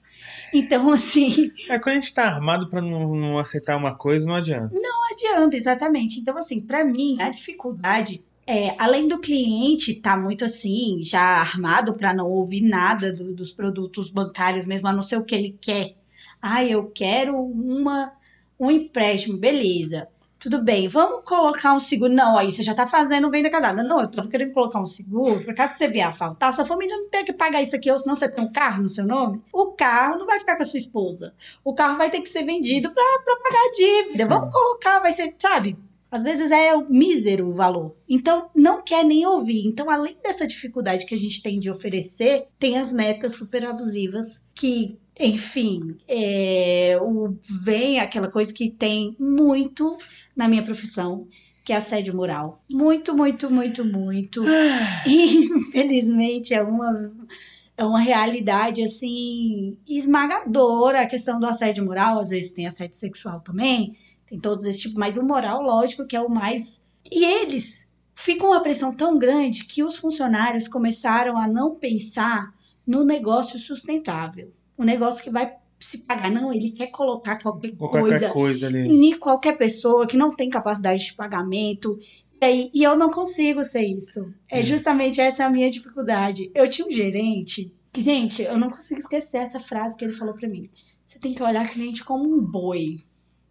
Então, 0.52 0.90
assim. 0.92 1.52
É 1.68 1.78
quando 1.78 1.96
a 1.96 2.00
gente 2.00 2.12
tá 2.12 2.24
armado 2.24 2.68
para 2.68 2.82
não, 2.82 3.14
não 3.14 3.38
aceitar 3.38 3.76
uma 3.76 3.94
coisa, 3.94 4.26
não 4.26 4.34
adianta. 4.34 4.74
Não 4.74 5.12
adianta, 5.12 5.56
exatamente. 5.56 6.18
Então, 6.20 6.36
assim, 6.36 6.60
para 6.60 6.84
mim, 6.84 7.16
a 7.20 7.30
dificuldade 7.30 8.22
é, 8.50 8.74
além 8.78 9.06
do 9.06 9.20
cliente 9.20 9.92
estar 9.92 10.16
tá 10.16 10.18
muito 10.18 10.42
assim, 10.42 11.00
já 11.02 11.20
armado 11.20 11.92
para 11.92 12.14
não 12.14 12.26
ouvir 12.26 12.62
nada 12.62 13.12
do, 13.12 13.34
dos 13.34 13.52
produtos 13.52 14.08
bancários, 14.08 14.64
mesmo 14.64 14.88
a 14.88 14.92
não 14.92 15.02
ser 15.02 15.18
o 15.18 15.24
que 15.24 15.34
ele 15.34 15.58
quer 15.60 15.97
ah, 16.40 16.64
eu 16.64 16.90
quero 16.90 17.36
uma, 17.36 18.12
um 18.58 18.70
empréstimo, 18.70 19.36
beleza. 19.36 20.08
Tudo 20.38 20.62
bem, 20.62 20.86
vamos 20.86 21.24
colocar 21.24 21.74
um 21.74 21.80
seguro. 21.80 22.12
Não, 22.12 22.38
aí 22.38 22.52
você 22.52 22.62
já 22.62 22.70
está 22.70 22.86
fazendo 22.86 23.28
venda 23.28 23.50
casada. 23.50 23.82
Não, 23.82 23.98
eu 24.00 24.06
estou 24.06 24.28
querendo 24.28 24.54
colocar 24.54 24.80
um 24.80 24.86
seguro, 24.86 25.44
por 25.44 25.52
caso 25.52 25.76
você 25.76 25.88
vier 25.88 26.06
a 26.06 26.12
faltar, 26.12 26.54
sua 26.54 26.64
família 26.64 26.96
não 26.96 27.08
tem 27.08 27.24
que 27.24 27.32
pagar 27.32 27.60
isso 27.60 27.74
aqui, 27.74 27.90
ou 27.90 27.98
senão 27.98 28.14
você 28.14 28.28
tem 28.28 28.44
um 28.44 28.52
carro 28.52 28.82
no 28.82 28.88
seu 28.88 29.04
nome. 29.04 29.42
O 29.52 29.72
carro 29.72 30.18
não 30.18 30.26
vai 30.26 30.38
ficar 30.38 30.56
com 30.56 30.62
a 30.62 30.66
sua 30.66 30.78
esposa. 30.78 31.34
O 31.64 31.74
carro 31.74 31.98
vai 31.98 32.08
ter 32.08 32.20
que 32.20 32.28
ser 32.28 32.44
vendido 32.44 32.88
para 32.92 33.36
pagar 33.42 33.60
a 33.66 33.72
dívida. 33.72 34.22
Sim. 34.22 34.28
Vamos 34.28 34.52
colocar, 34.52 35.00
vai 35.00 35.10
ser, 35.10 35.34
sabe? 35.38 35.76
Às 36.10 36.22
vezes 36.22 36.50
é 36.50 36.74
o 36.74 36.88
mísero 36.88 37.48
o 37.48 37.52
valor. 37.52 37.94
Então, 38.08 38.48
não 38.54 38.80
quer 38.80 39.04
nem 39.04 39.26
ouvir. 39.26 39.66
Então, 39.66 39.90
além 39.90 40.16
dessa 40.22 40.46
dificuldade 40.46 41.04
que 41.04 41.14
a 41.14 41.18
gente 41.18 41.42
tem 41.42 41.60
de 41.60 41.70
oferecer, 41.70 42.46
tem 42.58 42.78
as 42.78 42.92
metas 42.92 43.34
super 43.36 43.64
abusivas 43.66 44.46
que 44.54 44.98
enfim, 45.18 45.96
é, 46.06 46.98
o, 47.00 47.36
vem 47.64 47.98
aquela 47.98 48.30
coisa 48.30 48.52
que 48.52 48.70
tem 48.70 49.16
muito 49.18 49.98
na 50.36 50.48
minha 50.48 50.62
profissão, 50.62 51.26
que 51.64 51.72
é 51.72 51.76
assédio 51.76 52.16
moral. 52.16 52.60
Muito, 52.70 53.14
muito, 53.14 53.50
muito, 53.50 53.84
muito. 53.84 54.42
Ah. 54.46 55.04
E, 55.06 55.44
infelizmente, 55.44 56.54
é 56.54 56.62
uma. 56.62 57.12
é 57.76 57.84
uma 57.84 58.00
realidade 58.00 58.82
assim 58.82 59.76
esmagadora 59.86 61.02
a 61.02 61.06
questão 61.06 61.38
do 61.40 61.46
assédio 61.46 61.84
moral, 61.84 62.20
às 62.20 62.30
vezes 62.30 62.52
tem 62.52 62.66
assédio 62.66 62.96
sexual 62.96 63.40
também, 63.40 63.96
tem 64.28 64.38
todos 64.38 64.64
esse 64.64 64.80
tipo, 64.80 64.98
mas 64.98 65.16
o 65.16 65.26
moral, 65.26 65.62
lógico, 65.62 66.06
que 66.06 66.16
é 66.16 66.20
o 66.20 66.30
mais. 66.30 66.80
E 67.10 67.24
eles 67.24 67.88
ficam 68.14 68.48
uma 68.48 68.62
pressão 68.62 68.94
tão 68.94 69.18
grande 69.18 69.64
que 69.64 69.82
os 69.82 69.96
funcionários 69.96 70.68
começaram 70.68 71.36
a 71.36 71.48
não 71.48 71.74
pensar 71.74 72.52
no 72.86 73.04
negócio 73.04 73.58
sustentável, 73.58 74.52
o 74.78 74.84
negócio 74.84 75.22
que 75.22 75.30
vai 75.30 75.52
se 75.78 75.98
pagar, 75.98 76.30
não, 76.30 76.52
ele 76.52 76.70
quer 76.70 76.88
colocar 76.88 77.40
qualquer, 77.42 77.72
Qualquer 77.76 78.00
coisa 78.00 78.28
coisa 78.30 78.66
ali. 78.68 78.88
em 78.88 79.18
qualquer 79.18 79.56
pessoa 79.58 80.06
que 80.06 80.16
não 80.16 80.34
tem 80.34 80.48
capacidade 80.50 81.04
de 81.04 81.14
pagamento. 81.14 81.98
E, 82.40 82.44
aí- 82.44 82.70
e 82.72 82.82
eu 82.82 82.96
não 82.96 83.10
consigo 83.10 83.62
ser 83.64 83.82
isso. 83.82 84.32
É 84.50 84.60
Hum. 84.60 84.62
justamente 84.62 85.20
essa 85.20 85.44
a 85.44 85.50
minha 85.50 85.70
dificuldade. 85.70 86.50
Eu 86.54 86.68
tinha 86.70 86.86
um 86.86 86.90
gerente 86.90 87.72
que, 87.92 88.00
gente, 88.00 88.42
eu 88.42 88.56
não 88.58 88.70
consigo 88.70 89.00
esquecer 89.00 89.38
essa 89.38 89.60
frase 89.60 89.96
que 89.96 90.04
ele 90.04 90.12
falou 90.12 90.34
pra 90.34 90.48
mim. 90.48 90.62
Você 91.04 91.18
tem 91.18 91.34
que 91.34 91.42
olhar 91.42 91.68
cliente 91.70 92.04
como 92.04 92.24
um 92.24 92.40
boi. 92.40 92.98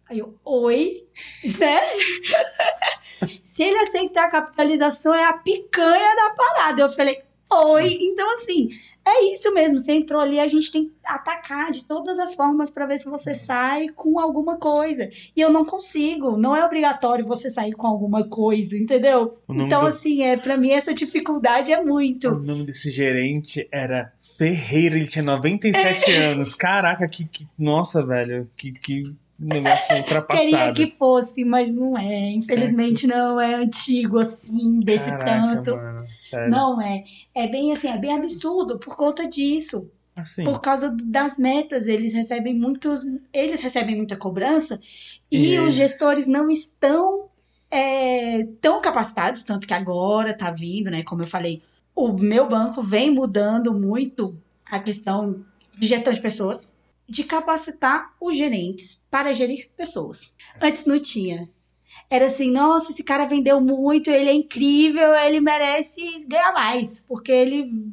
Aí 0.08 0.18
eu, 0.20 0.38
oi, 0.44 1.04
né? 1.58 1.80
Se 3.42 3.62
ele 3.62 3.78
aceitar 3.78 4.26
a 4.26 4.30
capitalização, 4.30 5.12
é 5.14 5.24
a 5.24 5.32
picanha 5.32 6.14
da 6.14 6.30
parada. 6.30 6.82
Eu 6.82 6.88
falei, 6.90 7.22
oi. 7.50 7.98
Então, 8.00 8.30
assim, 8.34 8.68
é 9.06 9.32
isso 9.32 9.52
mesmo. 9.54 9.78
Você 9.78 9.92
entrou 9.92 10.20
ali, 10.20 10.38
a 10.38 10.46
gente 10.48 10.70
tem 10.70 10.84
que 10.86 10.92
atacar 11.04 11.70
de 11.70 11.86
todas 11.86 12.18
as 12.18 12.34
formas 12.34 12.70
pra 12.70 12.86
ver 12.86 12.98
se 12.98 13.08
você 13.08 13.34
sai 13.34 13.88
com 13.88 14.18
alguma 14.18 14.56
coisa. 14.58 15.08
E 15.36 15.40
eu 15.40 15.50
não 15.50 15.64
consigo. 15.64 16.36
Não 16.36 16.54
é 16.54 16.64
obrigatório 16.64 17.24
você 17.26 17.50
sair 17.50 17.72
com 17.72 17.86
alguma 17.86 18.24
coisa, 18.28 18.76
entendeu? 18.76 19.38
Então, 19.48 19.80
do- 19.82 19.86
assim, 19.88 20.22
é, 20.22 20.36
pra 20.36 20.56
mim 20.56 20.70
essa 20.70 20.92
dificuldade 20.92 21.72
é 21.72 21.82
muito. 21.82 22.28
O 22.28 22.42
nome 22.42 22.64
desse 22.64 22.90
gerente 22.90 23.66
era 23.72 24.12
Ferreira, 24.36 24.96
ele 24.96 25.06
tinha 25.08 25.24
97 25.24 26.10
É. 26.12 26.26
anos. 26.26 26.54
Caraca, 26.54 27.08
que, 27.08 27.24
que- 27.24 27.46
Nossa, 27.58 28.04
velho, 28.06 28.48
que, 28.56 28.72
que 28.72 29.02
negócio 29.38 29.96
ultrapassado. 29.98 30.44
Queria 30.48 30.72
que 30.74 30.86
fosse, 30.96 31.44
mas 31.44 31.72
não 31.72 31.96
é. 31.98 32.30
Infelizmente 32.32 33.06
não 33.06 33.40
é 33.40 33.54
antigo 33.54 34.18
assim, 34.18 34.80
desse 34.80 35.08
Caraca, 35.10 35.56
tanto. 35.56 35.76
mano, 35.76 35.97
sério. 36.30 36.50
Não 36.50 36.80
é. 36.80 37.04
É 37.34 37.46
bem 37.48 37.72
assim, 37.72 37.88
é 37.88 37.96
bem 37.98 38.12
absurdo 38.16 38.78
por 38.78 38.96
conta 38.96 39.28
disso. 39.28 39.90
Assim, 40.16 40.42
Por 40.44 40.60
causa 40.60 40.90
das 41.04 41.38
metas, 41.38 41.86
eles 41.86 42.12
recebem 42.12 42.52
muitos, 42.58 43.02
eles 43.32 43.60
recebem 43.60 43.96
muita 43.96 44.16
cobrança 44.16 44.80
e 45.30 45.54
E- 45.54 45.60
os 45.60 45.74
gestores 45.74 46.26
não 46.26 46.50
estão 46.50 47.28
é, 47.70 48.44
tão 48.60 48.80
capacitados, 48.80 49.42
tanto 49.44 49.66
que 49.66 49.74
agora 49.74 50.34
tá 50.36 50.50
vindo, 50.50 50.90
né? 50.90 51.02
Como 51.04 51.22
eu 51.22 51.26
falei, 51.26 51.62
o 51.94 52.12
meu 52.12 52.48
banco 52.48 52.82
vem 52.82 53.10
mudando 53.12 53.72
muito 53.74 54.36
a 54.66 54.78
questão 54.80 55.44
de 55.78 55.86
gestão 55.86 56.12
de 56.12 56.20
pessoas, 56.20 56.74
de 57.08 57.24
capacitar 57.24 58.12
os 58.20 58.34
gerentes 58.36 59.04
para 59.10 59.32
gerir 59.32 59.68
pessoas. 59.76 60.32
Antes 60.60 60.84
não 60.84 60.98
tinha. 61.00 61.48
Era 62.10 62.26
assim, 62.26 62.50
nossa, 62.50 62.90
esse 62.90 63.02
cara 63.02 63.26
vendeu 63.26 63.60
muito, 63.60 64.10
ele 64.10 64.30
é 64.30 64.34
incrível, 64.34 65.14
ele 65.14 65.40
merece 65.40 66.26
ganhar 66.26 66.52
mais, 66.52 67.00
porque 67.00 67.30
ele 67.32 67.92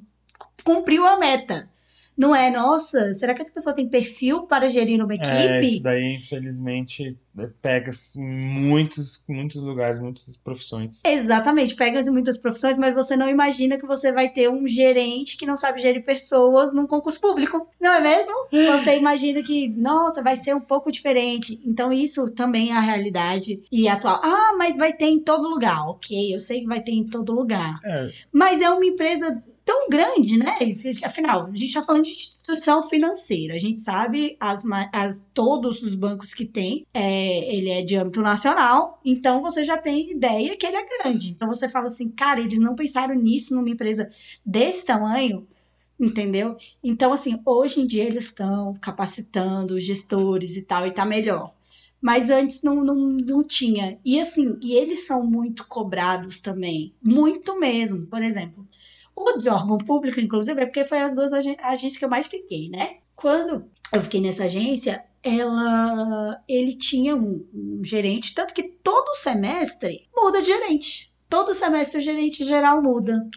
cumpriu 0.63 1.05
a 1.05 1.17
meta. 1.17 1.69
Não 2.17 2.35
é, 2.35 2.49
nossa, 2.49 3.13
será 3.13 3.33
que 3.33 3.41
essa 3.41 3.51
pessoa 3.51 3.75
tem 3.75 3.89
perfil 3.89 4.43
para 4.43 4.69
gerir 4.69 5.03
uma 5.03 5.13
é, 5.13 5.17
equipe? 5.17 5.75
isso 5.75 5.83
daí, 5.83 6.15
infelizmente, 6.15 7.17
pega 7.61 7.91
assim, 7.91 8.23
muitos, 8.23 9.23
muitos 9.27 9.61
lugares, 9.61 9.99
muitas 9.99 10.37
profissões. 10.37 11.01
Exatamente, 11.05 11.75
pega 11.75 11.99
em 11.99 12.09
muitas 12.11 12.37
profissões, 12.37 12.77
mas 12.77 12.93
você 12.93 13.17
não 13.17 13.29
imagina 13.29 13.77
que 13.77 13.85
você 13.85 14.11
vai 14.11 14.29
ter 14.29 14.49
um 14.49 14.67
gerente 14.67 15.37
que 15.37 15.45
não 15.45 15.57
sabe 15.57 15.81
gerir 15.81 16.05
pessoas 16.05 16.73
num 16.73 16.87
concurso 16.87 17.19
público, 17.19 17.67
não 17.79 17.93
é 17.93 18.01
mesmo? 18.01 18.33
Você 18.51 18.97
imagina 18.97 19.43
que, 19.43 19.67
nossa, 19.67 20.23
vai 20.23 20.35
ser 20.35 20.55
um 20.55 20.61
pouco 20.61 20.91
diferente. 20.91 21.61
Então, 21.65 21.91
isso 21.91 22.25
também 22.33 22.71
é 22.71 22.77
a 22.77 22.81
realidade 22.81 23.61
e 23.71 23.87
atual. 23.87 24.21
Ah, 24.23 24.55
mas 24.57 24.77
vai 24.77 24.93
ter 24.93 25.07
em 25.07 25.19
todo 25.19 25.49
lugar. 25.49 25.89
Ok, 25.89 26.33
eu 26.33 26.39
sei 26.39 26.61
que 26.61 26.67
vai 26.67 26.81
ter 26.81 26.93
em 26.93 27.05
todo 27.05 27.33
lugar. 27.33 27.79
É, 27.85 28.09
Mas 28.31 28.61
é 28.61 28.69
uma 28.69 28.85
empresa 28.85 29.43
tão 29.65 29.89
grande, 29.89 30.37
né? 30.37 30.57
Afinal, 31.03 31.47
a 31.47 31.49
gente 31.55 31.65
está 31.67 31.83
falando 31.83 32.03
de 32.03 32.11
instituição 32.11 32.83
financeira. 32.83 33.55
A 33.55 33.59
gente 33.59 33.81
sabe 33.81 34.37
as, 34.39 34.63
as- 34.93 35.23
todos 35.33 35.81
os 35.81 35.95
bancos 35.95 36.33
que 36.33 36.45
tem. 36.45 36.85
É, 36.93 37.53
ele 37.55 37.69
é 37.69 37.81
de 37.83 37.95
âmbito 37.95 38.21
nacional, 38.21 38.99
então 39.03 39.41
você 39.41 39.63
já 39.63 39.77
tem 39.77 40.11
ideia 40.11 40.55
que 40.57 40.65
ele 40.65 40.77
é 40.77 40.87
grande. 41.03 41.31
Então 41.31 41.47
você 41.47 41.67
fala 41.67 41.87
assim, 41.87 42.09
cara, 42.09 42.39
eles 42.39 42.59
não 42.59 42.75
pensaram 42.75 43.15
nisso 43.15 43.55
numa 43.55 43.69
empresa 43.69 44.09
desse 44.45 44.85
tamanho. 44.85 45.47
Entendeu? 45.99 46.57
Então, 46.83 47.13
assim, 47.13 47.39
hoje 47.45 47.79
em 47.81 47.87
dia 47.87 48.03
eles 48.03 48.25
estão 48.25 48.73
capacitando 48.81 49.75
os 49.75 49.83
gestores 49.83 50.57
e 50.57 50.63
tal, 50.63 50.85
e 50.87 50.93
tá 50.93 51.05
melhor. 51.05 51.53
Mas 52.01 52.29
antes 52.29 52.61
não, 52.61 52.83
não, 52.83 52.95
não 52.95 53.43
tinha. 53.43 53.97
E 54.03 54.19
assim, 54.19 54.57
e 54.61 54.73
eles 54.73 55.07
são 55.07 55.25
muito 55.25 55.65
cobrados 55.67 56.39
também. 56.41 56.93
Muito 57.01 57.57
mesmo. 57.59 58.05
Por 58.07 58.21
exemplo, 58.21 58.67
o 59.15 59.39
de 59.39 59.49
órgão 59.49 59.77
público, 59.77 60.19
inclusive, 60.19 60.61
é 60.61 60.65
porque 60.65 60.85
foi 60.85 60.99
as 60.99 61.15
duas 61.15 61.31
agen- 61.33 61.57
agências 61.59 61.97
que 61.97 62.05
eu 62.05 62.09
mais 62.09 62.27
fiquei, 62.27 62.69
né? 62.69 62.97
Quando 63.15 63.65
eu 63.93 64.01
fiquei 64.01 64.19
nessa 64.19 64.45
agência, 64.45 65.03
ela, 65.23 66.41
ele 66.47 66.75
tinha 66.75 67.15
um, 67.15 67.45
um 67.53 67.81
gerente, 67.83 68.33
tanto 68.33 68.53
que 68.53 68.63
todo 68.63 69.15
semestre 69.15 70.07
muda 70.15 70.41
de 70.41 70.47
gerente. 70.47 71.11
Todo 71.27 71.55
semestre 71.55 71.97
o 71.97 72.01
gerente 72.01 72.43
geral 72.43 72.81
muda. 72.83 73.27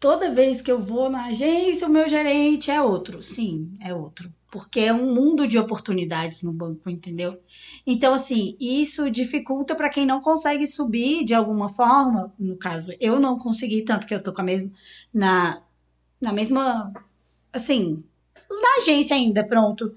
Toda 0.00 0.32
vez 0.32 0.60
que 0.60 0.70
eu 0.70 0.80
vou 0.80 1.08
na 1.08 1.26
agência, 1.26 1.86
o 1.86 1.90
meu 1.90 2.08
gerente 2.08 2.70
é 2.70 2.82
outro. 2.82 3.22
Sim, 3.22 3.76
é 3.80 3.94
outro. 3.94 4.32
Porque 4.56 4.80
é 4.80 4.92
um 4.92 5.14
mundo 5.14 5.46
de 5.46 5.58
oportunidades 5.58 6.42
no 6.42 6.52
banco, 6.52 6.88
entendeu? 6.88 7.38
Então, 7.86 8.14
assim, 8.14 8.56
isso 8.58 9.10
dificulta 9.10 9.74
para 9.74 9.90
quem 9.90 10.06
não 10.06 10.20
consegue 10.20 10.66
subir 10.66 11.24
de 11.24 11.34
alguma 11.34 11.68
forma. 11.68 12.32
No 12.38 12.56
caso, 12.56 12.90
eu 12.98 13.20
não 13.20 13.38
consegui, 13.38 13.82
tanto 13.84 14.06
que 14.06 14.14
eu 14.14 14.22
tô 14.22 14.32
com 14.32 14.40
a 14.40 14.44
mesma. 14.44 14.70
Na, 15.12 15.62
na 16.20 16.32
mesma. 16.32 16.92
Assim, 17.52 18.04
na 18.50 18.78
agência 18.78 19.16
ainda, 19.16 19.44
pronto. 19.46 19.94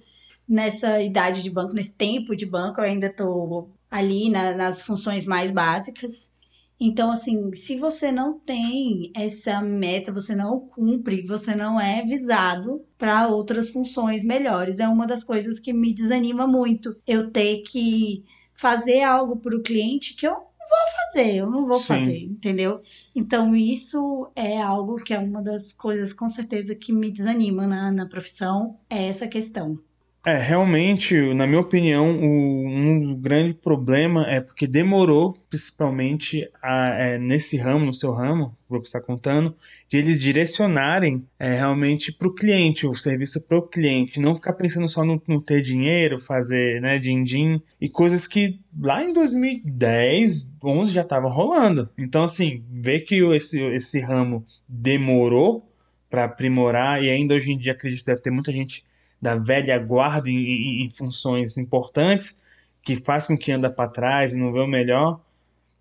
Nessa 0.48 1.02
idade 1.02 1.44
de 1.44 1.50
banco, 1.52 1.74
nesse 1.74 1.96
tempo 1.96 2.36
de 2.36 2.46
banco, 2.46 2.82
eu 2.82 2.86
ainda 2.86 3.12
tô 3.14 3.70
ali 3.92 4.30
na- 4.30 4.56
nas 4.56 4.82
funções 4.82 5.26
mais 5.26 5.52
básicas. 5.52 6.32
Então, 6.80 7.12
assim, 7.12 7.54
se 7.54 7.76
você 7.76 8.10
não 8.10 8.40
tem 8.40 9.12
essa 9.14 9.62
meta, 9.62 10.14
você 10.14 10.34
não 10.34 10.62
cumpre, 10.62 11.26
você 11.26 11.54
não 11.54 11.80
é 11.80 12.06
visado 12.06 12.86
para 12.98 13.28
outras 13.28 13.70
funções 13.70 14.24
melhores. 14.24 14.80
É 14.80 14.88
uma 14.88 15.06
das 15.06 15.24
coisas 15.24 15.60
que 15.60 15.74
me 15.74 15.94
desanima 15.94 16.48
muito. 16.48 16.96
Eu 17.06 17.32
ter 17.32 17.64
que 17.64 18.24
fazer 18.54 19.02
algo 19.04 19.38
para 19.38 19.58
o 19.58 19.62
cliente 19.62 20.16
que 20.16 20.26
eu 20.26 20.32
não 20.32 20.40
vou 20.40 20.94
fazer, 21.06 21.36
eu 21.36 21.50
não 21.50 21.66
vou 21.66 21.80
Sim. 21.80 21.86
fazer, 21.86 22.20
entendeu? 22.24 22.82
Então, 23.14 23.54
isso 23.56 24.32
é 24.34 24.62
algo 24.62 25.04
que 25.04 25.14
é 25.14 25.20
uma 25.20 25.44
das 25.44 25.74
coisas, 25.74 26.14
com 26.14 26.30
certeza, 26.30 26.76
que 26.76 26.94
me 26.94 27.12
desanima 27.12 27.68
na, 27.68 27.92
na 27.92 28.08
profissão, 28.08 28.80
é 28.90 29.08
essa 29.08 29.28
questão. 29.28 29.80
É, 30.26 30.36
realmente, 30.38 31.16
na 31.34 31.48
minha 31.48 31.62
opinião, 31.62 32.12
o, 32.20 32.68
um 32.68 33.16
grande 33.16 33.54
problema 33.54 34.28
é 34.30 34.42
porque 34.42 34.68
demorou, 34.68 35.34
principalmente 35.50 36.48
a- 36.62 36.90
é, 36.90 37.18
nesse 37.18 37.56
ramo, 37.56 37.86
no 37.86 37.94
seu 37.94 38.12
ramo, 38.12 38.50
que 38.68 38.74
você 38.80 38.80
está 38.88 39.02
contando, 39.02 39.56
de 39.88 39.98
eles 39.98 40.20
direcionarem 40.20 41.26
é, 41.40 41.54
realmente 41.56 42.12
para 42.12 42.28
o 42.28 42.36
cliente, 42.36 42.86
o 42.86 42.94
serviço 42.94 43.42
para 43.42 43.58
o 43.58 43.62
cliente, 43.62 44.20
não 44.20 44.36
ficar 44.36 44.54
pensando 44.54 44.90
só 44.90 45.06
no, 45.06 45.22
no 45.26 45.42
ter 45.42 45.62
dinheiro, 45.62 46.20
fazer, 46.20 46.82
né, 46.82 47.00
din-din, 47.00 47.62
e 47.80 47.88
coisas 47.90 48.28
que 48.28 48.60
lá 48.78 49.02
em 49.02 49.14
2010, 49.14 50.54
11 50.62 50.92
já 50.92 51.02
estava 51.02 51.30
rolando. 51.30 51.90
Então, 51.98 52.26
assim, 52.26 52.62
ver 52.70 53.02
que 53.02 53.24
o- 53.24 53.34
esse, 53.34 53.58
esse 53.74 54.00
ramo 54.02 54.46
demorou 54.68 55.66
para 56.10 56.26
aprimorar, 56.26 57.02
e 57.04 57.10
ainda 57.10 57.36
hoje 57.36 57.52
em 57.52 57.58
dia 57.58 57.72
acredito 57.72 58.02
que 58.02 58.06
deve 58.08 58.22
ter 58.22 58.32
muita 58.32 58.52
gente 58.52 58.84
da 59.22 59.36
velha 59.36 59.78
guarda 59.78 60.30
em, 60.30 60.36
em- 60.38 60.86
em 60.86 60.90
funções 60.90 61.58
importantes, 61.58 62.44
que 62.84 62.96
faz 62.98 63.28
com 63.28 63.38
que 63.38 63.52
anda 63.52 63.70
para 63.70 63.90
trás 63.90 64.34
e 64.34 64.38
não 64.38 64.52
vê 64.54 64.60
o 64.60 64.68
melhor, 64.68 65.20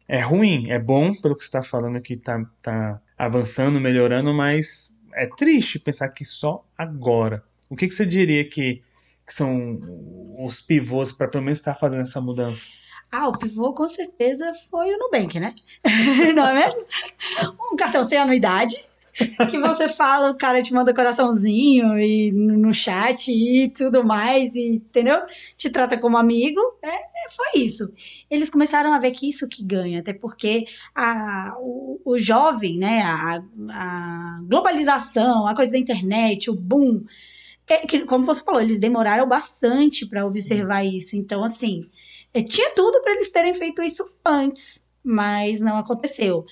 é 0.06 0.20
ruim. 0.20 0.70
É 0.70 0.78
bom, 0.78 1.14
pelo 1.14 1.34
que 1.36 1.42
você 1.42 1.48
está 1.48 1.62
falando 1.62 2.00
que 2.00 2.14
está 2.14 2.44
tá 2.62 3.00
avançando, 3.16 3.80
melhorando, 3.80 4.32
mas 4.34 4.94
é 5.14 5.26
triste 5.26 5.78
pensar 5.78 6.08
que 6.10 6.24
só 6.24 6.64
agora. 6.76 7.42
O 7.70 7.76
que, 7.76 7.86
que 7.88 7.94
você 7.94 8.06
diria 8.06 8.44
que, 8.48 8.82
que 9.26 9.34
são 9.34 9.78
os 10.38 10.60
pivôs 10.60 11.12
para 11.12 11.28
pelo 11.28 11.44
menos 11.44 11.58
estar 11.58 11.74
fazendo 11.74 12.02
essa 12.02 12.20
mudança? 12.20 12.66
Ah, 13.10 13.28
o 13.28 13.38
pivô 13.38 13.72
com 13.72 13.86
certeza 13.88 14.52
foi 14.70 14.92
o 14.94 14.98
Nubank, 14.98 15.38
né? 15.40 15.54
Não 16.34 16.46
é 16.46 16.54
mesmo? 16.66 16.84
Um 17.72 17.76
cartão 17.76 18.04
sem 18.04 18.18
anuidade, 18.18 18.76
que 19.50 19.58
você 19.58 19.88
fala, 19.88 20.30
o 20.30 20.36
cara 20.36 20.62
te 20.62 20.72
manda 20.72 20.94
coraçãozinho 20.94 21.98
e 21.98 22.30
no 22.32 22.72
chat 22.72 23.28
e 23.30 23.68
tudo 23.70 24.04
mais, 24.04 24.54
e, 24.54 24.76
entendeu? 24.76 25.20
Te 25.56 25.70
trata 25.70 25.98
como 25.98 26.16
amigo. 26.16 26.60
É, 26.82 27.30
foi 27.30 27.62
isso. 27.62 27.92
Eles 28.30 28.48
começaram 28.48 28.94
a 28.94 28.98
ver 28.98 29.10
que 29.10 29.28
isso 29.28 29.48
que 29.48 29.64
ganha, 29.64 30.00
até 30.00 30.12
porque 30.12 30.66
a, 30.94 31.56
o, 31.58 32.00
o 32.04 32.18
jovem, 32.18 32.78
né, 32.78 33.02
a, 33.02 33.42
a 33.70 34.40
globalização, 34.44 35.46
a 35.46 35.54
coisa 35.54 35.72
da 35.72 35.78
internet, 35.78 36.50
o 36.50 36.54
boom, 36.54 37.04
é, 37.66 37.86
que, 37.86 38.00
como 38.06 38.24
você 38.24 38.42
falou, 38.42 38.62
eles 38.62 38.78
demoraram 38.78 39.28
bastante 39.28 40.06
para 40.06 40.26
observar 40.26 40.82
Sim. 40.82 40.96
isso. 40.96 41.16
Então, 41.16 41.44
assim, 41.44 41.88
é, 42.32 42.42
tinha 42.42 42.70
tudo 42.74 43.00
para 43.02 43.12
eles 43.12 43.30
terem 43.30 43.52
feito 43.52 43.82
isso 43.82 44.08
antes, 44.24 44.86
mas 45.04 45.60
não 45.60 45.76
aconteceu. 45.76 46.46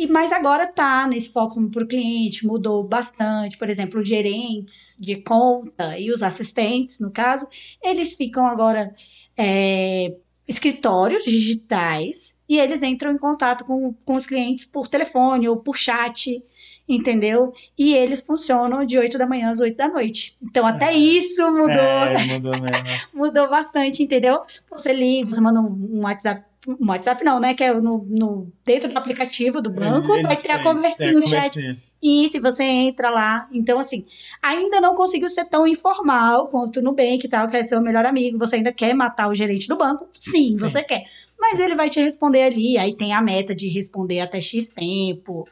E 0.00 0.06
mas 0.06 0.32
agora 0.32 0.66
tá 0.66 1.06
nesse 1.06 1.30
foco 1.30 1.60
para 1.68 1.84
o 1.84 1.86
cliente, 1.86 2.46
mudou 2.46 2.82
bastante. 2.82 3.58
Por 3.58 3.68
exemplo, 3.68 4.00
os 4.00 4.08
gerentes 4.08 4.96
de 4.98 5.16
conta 5.16 5.98
e 5.98 6.10
os 6.10 6.22
assistentes, 6.22 6.98
no 6.98 7.10
caso, 7.10 7.46
eles 7.82 8.14
ficam 8.14 8.46
agora 8.46 8.94
é, 9.36 10.16
escritórios 10.48 11.22
digitais 11.22 12.34
e 12.48 12.58
eles 12.58 12.82
entram 12.82 13.12
em 13.12 13.18
contato 13.18 13.66
com, 13.66 13.92
com 13.92 14.14
os 14.14 14.24
clientes 14.24 14.64
por 14.64 14.88
telefone 14.88 15.46
ou 15.46 15.58
por 15.58 15.76
chat 15.76 16.42
entendeu? 16.88 17.52
E 17.78 17.94
eles 17.94 18.20
funcionam 18.20 18.84
de 18.84 18.98
8 18.98 19.16
da 19.16 19.26
manhã 19.26 19.50
às 19.50 19.60
8 19.60 19.76
da 19.76 19.86
noite. 19.86 20.36
Então, 20.42 20.66
até 20.66 20.86
é. 20.86 20.96
isso 20.96 21.40
mudou. 21.52 21.76
É, 21.76 22.24
mudou 22.26 22.52
mesmo. 22.52 22.88
mudou 23.14 23.48
bastante, 23.48 24.02
entendeu? 24.02 24.42
Você 24.70 24.92
liga, 24.92 25.30
você 25.30 25.40
manda 25.40 25.60
um 25.60 26.00
WhatsApp. 26.02 26.49
Um 26.66 26.88
WhatsApp 26.88 27.24
não, 27.24 27.40
né? 27.40 27.54
Que 27.54 27.64
é 27.64 27.72
no, 27.72 28.04
no 28.08 28.52
dentro 28.64 28.90
do 28.90 28.98
aplicativo 28.98 29.62
do 29.62 29.70
banco, 29.70 30.20
vai 30.22 30.36
ter 30.36 30.52
a 30.52 30.62
conversinha 30.62 31.12
no 31.12 31.26
chat. 31.26 31.58
E 32.02 32.28
se 32.30 32.38
você 32.38 32.64
entra 32.64 33.10
lá, 33.10 33.46
então 33.52 33.78
assim, 33.78 34.06
ainda 34.42 34.80
não 34.80 34.94
conseguiu 34.94 35.28
ser 35.28 35.44
tão 35.46 35.66
informal 35.66 36.48
quanto 36.48 36.80
no 36.80 36.90
Nubank 36.90 37.24
e 37.24 37.28
tal, 37.28 37.48
quer 37.48 37.62
ser 37.62 37.76
o 37.76 37.82
melhor 37.82 38.06
amigo, 38.06 38.38
você 38.38 38.56
ainda 38.56 38.72
quer 38.72 38.94
matar 38.94 39.28
o 39.28 39.34
gerente 39.34 39.68
do 39.68 39.76
banco? 39.76 40.08
Sim, 40.12 40.52
Sim, 40.52 40.56
você 40.58 40.82
quer. 40.82 41.04
Mas 41.38 41.58
ele 41.58 41.74
vai 41.74 41.90
te 41.90 42.00
responder 42.00 42.42
ali, 42.42 42.78
aí 42.78 42.96
tem 42.96 43.12
a 43.12 43.20
meta 43.20 43.54
de 43.54 43.68
responder 43.68 44.20
até 44.20 44.40
X 44.40 44.68
tempo 44.68 45.46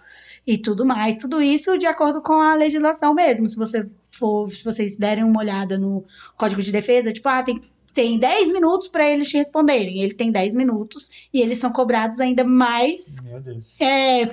e 0.46 0.56
tudo 0.56 0.86
mais. 0.86 1.18
Tudo 1.18 1.42
isso 1.42 1.76
de 1.76 1.86
acordo 1.86 2.22
com 2.22 2.34
a 2.34 2.54
legislação 2.54 3.12
mesmo. 3.14 3.46
Se 3.46 3.56
você 3.56 3.86
for, 4.10 4.50
se 4.50 4.64
vocês 4.64 4.96
derem 4.96 5.24
uma 5.24 5.40
olhada 5.40 5.78
no 5.78 6.04
Código 6.36 6.62
de 6.62 6.72
Defesa, 6.72 7.12
tipo, 7.12 7.28
ah, 7.28 7.42
tem 7.42 7.60
tem 7.92 8.18
10 8.18 8.52
minutos 8.52 8.88
para 8.88 9.08
eles 9.08 9.28
te 9.28 9.36
responderem. 9.36 10.02
Ele 10.02 10.14
tem 10.14 10.30
10 10.30 10.54
minutos 10.54 11.10
e 11.32 11.40
eles 11.40 11.58
são 11.58 11.72
cobrados 11.72 12.20
ainda 12.20 12.44
mais. 12.44 13.20
Meu 13.24 13.40
Deus. 13.40 13.80
É. 13.80 14.24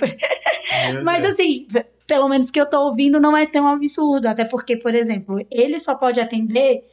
Meu 0.93 1.03
Mas 1.03 1.23
Deus. 1.23 1.33
assim, 1.33 1.67
pelo 2.05 2.29
menos 2.29 2.51
que 2.51 2.59
eu 2.59 2.69
tô 2.69 2.81
ouvindo, 2.81 3.19
não 3.19 3.35
é 3.35 3.45
tão 3.45 3.67
absurdo. 3.67 4.27
Até 4.27 4.45
porque, 4.45 4.77
por 4.77 4.93
exemplo, 4.93 5.45
ele 5.49 5.79
só 5.79 5.95
pode 5.95 6.19
atender 6.19 6.83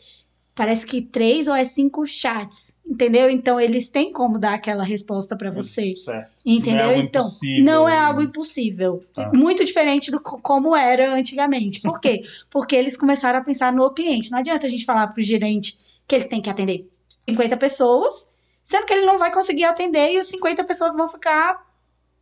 parece 0.55 0.87
que 0.87 1.01
três 1.01 1.49
ou 1.49 1.55
é 1.55 1.65
cinco 1.65 2.07
chats, 2.07 2.79
entendeu? 2.87 3.31
Então 3.31 3.59
eles 3.59 3.89
têm 3.89 4.13
como 4.13 4.39
dar 4.39 4.55
aquela 4.55 4.85
resposta 4.85 5.37
para 5.37 5.51
você, 5.51 5.97
certo. 5.97 6.31
entendeu? 6.45 6.87
Não 6.87 6.93
é 6.93 6.99
então 6.99 7.23
impossível. 7.23 7.65
não 7.65 7.89
é 7.89 7.99
algo 7.99 8.23
impossível, 8.23 9.05
tá. 9.15 9.31
muito 9.33 9.65
diferente 9.65 10.11
do 10.11 10.21
como 10.21 10.77
era 10.77 11.15
antigamente. 11.15 11.81
Por 11.81 12.01
quê? 12.01 12.23
Porque 12.51 12.77
eles 12.77 12.97
começaram 12.97 13.39
a 13.39 13.43
pensar 13.43 13.73
no 13.73 13.91
cliente. 13.91 14.31
Não 14.31 14.39
adianta 14.39 14.67
a 14.67 14.71
gente 14.71 14.85
falar 14.85 15.07
para 15.09 15.21
o 15.21 15.25
gerente 15.25 15.79
que 16.13 16.17
ele 16.17 16.25
tem 16.27 16.43
que 16.43 16.51
atender 16.51 16.91
50 17.27 17.57
pessoas, 17.57 18.31
sendo 18.63 18.85
que 18.85 18.93
ele 18.93 19.07
não 19.07 19.17
vai 19.17 19.33
conseguir 19.33 19.65
atender 19.65 20.13
e 20.13 20.19
os 20.19 20.27
50 20.27 20.63
pessoas 20.65 20.95
vão 20.95 21.09
ficar 21.09 21.67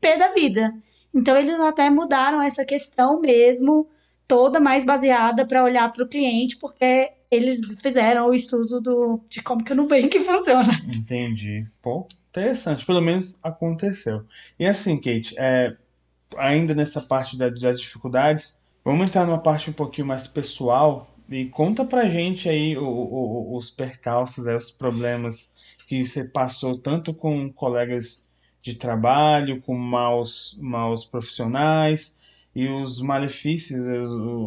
pé 0.00 0.16
da 0.16 0.32
vida. 0.32 0.72
Então 1.12 1.36
eles 1.36 1.58
até 1.58 1.90
mudaram 1.90 2.40
essa 2.40 2.64
questão 2.64 3.20
mesmo 3.20 3.88
toda 4.28 4.60
mais 4.60 4.84
baseada 4.84 5.44
para 5.44 5.64
olhar 5.64 5.92
para 5.92 6.04
o 6.04 6.08
cliente, 6.08 6.56
porque 6.56 7.10
eles 7.28 7.58
fizeram 7.82 8.28
o 8.28 8.34
estudo 8.34 8.80
do, 8.80 9.20
de 9.28 9.42
como 9.42 9.64
que 9.64 9.72
o 9.72 9.76
Nubank 9.76 10.16
funciona. 10.22 10.72
Entendi. 10.94 11.66
Pô, 11.82 12.06
interessante. 12.28 12.86
Pelo 12.86 13.00
menos 13.00 13.40
aconteceu. 13.42 14.24
E 14.56 14.66
assim, 14.66 14.98
Kate, 14.98 15.34
é, 15.36 15.76
ainda 16.36 16.76
nessa 16.76 17.00
parte 17.00 17.36
da, 17.36 17.48
das 17.48 17.80
dificuldades, 17.80 18.62
vamos 18.84 19.08
entrar 19.08 19.26
numa 19.26 19.42
parte 19.42 19.68
um 19.68 19.72
pouquinho 19.72 20.06
mais 20.06 20.28
pessoal 20.28 21.09
e 21.30 21.46
conta 21.46 21.84
pra 21.84 22.08
gente 22.08 22.48
aí 22.48 22.76
o, 22.76 22.84
o, 22.84 23.56
os 23.56 23.70
percalços, 23.70 24.46
é, 24.46 24.56
os 24.56 24.70
problemas 24.70 25.54
que 25.86 26.04
você 26.04 26.24
passou 26.24 26.76
tanto 26.76 27.14
com 27.14 27.52
colegas 27.52 28.28
de 28.60 28.74
trabalho, 28.74 29.62
com 29.62 29.76
maus, 29.76 30.58
maus 30.60 31.04
profissionais 31.04 32.20
e 32.54 32.68
os 32.68 33.00
malefícios, 33.00 33.86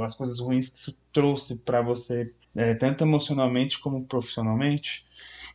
as 0.03 0.15
coisas 0.15 0.39
ruins 0.39 0.69
que 0.69 0.77
isso 0.79 0.99
trouxe 1.11 1.55
para 1.59 1.81
você 1.81 2.31
é, 2.55 2.75
tanto 2.75 3.03
emocionalmente 3.03 3.79
como 3.79 4.05
profissionalmente? 4.05 5.05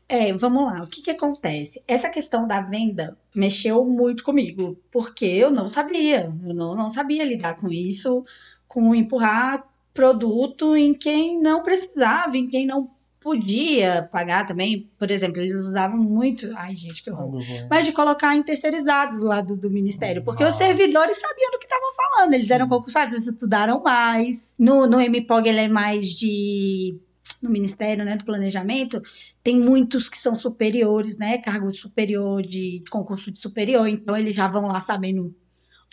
É, 0.09 0.33
vamos 0.33 0.65
lá, 0.65 0.83
o 0.83 0.87
que, 0.87 1.03
que 1.03 1.11
acontece? 1.11 1.85
Essa 1.87 2.09
questão 2.09 2.47
da 2.47 2.63
venda 2.63 3.17
mexeu 3.35 3.85
muito 3.85 4.25
comigo, 4.25 4.79
porque 4.91 5.27
eu 5.27 5.51
não 5.51 5.71
sabia, 5.71 6.33
eu 6.45 6.55
não, 6.55 6.75
não 6.75 6.95
sabia 6.95 7.25
lidar 7.25 7.61
com 7.61 7.69
isso, 7.69 8.25
com 8.67 8.95
empurrar 8.95 9.69
produto 9.93 10.77
em 10.77 10.95
quem 10.95 11.41
não 11.41 11.63
precisava, 11.63 12.37
em 12.37 12.49
quem 12.49 12.67
não 12.67 12.91
podia 13.21 14.09
pagar 14.13 14.47
também, 14.47 14.89
por 14.99 15.11
exemplo, 15.11 15.41
eles 15.41 15.55
usavam 15.55 15.99
muito, 15.99 16.51
ai 16.57 16.75
gente, 16.75 17.03
que 17.03 17.11
horror, 17.11 17.43
mas 17.69 17.85
de 17.85 17.93
colocar 17.93 18.37
em 18.37 18.43
terceirizados 18.43 19.21
lá 19.21 19.41
do, 19.41 19.59
do 19.59 19.71
ministério, 19.71 20.23
porque 20.23 20.45
Nossa. 20.45 20.57
os 20.57 20.59
servidores 20.59 21.19
sabiam 21.19 21.51
do 21.51 21.59
que 21.59 21.67
estavam 21.67 21.95
falando, 21.95 22.35
eles 22.35 22.51
eram 22.51 22.69
concursados, 22.69 23.15
eles 23.15 23.27
estudaram 23.27 23.83
mais. 23.83 24.55
No, 24.59 24.87
no 24.87 25.01
MPOG 25.01 25.49
ele 25.49 25.61
é 25.61 25.69
mais 25.69 26.11
de 26.11 26.97
no 27.43 27.51
Ministério 27.51 28.05
né, 28.05 28.17
do 28.17 28.25
Planejamento, 28.25 29.03
tem 29.43 29.61
muitos 29.61 30.09
que 30.09 30.17
são 30.17 30.35
superiores, 30.35 31.19
né? 31.19 31.39
Cargo 31.39 31.73
superior, 31.73 32.43
de 32.43 32.83
concurso 32.91 33.31
de 33.31 33.41
superior, 33.41 33.87
então 33.87 34.17
eles 34.17 34.35
já 34.35 34.49
vão 34.49 34.67
lá 34.67 34.81
sabendo 34.81 35.35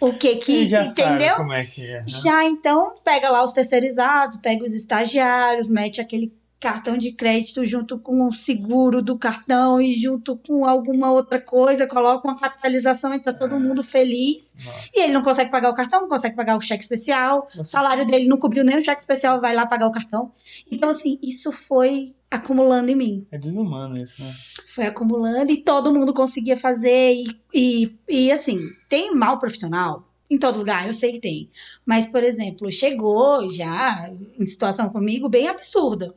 o 0.02 0.14
que 0.14 0.36
que, 0.38 0.68
já 0.68 0.84
entendeu? 0.84 1.36
como 1.36 1.54
é 1.54 1.66
que 1.66 1.86
é. 1.86 2.00
Né? 2.02 2.06
Já 2.08 2.44
então 2.46 2.96
pega 3.04 3.30
lá 3.30 3.44
os 3.44 3.54
terceirizados, 3.54 4.38
pega 4.38 4.64
os 4.64 4.74
estagiários, 4.74 5.70
mete 5.70 6.02
aquele 6.02 6.34
cartão 6.66 6.98
de 6.98 7.12
crédito 7.12 7.64
junto 7.64 8.00
com 8.00 8.28
o 8.28 8.32
seguro 8.32 9.00
do 9.00 9.16
cartão 9.16 9.80
e 9.80 9.94
junto 9.94 10.36
com 10.36 10.66
alguma 10.66 11.12
outra 11.12 11.40
coisa, 11.40 11.86
coloca 11.86 12.28
uma 12.28 12.40
capitalização 12.40 13.14
e 13.14 13.20
tá 13.20 13.32
todo 13.32 13.60
mundo 13.60 13.84
feliz. 13.84 14.56
Nossa. 14.66 14.90
E 14.96 15.04
ele 15.04 15.14
não 15.14 15.22
consegue 15.22 15.52
pagar 15.52 15.70
o 15.70 15.76
cartão, 15.76 16.02
não 16.02 16.10
consegue 16.10 16.36
pagar 16.36 16.58
o 16.58 16.62
cheque 16.62 16.82
especial, 16.82 17.48
o 17.56 17.64
salário 17.64 18.04
dele 18.08 18.28
não 18.28 18.40
cobriu 18.40 18.64
nem 18.64 18.80
o 18.80 18.84
cheque 18.84 19.00
especial, 19.00 19.40
vai 19.40 19.54
lá 19.54 19.68
pagar 19.68 19.86
o 19.86 19.92
cartão. 19.92 20.32
Então, 20.72 20.90
assim, 20.90 21.20
isso 21.22 21.52
foi 21.52 22.16
acumulando 22.32 22.90
em 22.90 22.96
mim. 22.96 23.28
É 23.32 23.38
desumano 23.38 23.96
isso, 23.96 24.20
né? 24.24 24.34
Foi 24.74 24.88
acumulando 24.88 25.52
e 25.52 25.58
todo 25.58 25.94
mundo 25.94 26.16
conseguia 26.16 26.58
fazer. 26.58 27.14
E, 27.14 27.40
e, 27.54 27.96
e 28.10 28.32
assim, 28.32 28.72
tem 28.90 29.14
mal 29.14 29.38
profissional, 29.38 30.04
em 30.28 30.40
todo 30.40 30.58
lugar, 30.58 30.88
eu 30.88 30.94
sei 30.96 31.12
que 31.12 31.20
tem. 31.20 31.52
Mas, 31.86 32.08
por 32.08 32.24
exemplo, 32.24 32.72
chegou 32.72 33.52
já 33.52 34.10
em 34.40 34.46
situação 34.48 34.90
comigo 34.90 35.30
bem 35.30 35.48
absurda 35.48 36.12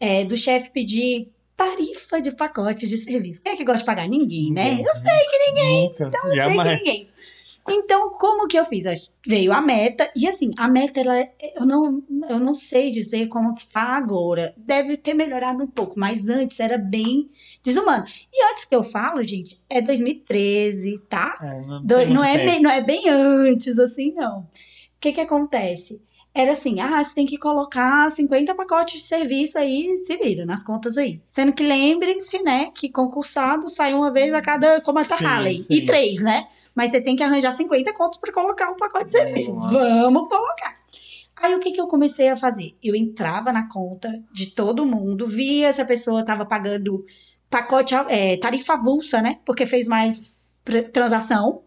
é, 0.00 0.24
do 0.24 0.36
chefe 0.36 0.70
pedir 0.70 1.30
tarifa 1.56 2.22
de 2.22 2.32
pacote 2.32 2.88
de 2.88 2.96
serviço. 2.96 3.42
Quem 3.42 3.52
é 3.52 3.56
que 3.56 3.64
gosta 3.64 3.80
de 3.80 3.84
pagar? 3.84 4.08
Ninguém, 4.08 4.50
né? 4.50 4.70
Ninguém. 4.70 4.86
Eu 4.86 4.94
sei 4.94 5.26
que 5.28 5.38
ninguém. 5.50 5.88
Nunca, 5.90 6.04
então 6.06 6.28
eu 6.28 6.34
jamais. 6.34 6.68
sei 6.68 6.78
que 6.78 6.84
ninguém. 6.84 7.10
Então, 7.68 8.10
como 8.10 8.48
que 8.48 8.58
eu 8.58 8.64
fiz? 8.64 8.84
Veio 9.26 9.52
a 9.52 9.60
meta, 9.60 10.10
e 10.16 10.26
assim, 10.26 10.50
a 10.56 10.66
meta, 10.66 11.00
ela, 11.00 11.28
eu, 11.54 11.66
não, 11.66 12.02
eu 12.28 12.40
não 12.40 12.58
sei 12.58 12.90
dizer 12.90 13.28
como 13.28 13.54
que 13.54 13.68
tá 13.68 13.96
agora. 13.96 14.54
Deve 14.56 14.96
ter 14.96 15.12
melhorado 15.12 15.62
um 15.62 15.66
pouco, 15.66 15.98
mas 15.98 16.28
antes 16.28 16.58
era 16.58 16.78
bem 16.78 17.28
desumano. 17.62 18.04
E 18.32 18.50
antes 18.50 18.64
que 18.64 18.74
eu 18.74 18.82
falo, 18.82 19.22
gente, 19.22 19.60
é 19.68 19.82
2013, 19.82 20.98
tá? 21.08 21.38
É, 21.42 21.60
não, 21.60 21.84
Do, 21.84 22.06
não, 22.06 22.24
é 22.24 22.44
bem, 22.44 22.62
não 22.62 22.70
é 22.70 22.80
bem 22.80 23.08
antes, 23.08 23.78
assim, 23.78 24.12
não. 24.12 24.46
O 25.00 25.02
que 25.02 25.12
que 25.12 25.20
acontece? 25.20 26.02
era 26.34 26.52
assim: 26.52 26.80
ah, 26.80 27.02
você 27.02 27.14
tem 27.14 27.26
que 27.26 27.38
colocar 27.38 28.10
50 28.10 28.54
pacotes 28.54 29.00
de 29.00 29.06
serviço 29.06 29.58
aí, 29.58 29.96
se 29.96 30.16
vira 30.16 30.46
nas 30.46 30.62
contas 30.62 30.96
aí. 30.96 31.20
Sendo 31.28 31.52
que 31.52 31.62
lembrem-se, 31.62 32.42
né, 32.42 32.70
que 32.74 32.90
concursado 32.90 33.68
sai 33.68 33.94
uma 33.94 34.12
vez 34.12 34.32
a 34.32 34.40
cada, 34.40 34.80
como 34.80 34.98
a 34.98 35.04
sim, 35.04 35.24
Harley, 35.24 35.58
sim. 35.58 35.74
e 35.74 35.86
três, 35.86 36.20
né? 36.20 36.48
Mas 36.74 36.90
você 36.90 37.00
tem 37.00 37.16
que 37.16 37.22
arranjar 37.22 37.52
50 37.52 37.92
contas 37.92 38.16
para 38.16 38.32
colocar 38.32 38.70
um 38.70 38.76
pacote 38.76 39.06
de 39.06 39.12
serviço. 39.12 39.54
Vamos 39.54 40.28
colocar. 40.28 40.74
Aí 41.36 41.54
o 41.54 41.60
que, 41.60 41.72
que 41.72 41.80
eu 41.80 41.86
comecei 41.86 42.28
a 42.28 42.36
fazer? 42.36 42.76
Eu 42.82 42.94
entrava 42.94 43.52
na 43.52 43.68
conta 43.68 44.22
de 44.32 44.48
todo 44.54 44.86
mundo, 44.86 45.26
via 45.26 45.72
se 45.72 45.80
a 45.80 45.86
pessoa 45.86 46.20
estava 46.20 46.44
pagando 46.44 47.04
pacote, 47.48 47.94
é, 47.94 48.36
tarifa 48.36 48.74
avulsa, 48.74 49.22
né? 49.22 49.38
Porque 49.44 49.66
fez 49.66 49.88
mais 49.88 50.54
transação. 50.92 51.62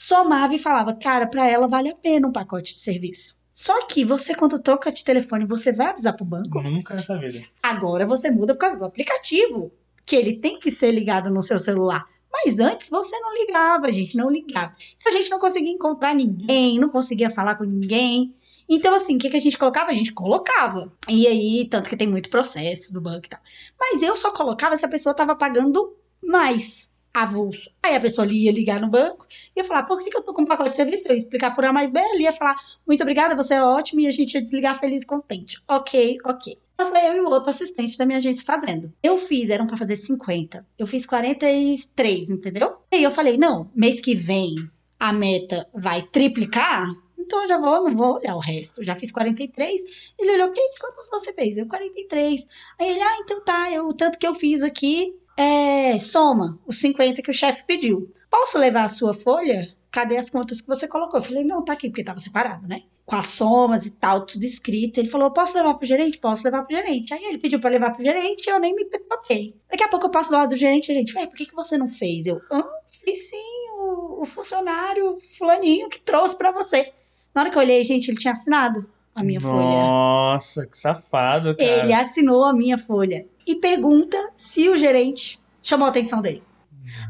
Somava 0.00 0.54
e 0.54 0.60
falava, 0.60 0.94
cara, 0.94 1.26
para 1.26 1.44
ela 1.44 1.66
vale 1.66 1.90
a 1.90 1.94
pena 1.96 2.28
um 2.28 2.32
pacote 2.32 2.72
de 2.72 2.78
serviço. 2.78 3.36
Só 3.52 3.84
que 3.84 4.04
você, 4.04 4.32
quando 4.32 4.56
troca 4.60 4.92
de 4.92 5.02
telefone, 5.02 5.44
você 5.44 5.72
vai 5.72 5.88
avisar 5.88 6.14
pro 6.14 6.24
banco? 6.24 6.62
Nunca 6.62 6.94
nessa 6.94 7.18
vida. 7.18 7.44
Agora 7.60 8.06
você 8.06 8.30
muda 8.30 8.54
por 8.54 8.60
causa 8.60 8.78
do 8.78 8.84
aplicativo, 8.84 9.72
que 10.06 10.14
ele 10.14 10.36
tem 10.36 10.60
que 10.60 10.70
ser 10.70 10.92
ligado 10.92 11.30
no 11.30 11.42
seu 11.42 11.58
celular. 11.58 12.06
Mas 12.32 12.60
antes 12.60 12.88
você 12.88 13.18
não 13.18 13.34
ligava, 13.34 13.88
a 13.88 13.90
gente 13.90 14.16
não 14.16 14.30
ligava. 14.30 14.72
Então 15.00 15.12
a 15.12 15.16
gente 15.16 15.32
não 15.32 15.40
conseguia 15.40 15.72
encontrar 15.72 16.14
ninguém, 16.14 16.78
não 16.78 16.90
conseguia 16.90 17.28
falar 17.28 17.56
com 17.56 17.64
ninguém. 17.64 18.32
Então, 18.68 18.94
assim, 18.94 19.16
o 19.16 19.18
que, 19.18 19.28
que 19.28 19.36
a 19.36 19.40
gente 19.40 19.58
colocava? 19.58 19.90
A 19.90 19.94
gente 19.94 20.12
colocava. 20.12 20.92
E 21.08 21.26
aí, 21.26 21.66
tanto 21.68 21.90
que 21.90 21.96
tem 21.96 22.06
muito 22.06 22.30
processo 22.30 22.92
do 22.92 23.00
banco 23.00 23.26
e 23.26 23.30
tal. 23.30 23.40
Mas 23.76 24.00
eu 24.00 24.14
só 24.14 24.30
colocava 24.30 24.76
se 24.76 24.84
a 24.86 24.88
pessoa 24.88 25.10
estava 25.10 25.34
pagando 25.34 25.96
mais 26.22 26.88
avulso. 27.12 27.70
Aí 27.82 27.96
a 27.96 28.00
pessoa 28.00 28.26
ia 28.26 28.52
ligar 28.52 28.80
no 28.80 28.88
banco 28.88 29.26
e 29.54 29.60
ia 29.60 29.64
falar, 29.64 29.84
por 29.84 29.98
que, 29.98 30.10
que 30.10 30.16
eu 30.16 30.22
tô 30.22 30.32
com 30.32 30.42
um 30.42 30.46
pacote 30.46 30.70
de 30.70 30.76
serviço? 30.76 31.08
Eu 31.08 31.12
ia 31.12 31.18
explicar 31.18 31.54
por 31.54 31.64
A 31.64 31.72
mais 31.72 31.90
B, 31.90 31.98
ele 31.98 32.24
ia 32.24 32.32
falar, 32.32 32.54
muito 32.86 33.02
obrigada, 33.02 33.36
você 33.36 33.54
é 33.54 33.62
ótimo, 33.62 34.00
e 34.00 34.06
a 34.06 34.10
gente 34.10 34.34
ia 34.34 34.42
desligar 34.42 34.78
feliz 34.78 35.02
e 35.02 35.06
contente. 35.06 35.62
Ok, 35.68 36.18
ok. 36.24 36.58
Então 36.74 36.90
foi 36.90 37.08
eu 37.08 37.16
e 37.16 37.20
o 37.20 37.28
outro 37.28 37.50
assistente 37.50 37.98
da 37.98 38.06
minha 38.06 38.18
agência 38.18 38.44
fazendo. 38.44 38.92
Eu 39.02 39.18
fiz, 39.18 39.50
eram 39.50 39.66
para 39.66 39.76
fazer 39.76 39.96
50. 39.96 40.64
Eu 40.78 40.86
fiz 40.86 41.04
43, 41.04 42.30
entendeu? 42.30 42.76
E 42.92 42.96
aí 42.96 43.02
eu 43.02 43.10
falei, 43.10 43.36
não, 43.36 43.68
mês 43.74 44.00
que 44.00 44.14
vem 44.14 44.54
a 44.98 45.12
meta 45.12 45.68
vai 45.72 46.02
triplicar, 46.02 46.88
então 47.18 47.42
eu 47.42 47.48
já 47.48 47.58
vou, 47.58 47.84
não 47.84 47.94
vou 47.94 48.14
olhar 48.14 48.36
o 48.36 48.40
resto. 48.40 48.82
Já 48.82 48.96
fiz 48.96 49.12
43. 49.12 49.82
Ele 50.18 50.32
olhou, 50.32 50.52
que 50.52 50.60
quanto 50.80 51.10
você 51.10 51.32
fez? 51.32 51.56
Eu 51.56 51.66
43. 51.66 52.46
Aí 52.78 52.90
ele, 52.90 53.02
ah, 53.02 53.18
então 53.18 53.44
tá, 53.44 53.70
eu, 53.70 53.86
o 53.88 53.94
tanto 53.94 54.18
que 54.18 54.26
eu 54.26 54.34
fiz 54.34 54.62
aqui 54.62 55.14
é, 55.38 55.96
soma 56.00 56.58
os 56.66 56.80
50 56.80 57.22
que 57.22 57.30
o 57.30 57.34
chefe 57.34 57.62
pediu. 57.64 58.12
Posso 58.28 58.58
levar 58.58 58.82
a 58.82 58.88
sua 58.88 59.14
folha? 59.14 59.72
Cadê 59.88 60.16
as 60.16 60.28
contas 60.28 60.60
que 60.60 60.66
você 60.66 60.88
colocou? 60.88 61.20
Eu 61.20 61.24
falei, 61.24 61.44
não, 61.44 61.64
tá 61.64 61.74
aqui, 61.74 61.88
porque 61.88 62.02
tava 62.02 62.18
separado, 62.18 62.66
né? 62.66 62.82
Com 63.06 63.14
as 63.14 63.28
somas 63.28 63.86
e 63.86 63.92
tal, 63.92 64.26
tudo 64.26 64.44
escrito. 64.44 64.98
Ele 64.98 65.08
falou, 65.08 65.30
posso 65.30 65.56
levar 65.56 65.74
pro 65.74 65.86
gerente? 65.86 66.18
Posso 66.18 66.42
levar 66.42 66.64
pro 66.64 66.76
gerente. 66.76 67.14
Aí 67.14 67.24
ele 67.24 67.38
pediu 67.38 67.60
para 67.60 67.70
levar 67.70 67.92
pro 67.92 68.04
gerente, 68.04 68.50
eu 68.50 68.58
nem 68.58 68.74
me 68.74 68.84
preocupei. 68.84 69.54
Daqui 69.70 69.84
a 69.84 69.88
pouco 69.88 70.06
eu 70.06 70.10
passo 70.10 70.30
do 70.30 70.36
lado 70.36 70.50
do 70.50 70.56
gerente, 70.56 70.88
gerente, 70.88 71.16
ué, 71.16 71.24
por 71.24 71.36
que, 71.36 71.46
que 71.46 71.54
você 71.54 71.78
não 71.78 71.86
fez? 71.86 72.26
Eu, 72.26 72.42
ah, 72.50 72.68
fiz 73.04 73.30
sim, 73.30 73.70
o, 73.78 74.22
o 74.22 74.24
funcionário 74.24 75.18
fulaninho 75.38 75.88
que 75.88 76.00
trouxe 76.00 76.36
para 76.36 76.50
você. 76.50 76.92
Na 77.32 77.42
hora 77.42 77.50
que 77.50 77.56
eu 77.56 77.62
olhei, 77.62 77.84
gente, 77.84 78.08
ele 78.08 78.18
tinha 78.18 78.32
assinado 78.32 78.84
a 79.18 79.24
minha 79.24 79.40
Nossa, 79.40 79.52
folha. 79.52 79.82
Nossa, 79.82 80.66
que 80.66 80.78
safado, 80.78 81.56
cara. 81.56 81.84
Ele 81.84 81.92
assinou 81.92 82.44
a 82.44 82.52
minha 82.52 82.78
folha 82.78 83.26
e 83.46 83.56
pergunta 83.56 84.16
se 84.36 84.68
o 84.68 84.76
gerente 84.76 85.40
chamou 85.62 85.86
a 85.86 85.90
atenção 85.90 86.22
dele. 86.22 86.42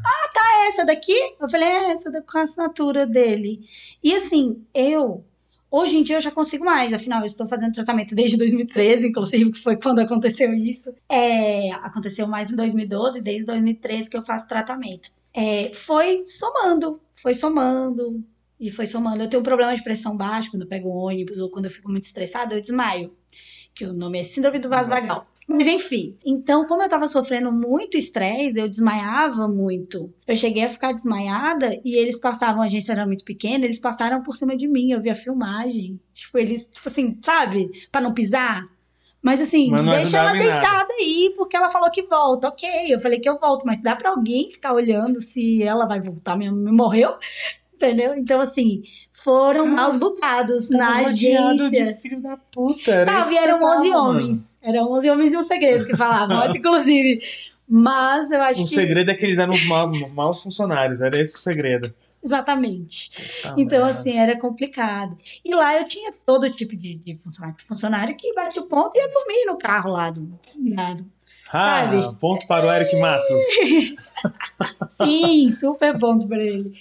Ah, 0.03 0.29
tá 0.33 0.67
essa 0.67 0.85
daqui? 0.85 1.15
Eu 1.39 1.47
falei, 1.47 1.67
é 1.67 1.91
essa 1.91 2.11
com 2.21 2.37
a 2.37 2.41
assinatura 2.41 3.05
dele. 3.05 3.61
E 4.03 4.13
assim, 4.13 4.63
eu 4.73 5.23
hoje 5.71 5.97
em 5.97 6.03
dia 6.03 6.17
eu 6.17 6.21
já 6.21 6.31
consigo 6.31 6.65
mais, 6.65 6.93
afinal 6.93 7.19
eu 7.19 7.25
estou 7.25 7.47
fazendo 7.47 7.73
tratamento 7.73 8.15
desde 8.15 8.37
2013, 8.37 9.07
inclusive 9.07 9.51
que 9.51 9.59
foi 9.61 9.77
quando 9.77 9.99
aconteceu 9.99 10.51
isso. 10.53 10.91
É, 11.07 11.71
aconteceu 11.73 12.27
mais 12.27 12.51
em 12.51 12.55
2012, 12.55 13.21
desde 13.21 13.45
2013 13.45 14.09
que 14.09 14.17
eu 14.17 14.23
faço 14.23 14.47
tratamento. 14.47 15.09
É, 15.33 15.71
foi 15.73 16.23
somando, 16.25 16.99
foi 17.13 17.35
somando 17.35 18.23
e 18.59 18.71
foi 18.71 18.85
somando. 18.85 19.23
Eu 19.23 19.29
tenho 19.29 19.41
um 19.41 19.45
problema 19.45 19.75
de 19.75 19.83
pressão 19.83 20.15
baixa 20.15 20.49
quando 20.49 20.63
eu 20.63 20.67
pego 20.67 20.89
ônibus 20.89 21.39
ou 21.39 21.49
quando 21.49 21.65
eu 21.65 21.71
fico 21.71 21.89
muito 21.89 22.03
estressada, 22.03 22.55
eu 22.55 22.61
desmaio. 22.61 23.13
Que 23.73 23.85
o 23.85 23.93
nome 23.93 24.19
é 24.19 24.23
síndrome 24.23 24.59
do 24.59 24.67
vaso 24.67 24.89
vagal. 24.89 25.25
Mas 25.47 25.65
enfim, 25.65 26.15
então, 26.23 26.67
como 26.67 26.83
eu 26.83 26.89
tava 26.89 27.07
sofrendo 27.07 27.51
muito 27.51 27.97
estresse, 27.97 28.59
eu 28.59 28.69
desmaiava 28.69 29.47
muito. 29.47 30.13
Eu 30.27 30.35
cheguei 30.35 30.63
a 30.63 30.69
ficar 30.69 30.91
desmaiada 30.91 31.79
e 31.83 31.97
eles 31.97 32.19
passavam, 32.19 32.61
a 32.61 32.65
agência 32.65 32.91
era 32.91 33.05
muito 33.05 33.23
pequena, 33.23 33.65
eles 33.65 33.79
passaram 33.79 34.21
por 34.21 34.35
cima 34.35 34.55
de 34.55 34.67
mim, 34.67 34.91
eu 34.91 35.01
vi 35.01 35.09
a 35.09 35.15
filmagem. 35.15 35.99
Tipo, 36.13 36.37
eles, 36.37 36.69
tipo 36.69 36.87
assim, 36.87 37.17
sabe? 37.23 37.69
Pra 37.91 37.99
não 37.99 38.13
pisar. 38.13 38.63
Mas 39.21 39.41
assim, 39.41 39.69
Mas 39.71 39.83
deixa 39.85 40.17
ela 40.19 40.37
em 40.37 40.39
nada. 40.39 40.51
deitada 40.51 40.93
aí, 40.93 41.33
porque 41.35 41.57
ela 41.57 41.69
falou 41.69 41.89
que 41.91 42.03
volta. 42.03 42.47
Ok, 42.47 42.69
eu 42.87 42.99
falei 42.99 43.19
que 43.19 43.27
eu 43.27 43.39
volto, 43.39 43.65
mas 43.65 43.81
dá 43.81 43.95
pra 43.95 44.11
alguém 44.11 44.49
ficar 44.49 44.73
olhando 44.73 45.19
se 45.19 45.63
ela 45.63 45.85
vai 45.85 45.99
voltar 45.99 46.37
mesmo? 46.37 46.57
Me 46.57 46.71
morreu? 46.71 47.15
Entendeu? 47.81 48.13
Então, 48.17 48.41
assim, 48.41 48.81
foram 49.13 49.63
Cara, 49.63 49.75
maus 49.75 49.95
bocados 49.97 50.69
na 50.69 50.97
agência. 50.97 51.69
de 51.69 51.93
filho 52.01 52.21
da 52.21 52.35
puta. 52.35 52.91
Era 52.91 53.21
vieram 53.21 53.53
você 53.57 53.59
tava, 53.63 53.79
11 53.79 53.89
mano. 53.89 54.03
homens. 54.09 54.49
Eram 54.61 54.91
11 54.91 55.09
homens 55.09 55.33
e 55.33 55.37
um 55.37 55.43
segredo 55.43 55.85
que 55.85 55.95
falavam, 55.95 56.43
inclusive. 56.53 57.21
Mas 57.65 58.29
eu 58.31 58.41
acho 58.41 58.63
O 58.63 58.67
que. 58.67 58.75
segredo 58.75 59.11
é 59.11 59.15
que 59.15 59.25
eles 59.25 59.39
eram 59.39 59.57
ma- 59.65 59.87
maus 60.09 60.43
funcionários, 60.43 60.99
era 61.01 61.17
esse 61.21 61.35
o 61.35 61.39
segredo. 61.39 61.93
Exatamente. 62.21 63.11
Então, 63.55 63.85
merda. 63.85 63.99
assim, 64.01 64.17
era 64.17 64.37
complicado. 64.37 65.17
E 65.45 65.55
lá 65.55 65.79
eu 65.79 65.85
tinha 65.87 66.11
todo 66.25 66.49
tipo 66.49 66.75
de, 66.75 66.95
de 66.95 67.15
funcionário, 67.23 67.55
funcionário 67.65 68.17
que 68.17 68.33
bate 68.33 68.59
o 68.59 68.63
ponto 68.63 68.91
e 68.93 68.99
ia 68.99 69.07
dormir 69.07 69.45
no 69.45 69.57
carro 69.57 69.91
lá 69.91 70.09
do. 70.09 70.29
Ah, 71.51 71.87
sabe? 71.89 72.17
ponto 72.19 72.45
para 72.45 72.67
o 72.67 72.71
Eric 72.73 72.93
Matos. 72.99 73.41
Sim, 75.03 75.55
super 75.59 75.97
ponto 75.97 76.27
pra 76.27 76.37
ele. 76.43 76.73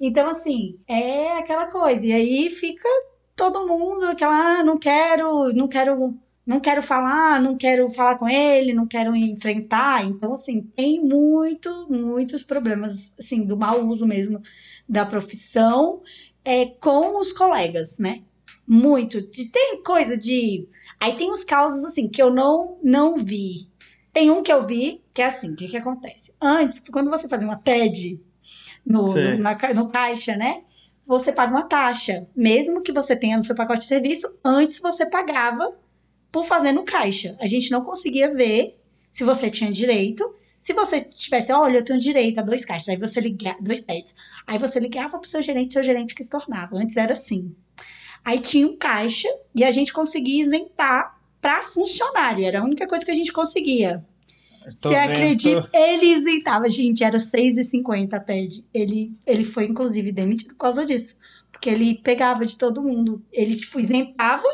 Então, 0.00 0.28
assim, 0.28 0.78
é 0.86 1.38
aquela 1.38 1.66
coisa. 1.66 2.06
E 2.06 2.12
aí 2.12 2.50
fica 2.50 2.88
todo 3.34 3.66
mundo 3.66 4.04
aquela, 4.06 4.60
ah, 4.60 4.64
não 4.64 4.78
quero, 4.78 5.52
não 5.54 5.68
quero, 5.68 6.14
não 6.46 6.60
quero 6.60 6.82
falar, 6.82 7.40
não 7.40 7.56
quero 7.56 7.88
falar 7.90 8.16
com 8.16 8.28
ele, 8.28 8.72
não 8.72 8.86
quero 8.86 9.14
enfrentar. 9.16 10.04
Então, 10.04 10.32
assim, 10.32 10.62
tem 10.62 11.00
muito, 11.00 11.86
muitos 11.90 12.42
problemas, 12.42 13.14
assim, 13.18 13.44
do 13.44 13.56
mau 13.56 13.86
uso 13.86 14.06
mesmo 14.06 14.40
da 14.88 15.04
profissão 15.04 16.02
é, 16.44 16.66
com 16.66 17.20
os 17.20 17.32
colegas, 17.32 17.98
né? 17.98 18.22
Muito. 18.66 19.22
Tem 19.22 19.82
coisa 19.82 20.16
de. 20.16 20.68
Aí 20.98 21.16
tem 21.16 21.30
os 21.30 21.44
casos, 21.44 21.84
assim, 21.84 22.08
que 22.08 22.22
eu 22.22 22.30
não, 22.30 22.78
não 22.82 23.16
vi. 23.16 23.68
Tem 24.12 24.30
um 24.30 24.42
que 24.42 24.52
eu 24.52 24.66
vi, 24.66 25.02
que 25.12 25.20
é 25.20 25.26
assim, 25.26 25.52
o 25.52 25.56
que 25.56 25.68
que 25.68 25.76
acontece? 25.76 26.32
Antes, 26.40 26.80
quando 26.90 27.10
você 27.10 27.28
fazia 27.28 27.46
uma 27.46 27.58
TED 27.58 28.18
no, 28.86 29.12
no, 29.12 29.38
na, 29.38 29.58
no 29.74 29.88
caixa, 29.88 30.36
né? 30.36 30.62
Você 31.06 31.32
paga 31.32 31.52
uma 31.52 31.64
taxa. 31.64 32.26
Mesmo 32.34 32.82
que 32.82 32.92
você 32.92 33.16
tenha 33.16 33.36
no 33.36 33.42
seu 33.42 33.54
pacote 33.54 33.80
de 33.80 33.86
serviço, 33.86 34.38
antes 34.44 34.80
você 34.80 35.04
pagava 35.04 35.76
por 36.30 36.46
fazer 36.46 36.72
no 36.72 36.84
caixa. 36.84 37.36
A 37.40 37.46
gente 37.46 37.70
não 37.70 37.82
conseguia 37.82 38.32
ver 38.32 38.78
se 39.10 39.24
você 39.24 39.50
tinha 39.50 39.72
direito. 39.72 40.34
Se 40.60 40.72
você 40.72 41.00
tivesse, 41.00 41.52
olha, 41.52 41.78
eu 41.78 41.84
tenho 41.84 41.98
direito 41.98 42.38
a 42.38 42.42
dois 42.42 42.64
caixas, 42.64 42.88
aí 42.88 42.96
você 42.96 43.20
ligava, 43.20 43.58
dois 43.60 43.82
TEDs. 43.82 44.14
Aí 44.46 44.58
você 44.58 44.80
ligava 44.80 45.18
pro 45.18 45.28
seu 45.28 45.42
gerente, 45.42 45.72
seu 45.72 45.82
gerente 45.82 46.14
que 46.14 46.22
se 46.22 46.30
tornava. 46.30 46.76
Antes 46.76 46.96
era 46.96 47.12
assim. 47.12 47.54
Aí 48.24 48.40
tinha 48.40 48.66
um 48.66 48.76
caixa 48.76 49.28
e 49.54 49.62
a 49.62 49.70
gente 49.70 49.92
conseguia 49.92 50.42
isentar 50.42 51.16
para 51.40 51.62
funcionário. 51.62 52.44
Era 52.44 52.60
a 52.60 52.64
única 52.64 52.88
coisa 52.88 53.04
que 53.04 53.10
a 53.10 53.14
gente 53.14 53.32
conseguia. 53.32 54.04
Você 54.68 54.94
acredita? 54.94 55.70
Ele 55.72 56.06
isentava, 56.06 56.68
gente, 56.68 57.04
era 57.04 57.18
6,50 57.18 58.14
a 58.14 58.20
TED. 58.20 58.64
Ele, 58.74 59.12
ele 59.26 59.44
foi, 59.44 59.64
inclusive, 59.66 60.10
demitido 60.12 60.48
por 60.48 60.58
causa 60.58 60.84
disso. 60.84 61.16
Porque 61.52 61.70
ele 61.70 62.00
pegava 62.02 62.44
de 62.44 62.56
todo 62.56 62.82
mundo. 62.82 63.22
Ele, 63.32 63.56
tipo, 63.56 63.78
isentava 63.78 64.48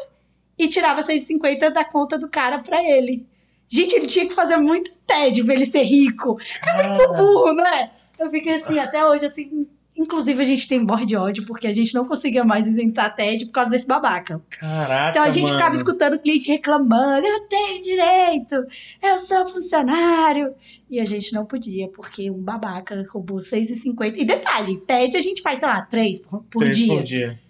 e 0.58 0.68
tirava 0.68 1.02
6,50 1.02 1.70
da 1.70 1.84
conta 1.84 2.18
do 2.18 2.28
cara 2.28 2.58
pra 2.58 2.82
ele. 2.82 3.26
Gente, 3.68 3.94
ele 3.94 4.06
tinha 4.06 4.28
que 4.28 4.34
fazer 4.34 4.58
muito 4.58 4.92
TED 5.06 5.42
pra 5.44 5.54
ele 5.54 5.64
ser 5.64 5.82
rico. 5.82 6.38
Cara, 6.60 6.88
Muito 6.88 7.12
burro, 7.14 7.54
né? 7.54 7.90
Eu 8.18 8.30
fiquei 8.30 8.54
assim, 8.54 8.78
até 8.78 9.04
hoje, 9.04 9.24
assim. 9.26 9.66
Inclusive, 9.97 10.40
a 10.40 10.45
gente 10.45 10.66
tem 10.66 10.80
morre 10.80 11.05
de 11.05 11.16
ódio, 11.16 11.45
porque 11.45 11.66
a 11.66 11.72
gente 11.72 11.93
não 11.95 12.07
conseguia 12.07 12.45
mais 12.45 12.66
isentar 12.66 13.14
TED 13.14 13.45
por 13.47 13.53
causa 13.53 13.70
desse 13.70 13.86
babaca. 13.86 14.40
Caraca, 14.49 15.11
Então 15.11 15.22
a 15.22 15.28
gente 15.28 15.45
mano. 15.45 15.59
ficava 15.59 15.74
escutando 15.74 16.14
o 16.14 16.18
cliente 16.18 16.51
reclamando, 16.51 17.26
eu 17.26 17.40
tenho 17.47 17.80
direito, 17.80 18.55
eu 19.03 19.18
sou 19.18 19.47
funcionário. 19.47 20.55
E 20.90 20.99
a 20.99 21.05
gente 21.05 21.32
não 21.34 21.45
podia, 21.45 21.88
porque 21.88 22.30
um 22.30 22.40
babaca 22.43 23.05
roubou 23.11 23.40
6,50. 23.40 24.14
E 24.16 24.24
detalhe, 24.24 24.78
TED 24.78 25.16
a 25.16 25.20
gente 25.20 25.43
faz, 25.43 25.59
sei 25.59 25.68
lá, 25.68 25.82
3 25.82 26.20
por, 26.20 26.43
por 26.45 26.62
Três 26.64 26.76
dia. 26.76 26.95
por 26.95 27.03
dia. 27.03 27.40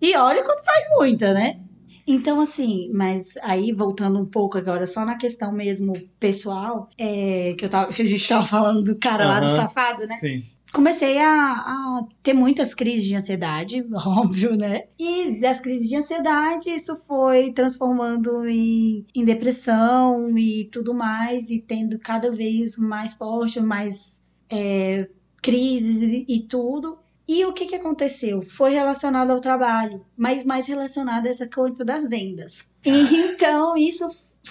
E 0.00 0.16
olha 0.16 0.42
quanto 0.42 0.64
faz 0.64 0.86
muita, 0.96 1.34
né? 1.34 1.60
Então, 2.06 2.40
assim, 2.40 2.90
mas 2.92 3.36
aí 3.42 3.72
voltando 3.72 4.18
um 4.18 4.24
pouco 4.26 4.56
agora, 4.56 4.86
só 4.86 5.04
na 5.04 5.16
questão 5.16 5.52
mesmo 5.52 5.92
pessoal, 6.18 6.88
é, 6.98 7.54
que, 7.58 7.64
eu 7.64 7.68
tava, 7.68 7.92
que 7.92 8.02
a 8.02 8.06
gente 8.06 8.26
tava 8.26 8.46
falando 8.46 8.82
do 8.82 8.96
cara 8.96 9.26
lá 9.26 9.40
do 9.40 9.48
safado, 9.48 10.06
né? 10.06 10.16
Sim. 10.16 10.42
Comecei 10.72 11.18
a, 11.18 11.52
a 11.52 12.04
ter 12.22 12.32
muitas 12.32 12.74
crises 12.74 13.06
de 13.06 13.16
ansiedade, 13.16 13.84
óbvio, 13.94 14.56
né? 14.56 14.84
E 14.98 15.38
das 15.40 15.60
crises 15.60 15.88
de 15.88 15.96
ansiedade, 15.96 16.70
isso 16.70 16.96
foi 17.06 17.52
transformando 17.52 18.46
em, 18.48 19.06
em 19.14 19.24
depressão 19.24 20.36
e 20.38 20.68
tudo 20.72 20.94
mais, 20.94 21.50
e 21.50 21.60
tendo 21.60 21.98
cada 21.98 22.30
vez 22.30 22.76
mais 22.78 23.14
forte, 23.14 23.60
mais 23.60 24.20
é, 24.48 25.08
crises 25.42 26.02
e, 26.02 26.26
e 26.28 26.40
tudo. 26.42 26.98
E 27.26 27.44
o 27.44 27.52
que, 27.52 27.66
que 27.66 27.76
aconteceu? 27.76 28.42
Foi 28.42 28.72
relacionado 28.72 29.30
ao 29.30 29.40
trabalho, 29.40 30.04
mas 30.16 30.44
mais 30.44 30.66
relacionado 30.66 31.26
a 31.26 31.30
essa 31.30 31.46
coisa 31.46 31.84
das 31.84 32.08
vendas. 32.08 32.68
E, 32.84 32.90
então, 32.90 33.76
isso 33.76 34.04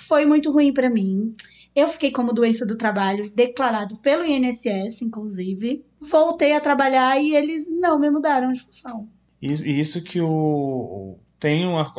foi 0.08 0.26
muito 0.26 0.52
ruim 0.52 0.74
para 0.74 0.90
mim. 0.90 1.36
Eu 1.80 1.88
fiquei 1.88 2.12
como 2.12 2.34
doença 2.34 2.66
do 2.66 2.76
trabalho, 2.76 3.32
declarado 3.34 3.96
pelo 3.98 4.26
INSS, 4.26 5.02
inclusive. 5.02 5.86
Voltei 6.02 6.54
a 6.54 6.60
trabalhar 6.60 7.18
e 7.22 7.34
eles 7.34 7.72
não 7.72 7.98
me 7.98 8.10
mudaram 8.10 8.52
de 8.52 8.62
função. 8.62 9.08
Isso, 9.42 9.66
isso 9.66 10.04
que 10.04 10.20
o 10.20 11.18
tem 11.40 11.66
uma, 11.66 11.94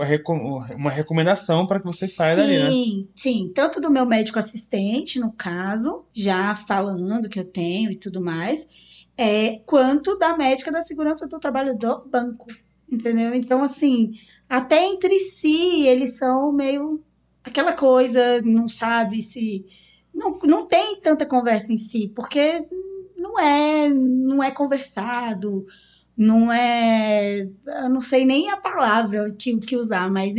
uma 0.76 0.90
recomendação 0.90 1.66
para 1.66 1.80
que 1.80 1.86
você 1.86 2.06
saia 2.06 2.34
sim, 2.34 2.40
dali, 2.42 2.98
né? 2.98 3.04
sim, 3.14 3.52
tanto 3.54 3.80
do 3.80 3.90
meu 3.90 4.04
médico 4.04 4.38
assistente, 4.38 5.18
no 5.18 5.32
caso, 5.32 6.04
já 6.12 6.54
falando 6.54 7.26
que 7.26 7.40
eu 7.40 7.44
tenho 7.44 7.90
e 7.90 7.96
tudo 7.96 8.20
mais, 8.20 8.66
é, 9.16 9.60
quanto 9.64 10.18
da 10.18 10.36
médica 10.36 10.70
da 10.70 10.82
segurança 10.82 11.26
do 11.26 11.40
trabalho 11.40 11.74
do 11.74 12.04
banco, 12.06 12.48
entendeu? 12.92 13.34
Então, 13.34 13.62
assim, 13.62 14.12
até 14.46 14.84
entre 14.84 15.18
si 15.18 15.86
eles 15.86 16.18
são 16.18 16.52
meio 16.52 17.02
aquela 17.44 17.72
coisa, 17.72 18.40
não 18.42 18.68
sabe 18.68 19.22
se 19.22 19.64
não, 20.14 20.38
não 20.40 20.66
tem 20.66 21.00
tanta 21.00 21.26
conversa 21.26 21.72
em 21.72 21.78
si, 21.78 22.12
porque 22.14 22.64
não 23.16 23.38
é, 23.38 23.88
não 23.88 24.42
é 24.42 24.50
conversado, 24.50 25.66
não 26.16 26.52
é, 26.52 27.48
eu 27.66 27.88
não 27.88 28.00
sei 28.00 28.24
nem 28.24 28.50
a 28.50 28.56
palavra 28.56 29.32
que, 29.32 29.56
que 29.58 29.76
usar, 29.76 30.10
mas 30.10 30.34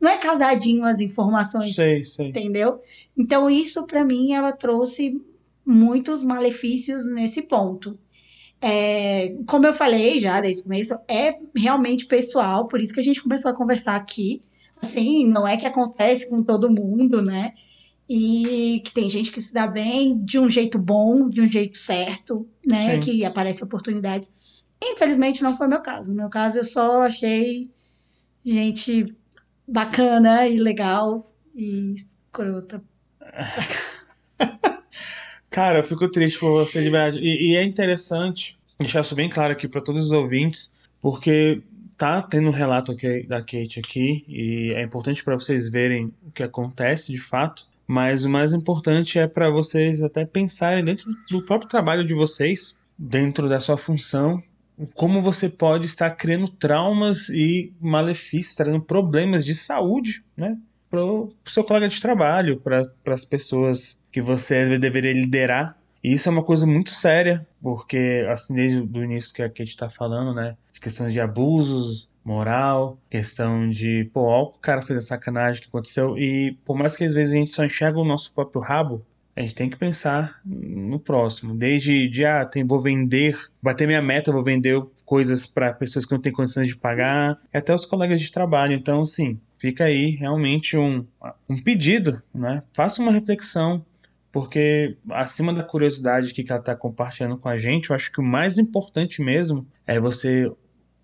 não 0.00 0.08
é 0.08 0.18
casadinho 0.18 0.84
as 0.84 1.00
informações, 1.00 1.74
sei, 1.74 2.04
sei. 2.04 2.28
entendeu? 2.28 2.80
Então 3.16 3.50
isso 3.50 3.86
para 3.86 4.04
mim 4.04 4.32
ela 4.32 4.52
trouxe 4.52 5.20
muitos 5.66 6.22
malefícios 6.22 7.06
nesse 7.06 7.42
ponto. 7.42 7.98
É, 8.60 9.36
como 9.46 9.66
eu 9.66 9.74
falei 9.74 10.18
já 10.20 10.40
desde 10.40 10.60
o 10.60 10.64
começo, 10.64 10.94
é 11.08 11.38
realmente 11.54 12.06
pessoal, 12.06 12.68
por 12.68 12.80
isso 12.80 12.94
que 12.94 13.00
a 13.00 13.04
gente 13.04 13.22
começou 13.22 13.50
a 13.50 13.54
conversar 13.54 13.96
aqui. 13.96 14.42
Assim, 14.82 15.26
não 15.26 15.46
é 15.46 15.56
que 15.56 15.66
acontece 15.66 16.28
com 16.28 16.42
todo 16.42 16.70
mundo, 16.70 17.22
né? 17.22 17.54
E 18.08 18.82
que 18.84 18.92
tem 18.92 19.08
gente 19.08 19.32
que 19.32 19.40
se 19.40 19.52
dá 19.52 19.66
bem 19.66 20.22
de 20.22 20.38
um 20.38 20.48
jeito 20.48 20.78
bom, 20.78 21.28
de 21.28 21.40
um 21.40 21.50
jeito 21.50 21.78
certo, 21.78 22.46
né? 22.66 22.96
Sim. 22.96 23.00
Que 23.00 23.24
aparecem 23.24 23.64
oportunidades. 23.64 24.30
Infelizmente 24.82 25.42
não 25.42 25.56
foi 25.56 25.66
meu 25.66 25.80
caso. 25.80 26.10
No 26.10 26.16
meu 26.16 26.28
caso, 26.28 26.58
eu 26.58 26.64
só 26.64 27.02
achei 27.02 27.70
gente 28.44 29.14
bacana 29.66 30.46
e 30.46 30.56
legal 30.56 31.32
e 31.54 31.94
escrota. 31.94 32.82
Cara, 35.50 35.78
eu 35.78 35.84
fico 35.84 36.10
triste 36.10 36.38
por 36.38 36.50
você 36.50 36.82
de 36.82 36.90
verdade. 36.90 37.18
E, 37.22 37.52
e 37.52 37.56
é 37.56 37.62
interessante 37.62 38.58
deixar 38.78 39.00
isso 39.00 39.14
bem 39.14 39.30
claro 39.30 39.52
aqui 39.52 39.68
para 39.68 39.80
todos 39.80 40.06
os 40.06 40.12
ouvintes, 40.12 40.74
porque 41.00 41.62
tá 41.96 42.22
tendo 42.22 42.48
um 42.48 42.52
relato 42.52 42.92
aqui, 42.92 43.26
da 43.26 43.40
Kate 43.40 43.80
aqui 43.80 44.24
e 44.28 44.72
é 44.74 44.82
importante 44.82 45.22
para 45.22 45.34
vocês 45.34 45.70
verem 45.70 46.12
o 46.26 46.30
que 46.30 46.42
acontece 46.42 47.12
de 47.12 47.18
fato. 47.18 47.66
Mas 47.86 48.24
o 48.24 48.30
mais 48.30 48.52
importante 48.52 49.18
é 49.18 49.26
para 49.26 49.50
vocês 49.50 50.02
até 50.02 50.24
pensarem 50.24 50.84
dentro 50.84 51.10
do 51.30 51.44
próprio 51.44 51.68
trabalho 51.68 52.04
de 52.04 52.14
vocês, 52.14 52.80
dentro 52.98 53.48
da 53.48 53.60
sua 53.60 53.76
função, 53.76 54.42
como 54.94 55.22
você 55.22 55.48
pode 55.48 55.86
estar 55.86 56.10
criando 56.10 56.48
traumas 56.48 57.28
e 57.28 57.72
malefícios, 57.80 58.56
trazendo 58.56 58.80
problemas 58.80 59.44
de 59.44 59.54
saúde, 59.54 60.24
né? 60.36 60.58
Para 60.90 61.04
o 61.04 61.32
seu 61.44 61.64
colega 61.64 61.88
de 61.88 62.00
trabalho, 62.00 62.60
para 62.60 62.88
as 63.06 63.24
pessoas 63.24 64.02
que 64.10 64.20
você 64.20 64.78
deveria 64.78 65.12
liderar. 65.12 65.76
E 66.04 66.12
isso 66.12 66.28
é 66.28 66.32
uma 66.32 66.44
coisa 66.44 66.66
muito 66.66 66.90
séria, 66.90 67.46
porque 67.62 68.26
assim 68.30 68.54
desde 68.54 68.80
o 68.80 69.02
início 69.02 69.32
que 69.32 69.42
a 69.42 69.48
Kate 69.48 69.62
está 69.62 69.88
falando, 69.88 70.34
né? 70.34 70.54
De 70.70 70.78
questões 70.78 71.14
de 71.14 71.20
abusos, 71.20 72.10
moral, 72.22 72.98
questão 73.08 73.70
de, 73.70 74.10
pô, 74.12 74.24
ó, 74.24 74.42
o 74.44 74.58
cara 74.58 74.82
fez 74.82 74.98
a 74.98 75.02
sacanagem 75.02 75.62
que 75.62 75.68
aconteceu. 75.68 76.18
E 76.18 76.58
por 76.62 76.76
mais 76.76 76.94
que 76.94 77.04
às 77.04 77.14
vezes 77.14 77.32
a 77.32 77.36
gente 77.38 77.54
só 77.54 77.64
enxerga 77.64 77.98
o 77.98 78.04
nosso 78.04 78.34
próprio 78.34 78.60
rabo, 78.60 79.04
a 79.34 79.40
gente 79.40 79.54
tem 79.54 79.68
que 79.68 79.76
pensar 79.76 80.40
no 80.44 81.00
próximo. 81.00 81.56
Desde 81.56 82.08
de, 82.08 82.24
ah, 82.24 82.44
tem, 82.44 82.64
vou 82.64 82.80
vender, 82.80 83.36
bater 83.62 83.86
minha 83.86 84.02
meta, 84.02 84.30
vou 84.30 84.44
vender 84.44 84.80
coisas 85.04 85.46
para 85.46 85.72
pessoas 85.72 86.04
que 86.04 86.12
não 86.12 86.20
têm 86.20 86.32
condições 86.32 86.68
de 86.68 86.76
pagar, 86.76 87.38
até 87.52 87.74
os 87.74 87.86
colegas 87.86 88.20
de 88.20 88.30
trabalho. 88.30 88.74
Então, 88.74 89.04
sim, 89.04 89.40
fica 89.58 89.84
aí 89.84 90.10
realmente 90.10 90.76
um, 90.76 91.04
um 91.48 91.60
pedido, 91.60 92.22
né? 92.32 92.62
Faça 92.74 93.02
uma 93.02 93.10
reflexão, 93.10 93.84
porque 94.34 94.96
acima 95.12 95.54
da 95.54 95.62
curiosidade 95.62 96.34
que 96.34 96.44
ela 96.50 96.58
está 96.58 96.74
compartilhando 96.74 97.38
com 97.38 97.48
a 97.48 97.56
gente, 97.56 97.90
eu 97.90 97.94
acho 97.94 98.10
que 98.10 98.20
o 98.20 98.24
mais 98.24 98.58
importante 98.58 99.22
mesmo 99.22 99.64
é 99.86 100.00
você 100.00 100.50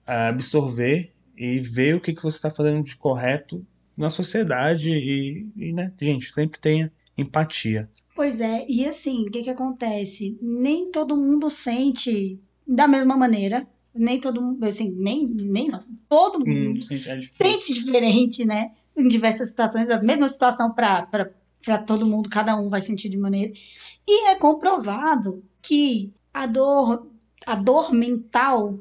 absorver 0.04 1.12
e 1.36 1.60
ver 1.60 1.94
o 1.94 2.00
que, 2.00 2.12
que 2.12 2.24
você 2.24 2.38
está 2.38 2.50
fazendo 2.50 2.82
de 2.82 2.96
correto 2.96 3.64
na 3.96 4.10
sociedade 4.10 4.90
e, 4.90 5.46
e 5.56 5.72
né, 5.72 5.92
gente, 6.02 6.32
sempre 6.32 6.58
tenha 6.58 6.92
empatia. 7.16 7.88
Pois 8.16 8.40
é, 8.40 8.66
e 8.68 8.84
assim, 8.84 9.28
o 9.28 9.30
que, 9.30 9.44
que 9.44 9.50
acontece? 9.50 10.36
Nem 10.42 10.90
todo 10.90 11.16
mundo 11.16 11.48
sente 11.48 12.40
da 12.66 12.88
mesma 12.88 13.16
maneira. 13.16 13.64
Nem 13.94 14.20
todo 14.20 14.42
mundo, 14.42 14.64
assim, 14.64 14.90
nem, 14.90 15.28
nem 15.28 15.68
não. 15.68 15.82
Todo 16.08 16.42
hum, 16.44 16.52
mundo 16.52 16.78
hum, 16.78 16.80
sente, 16.80 17.32
sente 17.36 17.74
diferente, 17.74 18.44
né? 18.44 18.72
Em 18.96 19.06
diversas 19.06 19.50
situações, 19.50 19.88
a 19.88 20.02
mesma 20.02 20.28
situação 20.28 20.72
para 20.72 21.30
todo 21.86 22.06
mundo, 22.06 22.30
cada 22.30 22.56
um 22.56 22.68
vai 22.68 22.80
sentir 22.80 23.08
de 23.08 23.18
maneira. 23.18 23.52
E 24.06 24.28
é 24.28 24.34
comprovado 24.36 25.42
que 25.62 26.12
a 26.32 26.46
dor, 26.46 27.06
a 27.46 27.54
dor 27.56 27.92
mental 27.92 28.78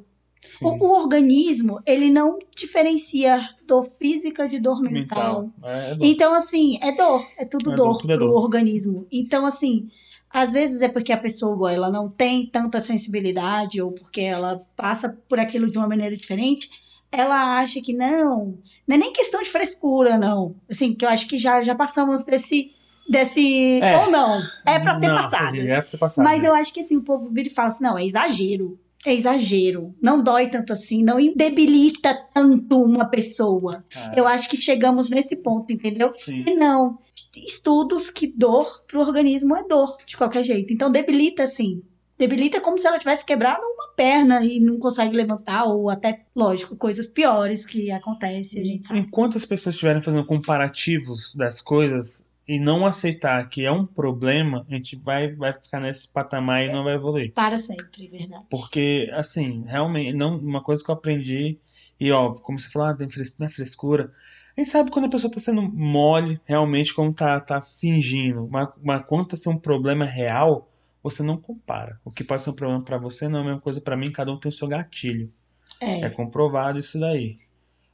o, 0.61 0.69
o, 0.69 0.91
organismo, 0.91 1.81
ele 1.85 2.09
não 2.09 2.39
diferencia 2.55 3.49
dor 3.67 3.85
física 3.85 4.47
de 4.47 4.59
dor 4.59 4.81
mental. 4.81 5.43
mental. 5.43 5.53
É, 5.63 5.91
é 5.91 5.95
dor. 5.95 6.05
Então, 6.05 6.33
assim, 6.33 6.79
é 6.81 6.95
dor. 6.95 7.25
É 7.37 7.45
tudo 7.45 7.73
é 7.73 7.75
dor, 7.75 7.85
dor 7.85 8.01
tudo 8.01 8.13
é 8.13 8.17
organismo. 8.17 9.05
Então, 9.11 9.45
assim, 9.45 9.89
às 10.29 10.53
vezes 10.53 10.81
é 10.81 10.87
porque 10.87 11.11
a 11.11 11.17
pessoa 11.17 11.73
ela 11.73 11.89
não 11.89 12.09
tem 12.09 12.45
tanta 12.47 12.79
sensibilidade 12.79 13.81
ou 13.81 13.91
porque 13.91 14.21
ela 14.21 14.65
passa 14.75 15.17
por 15.27 15.39
aquilo 15.39 15.69
de 15.69 15.77
uma 15.77 15.87
maneira 15.87 16.15
diferente. 16.15 16.69
Ela 17.11 17.59
acha 17.59 17.81
que 17.81 17.93
não, 17.93 18.57
não 18.87 18.95
é 18.95 18.97
nem 18.97 19.13
questão 19.13 19.41
de 19.41 19.49
frescura, 19.49 20.17
não. 20.17 20.55
Assim, 20.69 20.93
que 20.93 21.03
eu 21.03 21.09
acho 21.09 21.27
que 21.27 21.37
já, 21.37 21.61
já 21.61 21.75
passamos 21.75 22.23
desse 22.23 22.73
desse. 23.09 23.79
É. 23.81 23.97
Ou 23.97 24.11
não. 24.11 24.39
É 24.65 24.79
pra 24.79 24.99
ter 24.99 25.07
não, 25.07 25.15
passado. 25.15 25.55
É 25.57 25.81
pra 25.81 25.89
ter 25.89 25.97
passado. 25.97 26.23
Mas 26.23 26.43
eu 26.43 26.53
acho 26.53 26.73
que 26.73 26.81
assim, 26.81 26.97
o 26.97 27.03
povo 27.03 27.29
vira 27.31 27.47
e 27.47 27.51
fala 27.51 27.69
assim: 27.69 27.83
não, 27.83 27.97
é 27.97 28.05
exagero 28.05 28.79
é 29.05 29.13
exagero. 29.13 29.95
Não 30.01 30.21
dói 30.21 30.49
tanto 30.49 30.73
assim, 30.73 31.03
não 31.03 31.17
debilita 31.33 32.13
tanto 32.33 32.81
uma 32.81 33.05
pessoa. 33.05 33.83
É. 33.95 34.19
Eu 34.19 34.27
acho 34.27 34.49
que 34.49 34.61
chegamos 34.61 35.09
nesse 35.09 35.37
ponto, 35.37 35.71
entendeu? 35.71 36.11
Sim. 36.15 36.43
E 36.47 36.55
não. 36.55 36.97
Estudos 37.35 38.09
que 38.09 38.27
dor 38.27 38.83
pro 38.87 38.99
organismo 38.99 39.55
é 39.55 39.65
dor, 39.67 39.97
de 40.05 40.17
qualquer 40.17 40.43
jeito. 40.43 40.73
Então 40.73 40.91
debilita 40.91 41.47
sim. 41.47 41.81
Debilita 42.19 42.59
como 42.59 42.77
se 42.77 42.85
ela 42.85 42.99
tivesse 42.99 43.25
quebrado 43.25 43.61
uma 43.63 43.93
perna 43.95 44.43
e 44.43 44.59
não 44.59 44.77
consegue 44.77 45.15
levantar, 45.15 45.63
ou 45.63 45.89
até, 45.89 46.25
lógico, 46.35 46.75
coisas 46.75 47.07
piores 47.07 47.65
que 47.65 47.89
acontecem, 47.91 48.61
a 48.61 48.65
gente 48.65 48.87
sabe. 48.87 48.99
Enquanto 48.99 49.37
as 49.37 49.45
pessoas 49.45 49.73
estiverem 49.73 50.01
fazendo 50.01 50.25
comparativos 50.25 51.33
das 51.33 51.61
coisas, 51.61 52.27
e 52.49 52.59
não 52.59 52.83
aceitar 52.83 53.47
que 53.47 53.63
é 53.63 53.71
um 53.71 53.85
problema, 53.85 54.65
a 54.67 54.73
gente 54.73 54.95
vai, 54.95 55.31
vai 55.35 55.53
ficar 55.53 55.79
nesse 55.79 56.11
patamar 56.11 56.65
e 56.65 56.71
não 56.71 56.83
vai 56.83 56.95
evoluir. 56.95 57.31
Para 57.31 57.59
sempre, 57.59 58.07
verdade. 58.07 58.43
Porque, 58.49 59.07
assim, 59.13 59.63
realmente, 59.67 60.13
não, 60.13 60.35
uma 60.35 60.63
coisa 60.63 60.83
que 60.83 60.89
eu 60.89 60.95
aprendi, 60.95 61.59
e 61.99 62.11
ó, 62.11 62.33
como 62.33 62.59
você 62.59 62.67
falou, 62.71 62.87
ah, 62.87 62.97
não 63.39 63.45
é 63.45 63.49
frescura. 63.49 64.11
A 64.57 64.59
gente 64.59 64.71
sabe 64.71 64.89
quando 64.89 65.05
a 65.05 65.09
pessoa 65.09 65.29
está 65.29 65.39
sendo 65.39 65.61
mole, 65.61 66.41
realmente, 66.43 66.91
como 66.91 67.13
tá, 67.13 67.39
tá 67.39 67.61
fingindo. 67.61 68.47
Mas, 68.49 68.67
mas 68.83 69.05
quando 69.05 69.27
tá 69.27 69.37
sendo 69.37 69.57
um 69.57 69.59
problema 69.59 70.03
real, 70.03 70.68
você 71.01 71.23
não 71.23 71.37
compara. 71.37 71.99
O 72.03 72.11
que 72.11 72.23
pode 72.23 72.43
ser 72.43 72.49
um 72.49 72.55
problema 72.55 72.83
para 72.83 72.97
você 72.97 73.27
não 73.27 73.39
é 73.39 73.41
a 73.41 73.45
mesma 73.45 73.61
coisa 73.61 73.81
para 73.81 73.97
mim, 73.97 74.11
cada 74.11 74.31
um 74.31 74.39
tem 74.39 74.49
o 74.49 74.53
seu 74.53 74.67
gatilho. 74.67 75.31
É. 75.79 76.01
é 76.01 76.09
comprovado 76.09 76.79
isso 76.79 76.99
daí 76.99 77.37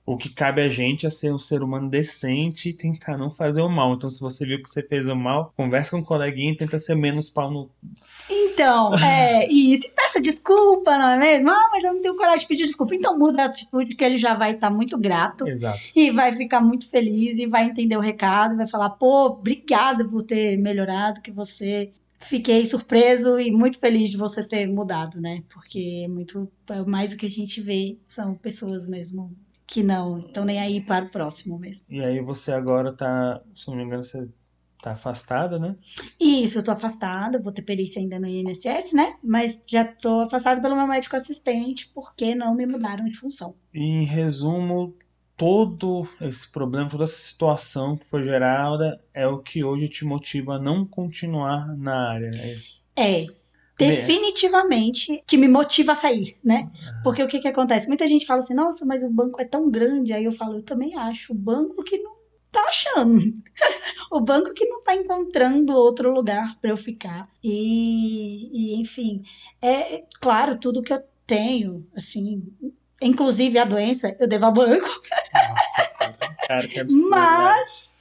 o 0.06 0.16
que 0.16 0.30
cabe 0.30 0.62
a 0.62 0.68
gente 0.68 1.08
é 1.08 1.10
ser 1.10 1.34
um 1.34 1.40
ser 1.40 1.64
humano 1.64 1.90
decente 1.90 2.70
e 2.70 2.74
tentar 2.74 3.18
não 3.18 3.32
fazer 3.32 3.62
o 3.62 3.70
mal. 3.70 3.96
Então, 3.96 4.10
se 4.10 4.22
você 4.22 4.46
viu 4.46 4.62
que 4.62 4.70
você 4.70 4.84
fez 4.84 5.10
o 5.10 5.16
mal, 5.16 5.52
conversa 5.58 5.92
com 5.92 5.98
um 5.98 6.04
coleguinha 6.04 6.52
e 6.52 6.58
tenta 6.58 6.78
ser 6.78 6.96
menos 6.96 7.28
pau 7.28 7.50
no. 7.50 7.72
Então, 8.30 8.94
é 9.04 9.48
isso. 9.48 9.88
E 9.88 9.90
peça 9.90 10.22
desculpa, 10.22 10.96
não 10.96 11.10
é 11.10 11.18
mesmo? 11.18 11.50
Ah, 11.50 11.70
mas 11.72 11.84
eu 11.84 11.94
não 11.96 12.02
tenho 12.02 12.16
coragem 12.16 12.42
de 12.42 12.48
pedir 12.48 12.66
desculpa. 12.66 12.94
Então, 12.94 13.18
muda 13.18 13.42
a 13.42 13.46
atitude 13.48 13.96
que 13.96 14.04
ele 14.04 14.18
já 14.18 14.36
vai 14.36 14.54
estar 14.54 14.70
muito 14.70 14.96
grato. 14.96 15.48
Exato. 15.48 15.80
E 15.96 16.12
vai 16.12 16.32
ficar 16.34 16.62
muito 16.62 16.88
feliz 16.88 17.40
e 17.40 17.48
vai 17.48 17.66
entender 17.66 17.98
o 17.98 18.02
recado, 18.02 18.56
vai 18.56 18.68
falar, 18.68 18.92
pô, 18.92 19.26
obrigada 19.26 20.06
por 20.06 20.22
ter 20.22 20.56
melhorado, 20.58 21.22
que 21.22 21.32
você 21.32 21.92
fiquei 22.28 22.66
surpreso 22.66 23.40
e 23.40 23.52
muito 23.52 23.80
feliz 23.80 24.10
de 24.10 24.18
você 24.18 24.48
ter 24.48 24.68
mudado, 24.68 25.20
né? 25.22 25.44
Porque 25.54 26.04
é 26.06 26.08
muito 26.08 26.52
é 26.70 26.82
mais 26.84 27.14
o 27.14 27.18
que 27.18 27.26
a 27.26 27.30
gente 27.30 27.62
vê 27.62 27.98
são 28.08 28.36
pessoas 28.36 28.88
mesmo 28.88 29.36
que 29.68 29.82
não 29.82 30.20
estão 30.20 30.46
nem 30.46 30.60
aí 30.60 30.82
para 30.82 31.06
o 31.06 31.10
próximo 31.10 31.58
mesmo. 31.58 31.88
E 31.90 32.04
aí 32.04 32.22
você 32.22 32.52
agora 32.52 32.94
tá, 32.94 33.42
se 33.56 33.68
não 33.68 33.76
me 33.76 33.84
engano, 33.84 34.04
você 34.04 34.28
tá 34.82 34.92
afastada, 34.92 35.58
né? 35.58 35.76
Isso, 36.20 36.60
eu 36.60 36.64
tô 36.64 36.72
afastada, 36.72 37.42
vou 37.42 37.52
ter 37.52 37.64
perícia 37.64 38.00
ainda 38.00 38.20
no 38.20 38.28
INSS, 38.28 38.94
né? 38.94 39.16
Mas 39.24 39.60
já 39.68 39.84
tô 39.84 40.22
afastada 40.22 40.62
pelo 40.62 40.76
meu 40.76 40.86
médico 40.86 41.16
assistente 41.16 41.90
porque 41.94 42.36
não 42.36 42.54
me 42.54 42.68
mudaram 42.68 43.06
de 43.06 43.18
função. 43.18 43.56
E, 43.74 43.82
em 43.84 44.04
resumo, 44.04 44.96
todo 45.38 46.08
esse 46.22 46.50
problema, 46.50 46.90
toda 46.90 47.04
essa 47.04 47.18
situação 47.18 47.98
que 47.98 48.06
foi 48.06 48.24
gerada 48.24 49.02
é 49.14 49.28
o 49.28 49.40
que 49.40 49.64
hoje 49.64 49.90
te 49.90 50.06
motiva 50.06 50.56
a 50.56 50.60
não 50.60 50.86
continuar 50.86 51.76
na 51.78 52.12
área. 52.12 52.32
É, 52.96 53.24
é 53.24 53.26
definitivamente 53.78 55.22
que 55.28 55.38
me 55.38 55.48
motiva 55.48 55.92
a 55.92 55.96
sair, 55.96 56.38
né? 56.44 56.72
Porque 57.04 57.22
o 57.22 57.28
que 57.28 57.40
que 57.40 57.48
acontece? 57.48 57.88
Muita 57.88 58.08
gente 58.08 58.26
fala 58.26 58.40
assim, 58.40 58.54
nossa, 58.54 58.86
mas 58.86 59.04
o 59.04 59.10
banco 59.10 59.42
é 59.42 59.46
tão 59.46 59.70
grande. 59.70 60.14
Aí 60.14 60.24
eu 60.24 60.32
falo, 60.32 60.56
eu 60.56 60.64
também 60.64 60.96
acho. 60.96 61.34
O 61.34 61.36
banco 61.36 61.84
que 61.84 61.98
não 61.98 62.16
tá 62.52 62.62
achando. 62.62 63.34
o 64.10 64.22
banco 64.22 64.54
que 64.54 64.66
não 64.66 64.82
tá 64.82 64.96
encontrando 64.96 65.74
outro 65.74 66.14
lugar 66.14 66.58
para 66.62 66.70
eu 66.70 66.78
ficar. 66.78 67.30
E, 67.44 68.50
e, 68.54 68.82
enfim, 68.82 69.24
é 69.62 70.06
claro, 70.22 70.58
tudo 70.58 70.82
que 70.82 70.94
eu 70.94 71.04
tenho, 71.28 71.86
assim, 71.96 72.44
inclusive 73.02 73.58
a 73.58 73.66
doença, 73.66 74.16
eu 74.20 74.28
devo 74.28 74.46
ao 74.46 74.54
banco. 74.54 74.88
Nossa, 75.34 76.28
cara, 76.48 76.68
que 76.68 76.80
absurdo. 76.80 77.10
Mas 77.10 77.96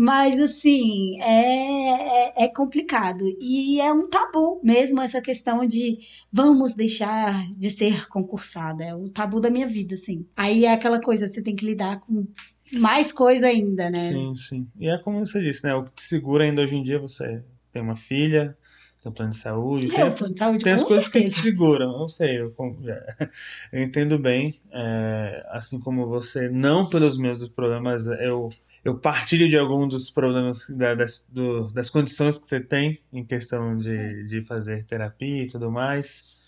Mas, 0.00 0.38
assim, 0.38 1.20
é, 1.20 2.28
é, 2.28 2.44
é, 2.44 2.48
complicado. 2.48 3.24
E 3.40 3.80
é 3.80 3.92
um 3.92 4.08
tabu 4.08 4.60
mesmo 4.62 5.02
essa 5.02 5.20
questão 5.20 5.66
de 5.66 5.98
vamos 6.32 6.76
deixar 6.76 7.52
de 7.56 7.68
ser 7.68 8.06
concursada. 8.06 8.84
É 8.84 8.94
o 8.94 9.08
tabu 9.08 9.40
da 9.40 9.50
minha 9.50 9.66
vida, 9.66 9.96
assim. 9.96 10.24
Aí 10.36 10.64
é 10.64 10.72
aquela 10.72 11.00
coisa, 11.00 11.26
você 11.26 11.42
tem 11.42 11.56
que 11.56 11.66
lidar 11.66 11.98
com 11.98 12.28
mais 12.74 13.10
coisa 13.10 13.48
ainda, 13.48 13.90
né? 13.90 14.12
Sim, 14.12 14.34
sim. 14.36 14.68
E 14.78 14.88
é 14.88 14.96
como 14.98 15.26
você 15.26 15.42
disse, 15.42 15.66
né? 15.66 15.74
O 15.74 15.82
que 15.82 15.90
te 15.90 16.02
segura 16.02 16.44
ainda 16.44 16.62
hoje 16.62 16.76
em 16.76 16.84
dia, 16.84 17.00
você 17.00 17.42
tem 17.72 17.82
uma 17.82 17.96
filha, 17.96 18.56
tem 19.02 19.10
um 19.10 19.14
plano 19.14 19.30
de 19.30 19.38
saúde. 19.38 19.94
É, 19.94 20.10
tem, 20.10 20.32
de 20.32 20.38
saúde, 20.38 20.64
tem 20.64 20.72
as 20.72 20.82
coisas 20.82 21.04
certeza. 21.04 21.34
que 21.34 21.40
te 21.40 21.40
seguram. 21.40 22.02
Eu 22.02 22.08
sei, 22.08 22.40
eu, 22.40 22.54
eu 23.72 23.82
entendo 23.82 24.18
bem. 24.18 24.60
É, 24.72 25.46
assim 25.50 25.80
como 25.80 26.06
você, 26.06 26.48
não 26.48 26.88
pelos 26.88 27.16
meus 27.16 27.46
problemas, 27.48 28.06
eu 28.06 28.50
eu 28.84 28.98
partilho 28.98 29.48
de 29.48 29.56
algum 29.58 29.86
dos 29.86 30.08
problemas 30.08 30.68
da, 30.70 30.94
das, 30.94 31.28
do, 31.30 31.70
das 31.72 31.90
condições 31.90 32.38
que 32.38 32.48
você 32.48 32.60
tem 32.60 33.00
em 33.12 33.24
questão 33.24 33.76
de, 33.76 34.24
de 34.24 34.42
fazer 34.42 34.84
terapia 34.84 35.42
e 35.42 35.46
tudo 35.46 35.70
mais, 35.70 36.40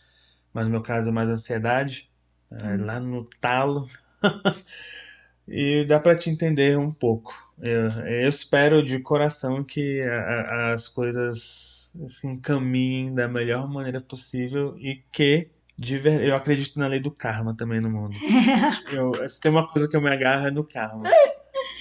mas 0.52 0.64
no 0.64 0.70
meu 0.70 0.80
caso 0.80 1.08
é 1.08 1.12
mais 1.12 1.28
ansiedade, 1.28 2.08
é, 2.50 2.76
hum. 2.76 2.86
lá 2.86 3.00
no 3.00 3.24
talo. 3.40 3.88
e 5.48 5.84
dá 5.84 5.98
para 5.98 6.16
te 6.16 6.30
entender 6.30 6.78
um 6.78 6.92
pouco. 6.92 7.34
Eu, 7.60 7.88
eu, 8.06 8.28
espero 8.28 8.84
de 8.84 8.98
coração 9.00 9.62
que 9.62 10.00
a, 10.02 10.72
as 10.72 10.88
coisas 10.88 11.80
se 11.90 12.04
assim, 12.04 12.30
encaminhem 12.30 13.14
da 13.14 13.26
melhor 13.26 13.68
maneira 13.68 14.00
possível 14.00 14.76
e 14.78 15.02
que 15.12 15.48
ver, 15.78 16.22
eu 16.22 16.36
acredito 16.36 16.78
na 16.78 16.86
lei 16.86 17.00
do 17.00 17.10
karma 17.10 17.54
também 17.56 17.80
no 17.80 17.90
mundo. 17.90 18.14
eu, 18.92 19.28
se 19.28 19.40
tem 19.40 19.50
uma 19.50 19.66
coisa 19.66 19.88
que 19.88 19.96
eu 19.96 20.00
me 20.00 20.10
agarro 20.10 20.46
é 20.46 20.50
no 20.50 20.64
karma. 20.64 21.02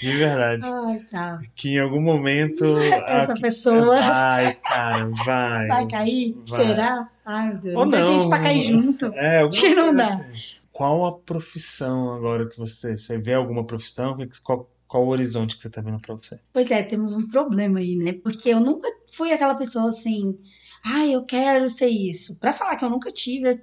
De 0.01 0.15
verdade. 0.15 0.65
Ai, 0.65 0.99
tá. 1.11 1.39
Que 1.55 1.75
em 1.75 1.79
algum 1.79 2.01
momento. 2.01 2.65
Essa 3.05 3.33
a... 3.33 3.39
pessoa. 3.39 4.01
Vai, 4.01 4.55
cara, 4.55 5.09
vai. 5.25 5.67
Vai 5.67 5.87
cair? 5.87 6.37
Vai. 6.47 6.65
Será? 6.65 7.09
Ai, 7.25 7.49
meu 7.49 7.57
Deus. 7.57 7.75
Ou 7.75 7.85
não. 7.85 8.21
gente 8.21 8.29
pra 8.29 8.39
cair 8.39 8.61
junto. 8.61 9.05
É, 9.15 9.47
que 9.49 9.75
não 9.75 9.93
dá. 9.93 10.07
Assim. 10.07 10.58
Qual 10.79 11.05
a 11.05 11.11
profissão 11.11 12.13
agora 12.13 12.47
que 12.47 12.57
você. 12.57 12.95
Você 12.95 13.17
vê 13.17 13.33
alguma 13.33 13.65
profissão? 13.65 14.15
Qual, 14.41 14.71
qual 14.87 15.05
o 15.05 15.09
horizonte 15.09 15.57
que 15.57 15.61
você 15.61 15.69
tá 15.69 15.81
vendo 15.81 15.99
pra 15.99 16.15
você? 16.15 16.39
Pois 16.53 16.71
é, 16.71 16.81
temos 16.83 17.13
um 17.13 17.27
problema 17.27 17.79
aí, 17.79 17.97
né? 17.97 18.13
Porque 18.13 18.47
eu 18.47 18.61
nunca 18.61 18.87
fui 19.11 19.33
aquela 19.33 19.55
pessoa 19.55 19.89
assim 19.89 20.39
ah, 20.83 21.05
eu 21.05 21.23
quero 21.23 21.69
ser 21.69 21.87
isso. 21.87 22.37
Para 22.39 22.53
falar 22.53 22.77
que 22.77 22.85
eu 22.85 22.89
nunca 22.89 23.11
tive, 23.11 23.49
eu 23.49 23.59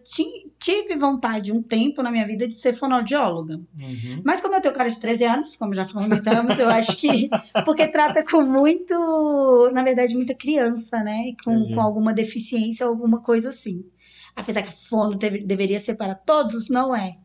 tive 0.58 0.96
vontade 0.96 1.50
um 1.50 1.62
tempo 1.62 2.02
na 2.02 2.10
minha 2.10 2.26
vida 2.26 2.46
de 2.46 2.54
ser 2.54 2.74
fonoaudióloga. 2.74 3.56
Uhum. 3.56 4.20
Mas 4.22 4.40
como 4.40 4.54
eu 4.54 4.60
tenho 4.60 4.74
cara 4.74 4.90
de 4.90 5.00
13 5.00 5.24
anos, 5.24 5.56
como 5.56 5.74
já 5.74 5.86
comentamos, 5.90 6.58
eu 6.58 6.68
acho 6.68 6.96
que 6.96 7.30
porque 7.64 7.88
trata 7.88 8.22
com 8.22 8.42
muito, 8.42 9.70
na 9.72 9.82
verdade, 9.82 10.14
muita 10.14 10.34
criança, 10.34 11.02
né? 11.02 11.32
Com, 11.42 11.74
com 11.74 11.80
alguma 11.80 12.12
deficiência 12.12 12.86
alguma 12.86 13.20
coisa 13.20 13.48
assim. 13.48 13.84
Apesar 14.37 14.62
que 14.62 14.89
fono 14.89 15.16
deve, 15.16 15.39
deveria 15.39 15.80
ser 15.80 15.97
para 15.97 16.14
todos, 16.14 16.68
não 16.68 16.95
é. 16.95 17.16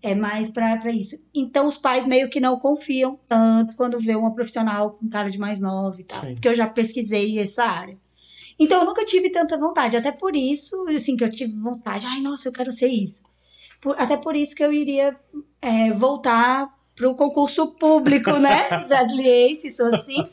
É 0.00 0.14
mais 0.14 0.50
para 0.50 0.92
isso. 0.92 1.16
Então 1.34 1.66
os 1.66 1.76
pais 1.76 2.06
meio 2.06 2.30
que 2.30 2.38
não 2.38 2.60
confiam 2.60 3.18
tanto 3.26 3.74
quando 3.74 3.98
vê 3.98 4.14
uma 4.14 4.32
profissional 4.32 4.92
com 4.92 5.08
cara 5.08 5.28
de 5.28 5.38
mais 5.38 5.58
nova 5.58 6.00
e 6.00 6.04
tal. 6.04 6.20
Sim. 6.20 6.34
Porque 6.34 6.48
eu 6.48 6.54
já 6.54 6.68
pesquisei 6.68 7.38
essa 7.40 7.64
área. 7.64 7.96
Então 8.58 8.80
eu 8.80 8.86
nunca 8.86 9.04
tive 9.04 9.30
tanta 9.30 9.56
vontade, 9.56 9.96
até 9.96 10.12
por 10.12 10.36
isso, 10.36 10.86
assim, 10.88 11.16
que 11.16 11.24
eu 11.24 11.30
tive 11.30 11.54
vontade, 11.54 12.06
ai, 12.06 12.20
nossa, 12.20 12.48
eu 12.48 12.52
quero 12.52 12.72
ser 12.72 12.88
isso. 12.88 13.22
Por, 13.80 13.98
até 13.98 14.16
por 14.16 14.34
isso 14.34 14.54
que 14.54 14.64
eu 14.64 14.72
iria 14.72 15.16
é, 15.62 15.92
voltar 15.92 16.68
para 16.94 17.08
o 17.08 17.14
concurso 17.14 17.68
público, 17.68 18.32
né? 18.32 18.68
Brasiliense, 18.88 19.70
sou 19.70 19.86
assim. 19.86 20.28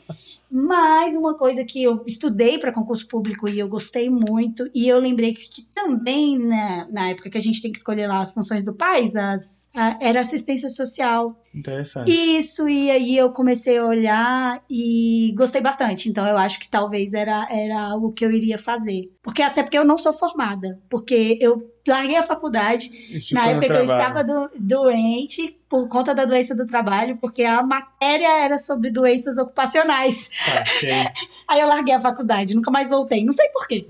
Mas 0.50 1.16
uma 1.16 1.36
coisa 1.36 1.64
que 1.64 1.82
eu 1.82 2.04
estudei 2.06 2.58
para 2.58 2.72
concurso 2.72 3.06
público 3.08 3.48
e 3.48 3.58
eu 3.58 3.68
gostei 3.68 4.08
muito, 4.08 4.68
e 4.74 4.88
eu 4.88 4.98
lembrei 4.98 5.34
que, 5.34 5.48
que 5.48 5.62
também 5.74 6.38
né, 6.38 6.86
na 6.90 7.10
época 7.10 7.30
que 7.30 7.38
a 7.38 7.40
gente 7.40 7.60
tem 7.60 7.72
que 7.72 7.78
escolher 7.78 8.06
lá 8.06 8.20
as 8.20 8.32
funções 8.32 8.64
do 8.64 8.74
país, 8.74 9.14
as 9.16 9.66
era 10.00 10.20
assistência 10.20 10.70
social. 10.70 11.38
Interessante. 11.54 12.10
Isso, 12.10 12.68
e 12.68 12.90
aí 12.90 13.16
eu 13.16 13.30
comecei 13.30 13.76
a 13.76 13.84
olhar 13.84 14.62
e 14.70 15.34
gostei 15.36 15.60
bastante. 15.60 16.08
Então 16.08 16.26
eu 16.26 16.36
acho 16.38 16.58
que 16.58 16.68
talvez 16.68 17.12
era, 17.12 17.46
era 17.50 17.78
algo 17.90 18.12
que 18.12 18.24
eu 18.24 18.30
iria 18.30 18.58
fazer. 18.58 19.12
Porque 19.22 19.42
até 19.42 19.62
porque 19.62 19.76
eu 19.76 19.84
não 19.84 19.98
sou 19.98 20.14
formada. 20.14 20.80
Porque 20.88 21.38
eu 21.40 21.75
larguei 21.90 22.16
a 22.16 22.22
faculdade 22.22 22.90
na 23.32 23.48
época 23.48 23.66
que 23.66 23.72
eu 23.72 23.84
estava 23.84 24.24
do, 24.24 24.50
doente 24.58 25.56
por 25.68 25.88
conta 25.88 26.14
da 26.14 26.24
doença 26.24 26.54
do 26.54 26.66
trabalho, 26.66 27.16
porque 27.18 27.42
a 27.42 27.62
matéria 27.62 28.44
era 28.44 28.58
sobre 28.58 28.90
doenças 28.90 29.36
ocupacionais. 29.36 30.30
Okay. 30.76 30.90
Aí 31.48 31.60
eu 31.60 31.66
larguei 31.66 31.94
a 31.94 32.00
faculdade, 32.00 32.54
nunca 32.54 32.70
mais 32.70 32.88
voltei, 32.88 33.24
não 33.24 33.32
sei 33.32 33.48
porquê. 33.48 33.86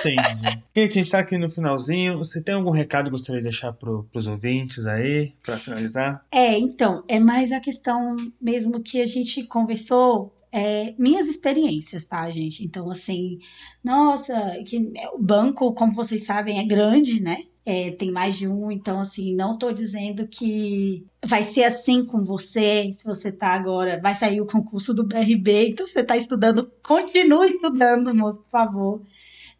Entendi. 0.00 0.16
Kate, 0.74 0.80
a 0.80 0.82
gente 0.82 1.00
está 1.00 1.18
aqui 1.18 1.36
no 1.36 1.50
finalzinho. 1.50 2.18
Você 2.18 2.42
tem 2.42 2.54
algum 2.54 2.70
recado 2.70 3.04
que 3.06 3.10
gostaria 3.10 3.40
de 3.40 3.48
deixar 3.48 3.72
para 3.72 3.90
os 3.90 4.26
ouvintes 4.26 4.86
aí, 4.86 5.32
para 5.42 5.58
finalizar? 5.58 6.24
É, 6.30 6.58
então, 6.58 7.04
é 7.08 7.18
mais 7.18 7.52
a 7.52 7.60
questão 7.60 8.16
mesmo 8.40 8.82
que 8.82 9.00
a 9.00 9.06
gente 9.06 9.44
conversou 9.44 10.32
é, 10.52 10.94
minhas 10.98 11.28
experiências, 11.28 12.04
tá, 12.04 12.28
gente? 12.30 12.64
Então, 12.64 12.90
assim, 12.90 13.38
nossa, 13.82 14.34
que 14.66 14.92
o 15.14 15.18
banco, 15.18 15.72
como 15.74 15.94
vocês 15.94 16.24
sabem, 16.24 16.58
é 16.58 16.64
grande, 16.64 17.22
né? 17.22 17.44
É, 17.64 17.92
tem 17.92 18.10
mais 18.10 18.36
de 18.36 18.48
um, 18.48 18.70
então, 18.70 19.00
assim, 19.00 19.34
não 19.34 19.56
tô 19.56 19.70
dizendo 19.70 20.26
que 20.26 21.06
vai 21.24 21.42
ser 21.42 21.64
assim 21.64 22.04
com 22.04 22.24
você, 22.24 22.90
se 22.92 23.04
você 23.04 23.30
tá 23.30 23.48
agora, 23.48 24.00
vai 24.00 24.14
sair 24.14 24.40
o 24.40 24.46
concurso 24.46 24.94
do 24.94 25.06
BRB, 25.06 25.68
então 25.68 25.86
você 25.86 26.02
tá 26.02 26.16
estudando, 26.16 26.72
continue 26.82 27.48
estudando, 27.48 28.14
moço, 28.14 28.40
por 28.40 28.50
favor. 28.50 29.02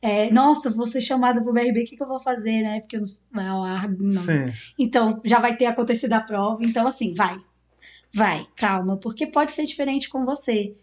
É, 0.03 0.31
nossa, 0.31 0.71
vou 0.71 0.87
ser 0.87 1.03
chamada 1.03 1.43
pro 1.43 1.53
BRB, 1.53 1.83
o 1.83 1.85
que, 1.85 1.97
que 1.97 2.03
eu 2.03 2.09
vou 2.09 2.19
fazer, 2.19 2.63
né? 2.63 2.81
Porque 2.81 2.97
eu 2.97 3.03
não, 3.33 3.65
não. 3.99 4.11
Sim. 4.13 4.47
Então, 4.79 5.21
já 5.25 5.39
vai 5.39 5.57
ter 5.57 5.67
acontecido 5.67 6.15
a 6.15 6.21
prova, 6.21 6.65
então, 6.65 6.87
assim, 6.87 7.15
vai, 7.15 7.37
Vai, 8.13 8.47
calma, 8.57 8.97
porque 8.97 9.27
pode 9.27 9.53
ser 9.53 9.65
diferente 9.67 10.09
com 10.09 10.25
você. 10.25 10.75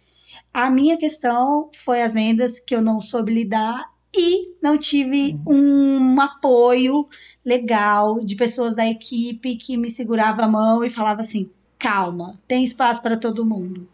A 0.53 0.69
minha 0.69 0.97
questão 0.97 1.69
foi 1.84 2.01
as 2.01 2.13
vendas 2.13 2.59
que 2.59 2.73
eu 2.73 2.82
não 2.82 2.99
soube 2.99 3.34
lidar 3.34 3.91
e 4.15 4.55
não 4.61 4.78
tive 4.78 5.38
uhum. 5.45 6.13
um 6.15 6.21
apoio 6.21 7.07
legal 7.45 8.19
de 8.19 8.36
pessoas 8.36 8.75
da 8.75 8.88
equipe 8.88 9.57
que 9.57 9.78
me 9.78 9.89
segurava 9.89 10.43
a 10.43 10.47
mão 10.47 10.84
e 10.84 10.89
falava 10.89 11.21
assim: 11.21 11.49
calma, 11.78 12.39
tem 12.47 12.63
espaço 12.63 13.01
para 13.01 13.17
todo 13.17 13.45
mundo. 13.45 13.88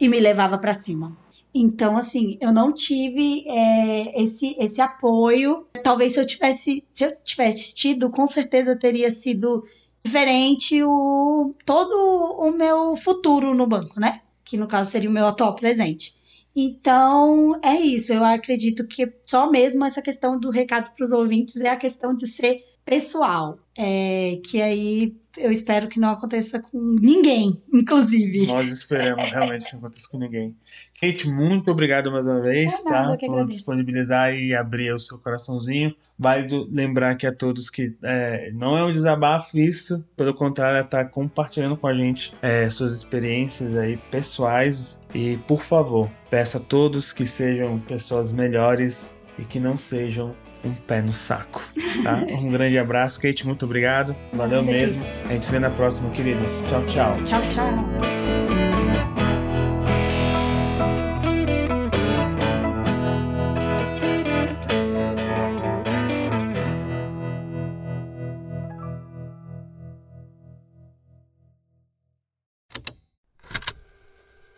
E 0.00 0.08
me 0.08 0.20
levava 0.20 0.58
para 0.58 0.74
cima. 0.74 1.16
Então, 1.52 1.96
assim, 1.96 2.38
eu 2.40 2.52
não 2.52 2.72
tive 2.72 3.44
é, 3.48 4.22
esse, 4.22 4.54
esse 4.58 4.80
apoio. 4.80 5.66
Talvez 5.82 6.12
se 6.12 6.20
eu 6.20 6.26
tivesse, 6.26 6.84
se 6.92 7.04
eu 7.04 7.16
tivesse 7.24 7.74
tido, 7.74 8.10
com 8.10 8.28
certeza 8.28 8.76
teria 8.76 9.10
sido 9.10 9.64
diferente 10.04 10.82
o 10.82 11.54
todo 11.64 11.94
o 12.38 12.50
meu 12.50 12.96
futuro 12.96 13.54
no 13.54 13.66
banco, 13.66 14.00
né? 14.00 14.22
Que 14.44 14.56
no 14.56 14.66
caso 14.66 14.90
seria 14.90 15.10
o 15.10 15.12
meu 15.12 15.26
atual 15.26 15.54
presente. 15.54 16.16
Então, 16.54 17.58
é 17.62 17.74
isso. 17.80 18.12
Eu 18.12 18.24
acredito 18.24 18.86
que 18.86 19.12
só 19.24 19.50
mesmo 19.50 19.84
essa 19.84 20.02
questão 20.02 20.38
do 20.38 20.50
recado 20.50 20.90
para 20.94 21.04
os 21.04 21.12
ouvintes 21.12 21.60
é 21.60 21.68
a 21.68 21.76
questão 21.76 22.14
de 22.14 22.26
ser 22.26 22.64
pessoal. 22.88 23.58
É, 23.76 24.40
que 24.44 24.60
aí 24.60 25.14
eu 25.36 25.52
espero 25.52 25.86
que 25.86 26.00
não 26.00 26.10
aconteça 26.10 26.58
com 26.58 26.96
ninguém, 27.00 27.62
inclusive. 27.72 28.46
Nós 28.46 28.68
esperamos 28.68 29.22
realmente 29.30 29.66
que 29.66 29.72
não 29.74 29.80
aconteça 29.80 30.08
com 30.10 30.18
ninguém. 30.18 30.56
Kate, 31.00 31.28
muito 31.28 31.70
obrigado 31.70 32.10
mais 32.10 32.26
uma 32.26 32.40
vez, 32.40 32.74
é 32.74 32.90
tá? 32.90 33.16
Por 33.16 33.46
disponibilizar 33.46 34.34
e 34.34 34.54
abrir 34.54 34.92
o 34.92 34.98
seu 34.98 35.18
coraçãozinho. 35.18 35.94
Válido 36.18 36.68
lembrar 36.72 37.12
aqui 37.12 37.28
a 37.28 37.32
todos 37.32 37.70
que 37.70 37.96
é, 38.02 38.50
não 38.54 38.76
é 38.76 38.82
um 38.82 38.92
desabafo 38.92 39.56
isso, 39.56 40.04
pelo 40.16 40.34
contrário, 40.34 40.80
está 40.80 41.04
compartilhando 41.04 41.76
com 41.76 41.86
a 41.86 41.94
gente 41.94 42.32
é, 42.42 42.68
suas 42.68 42.92
experiências 42.92 43.76
aí 43.76 43.96
pessoais. 44.10 45.00
E 45.14 45.36
por 45.46 45.62
favor, 45.62 46.10
peço 46.28 46.56
a 46.56 46.60
todos 46.60 47.12
que 47.12 47.24
sejam 47.24 47.78
pessoas 47.78 48.32
melhores 48.32 49.14
e 49.38 49.44
que 49.44 49.60
não 49.60 49.76
sejam 49.76 50.34
um 50.68 50.74
pé 50.74 51.02
no 51.02 51.12
saco. 51.12 51.62
Tá? 52.02 52.24
Um 52.38 52.48
grande 52.48 52.78
abraço, 52.78 53.20
Kate, 53.20 53.46
muito 53.46 53.64
obrigado. 53.64 54.14
Valeu 54.32 54.62
mesmo. 54.62 55.04
A 55.24 55.32
gente 55.32 55.44
se 55.46 55.52
vê 55.52 55.58
na 55.58 55.70
próxima, 55.70 56.10
queridos. 56.10 56.62
Tchau, 56.68 56.84
tchau. 56.86 57.24
Tchau, 57.24 57.48
tchau. 57.48 58.18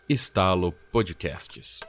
Estalo 0.08 0.72
Podcasts. 0.90 1.80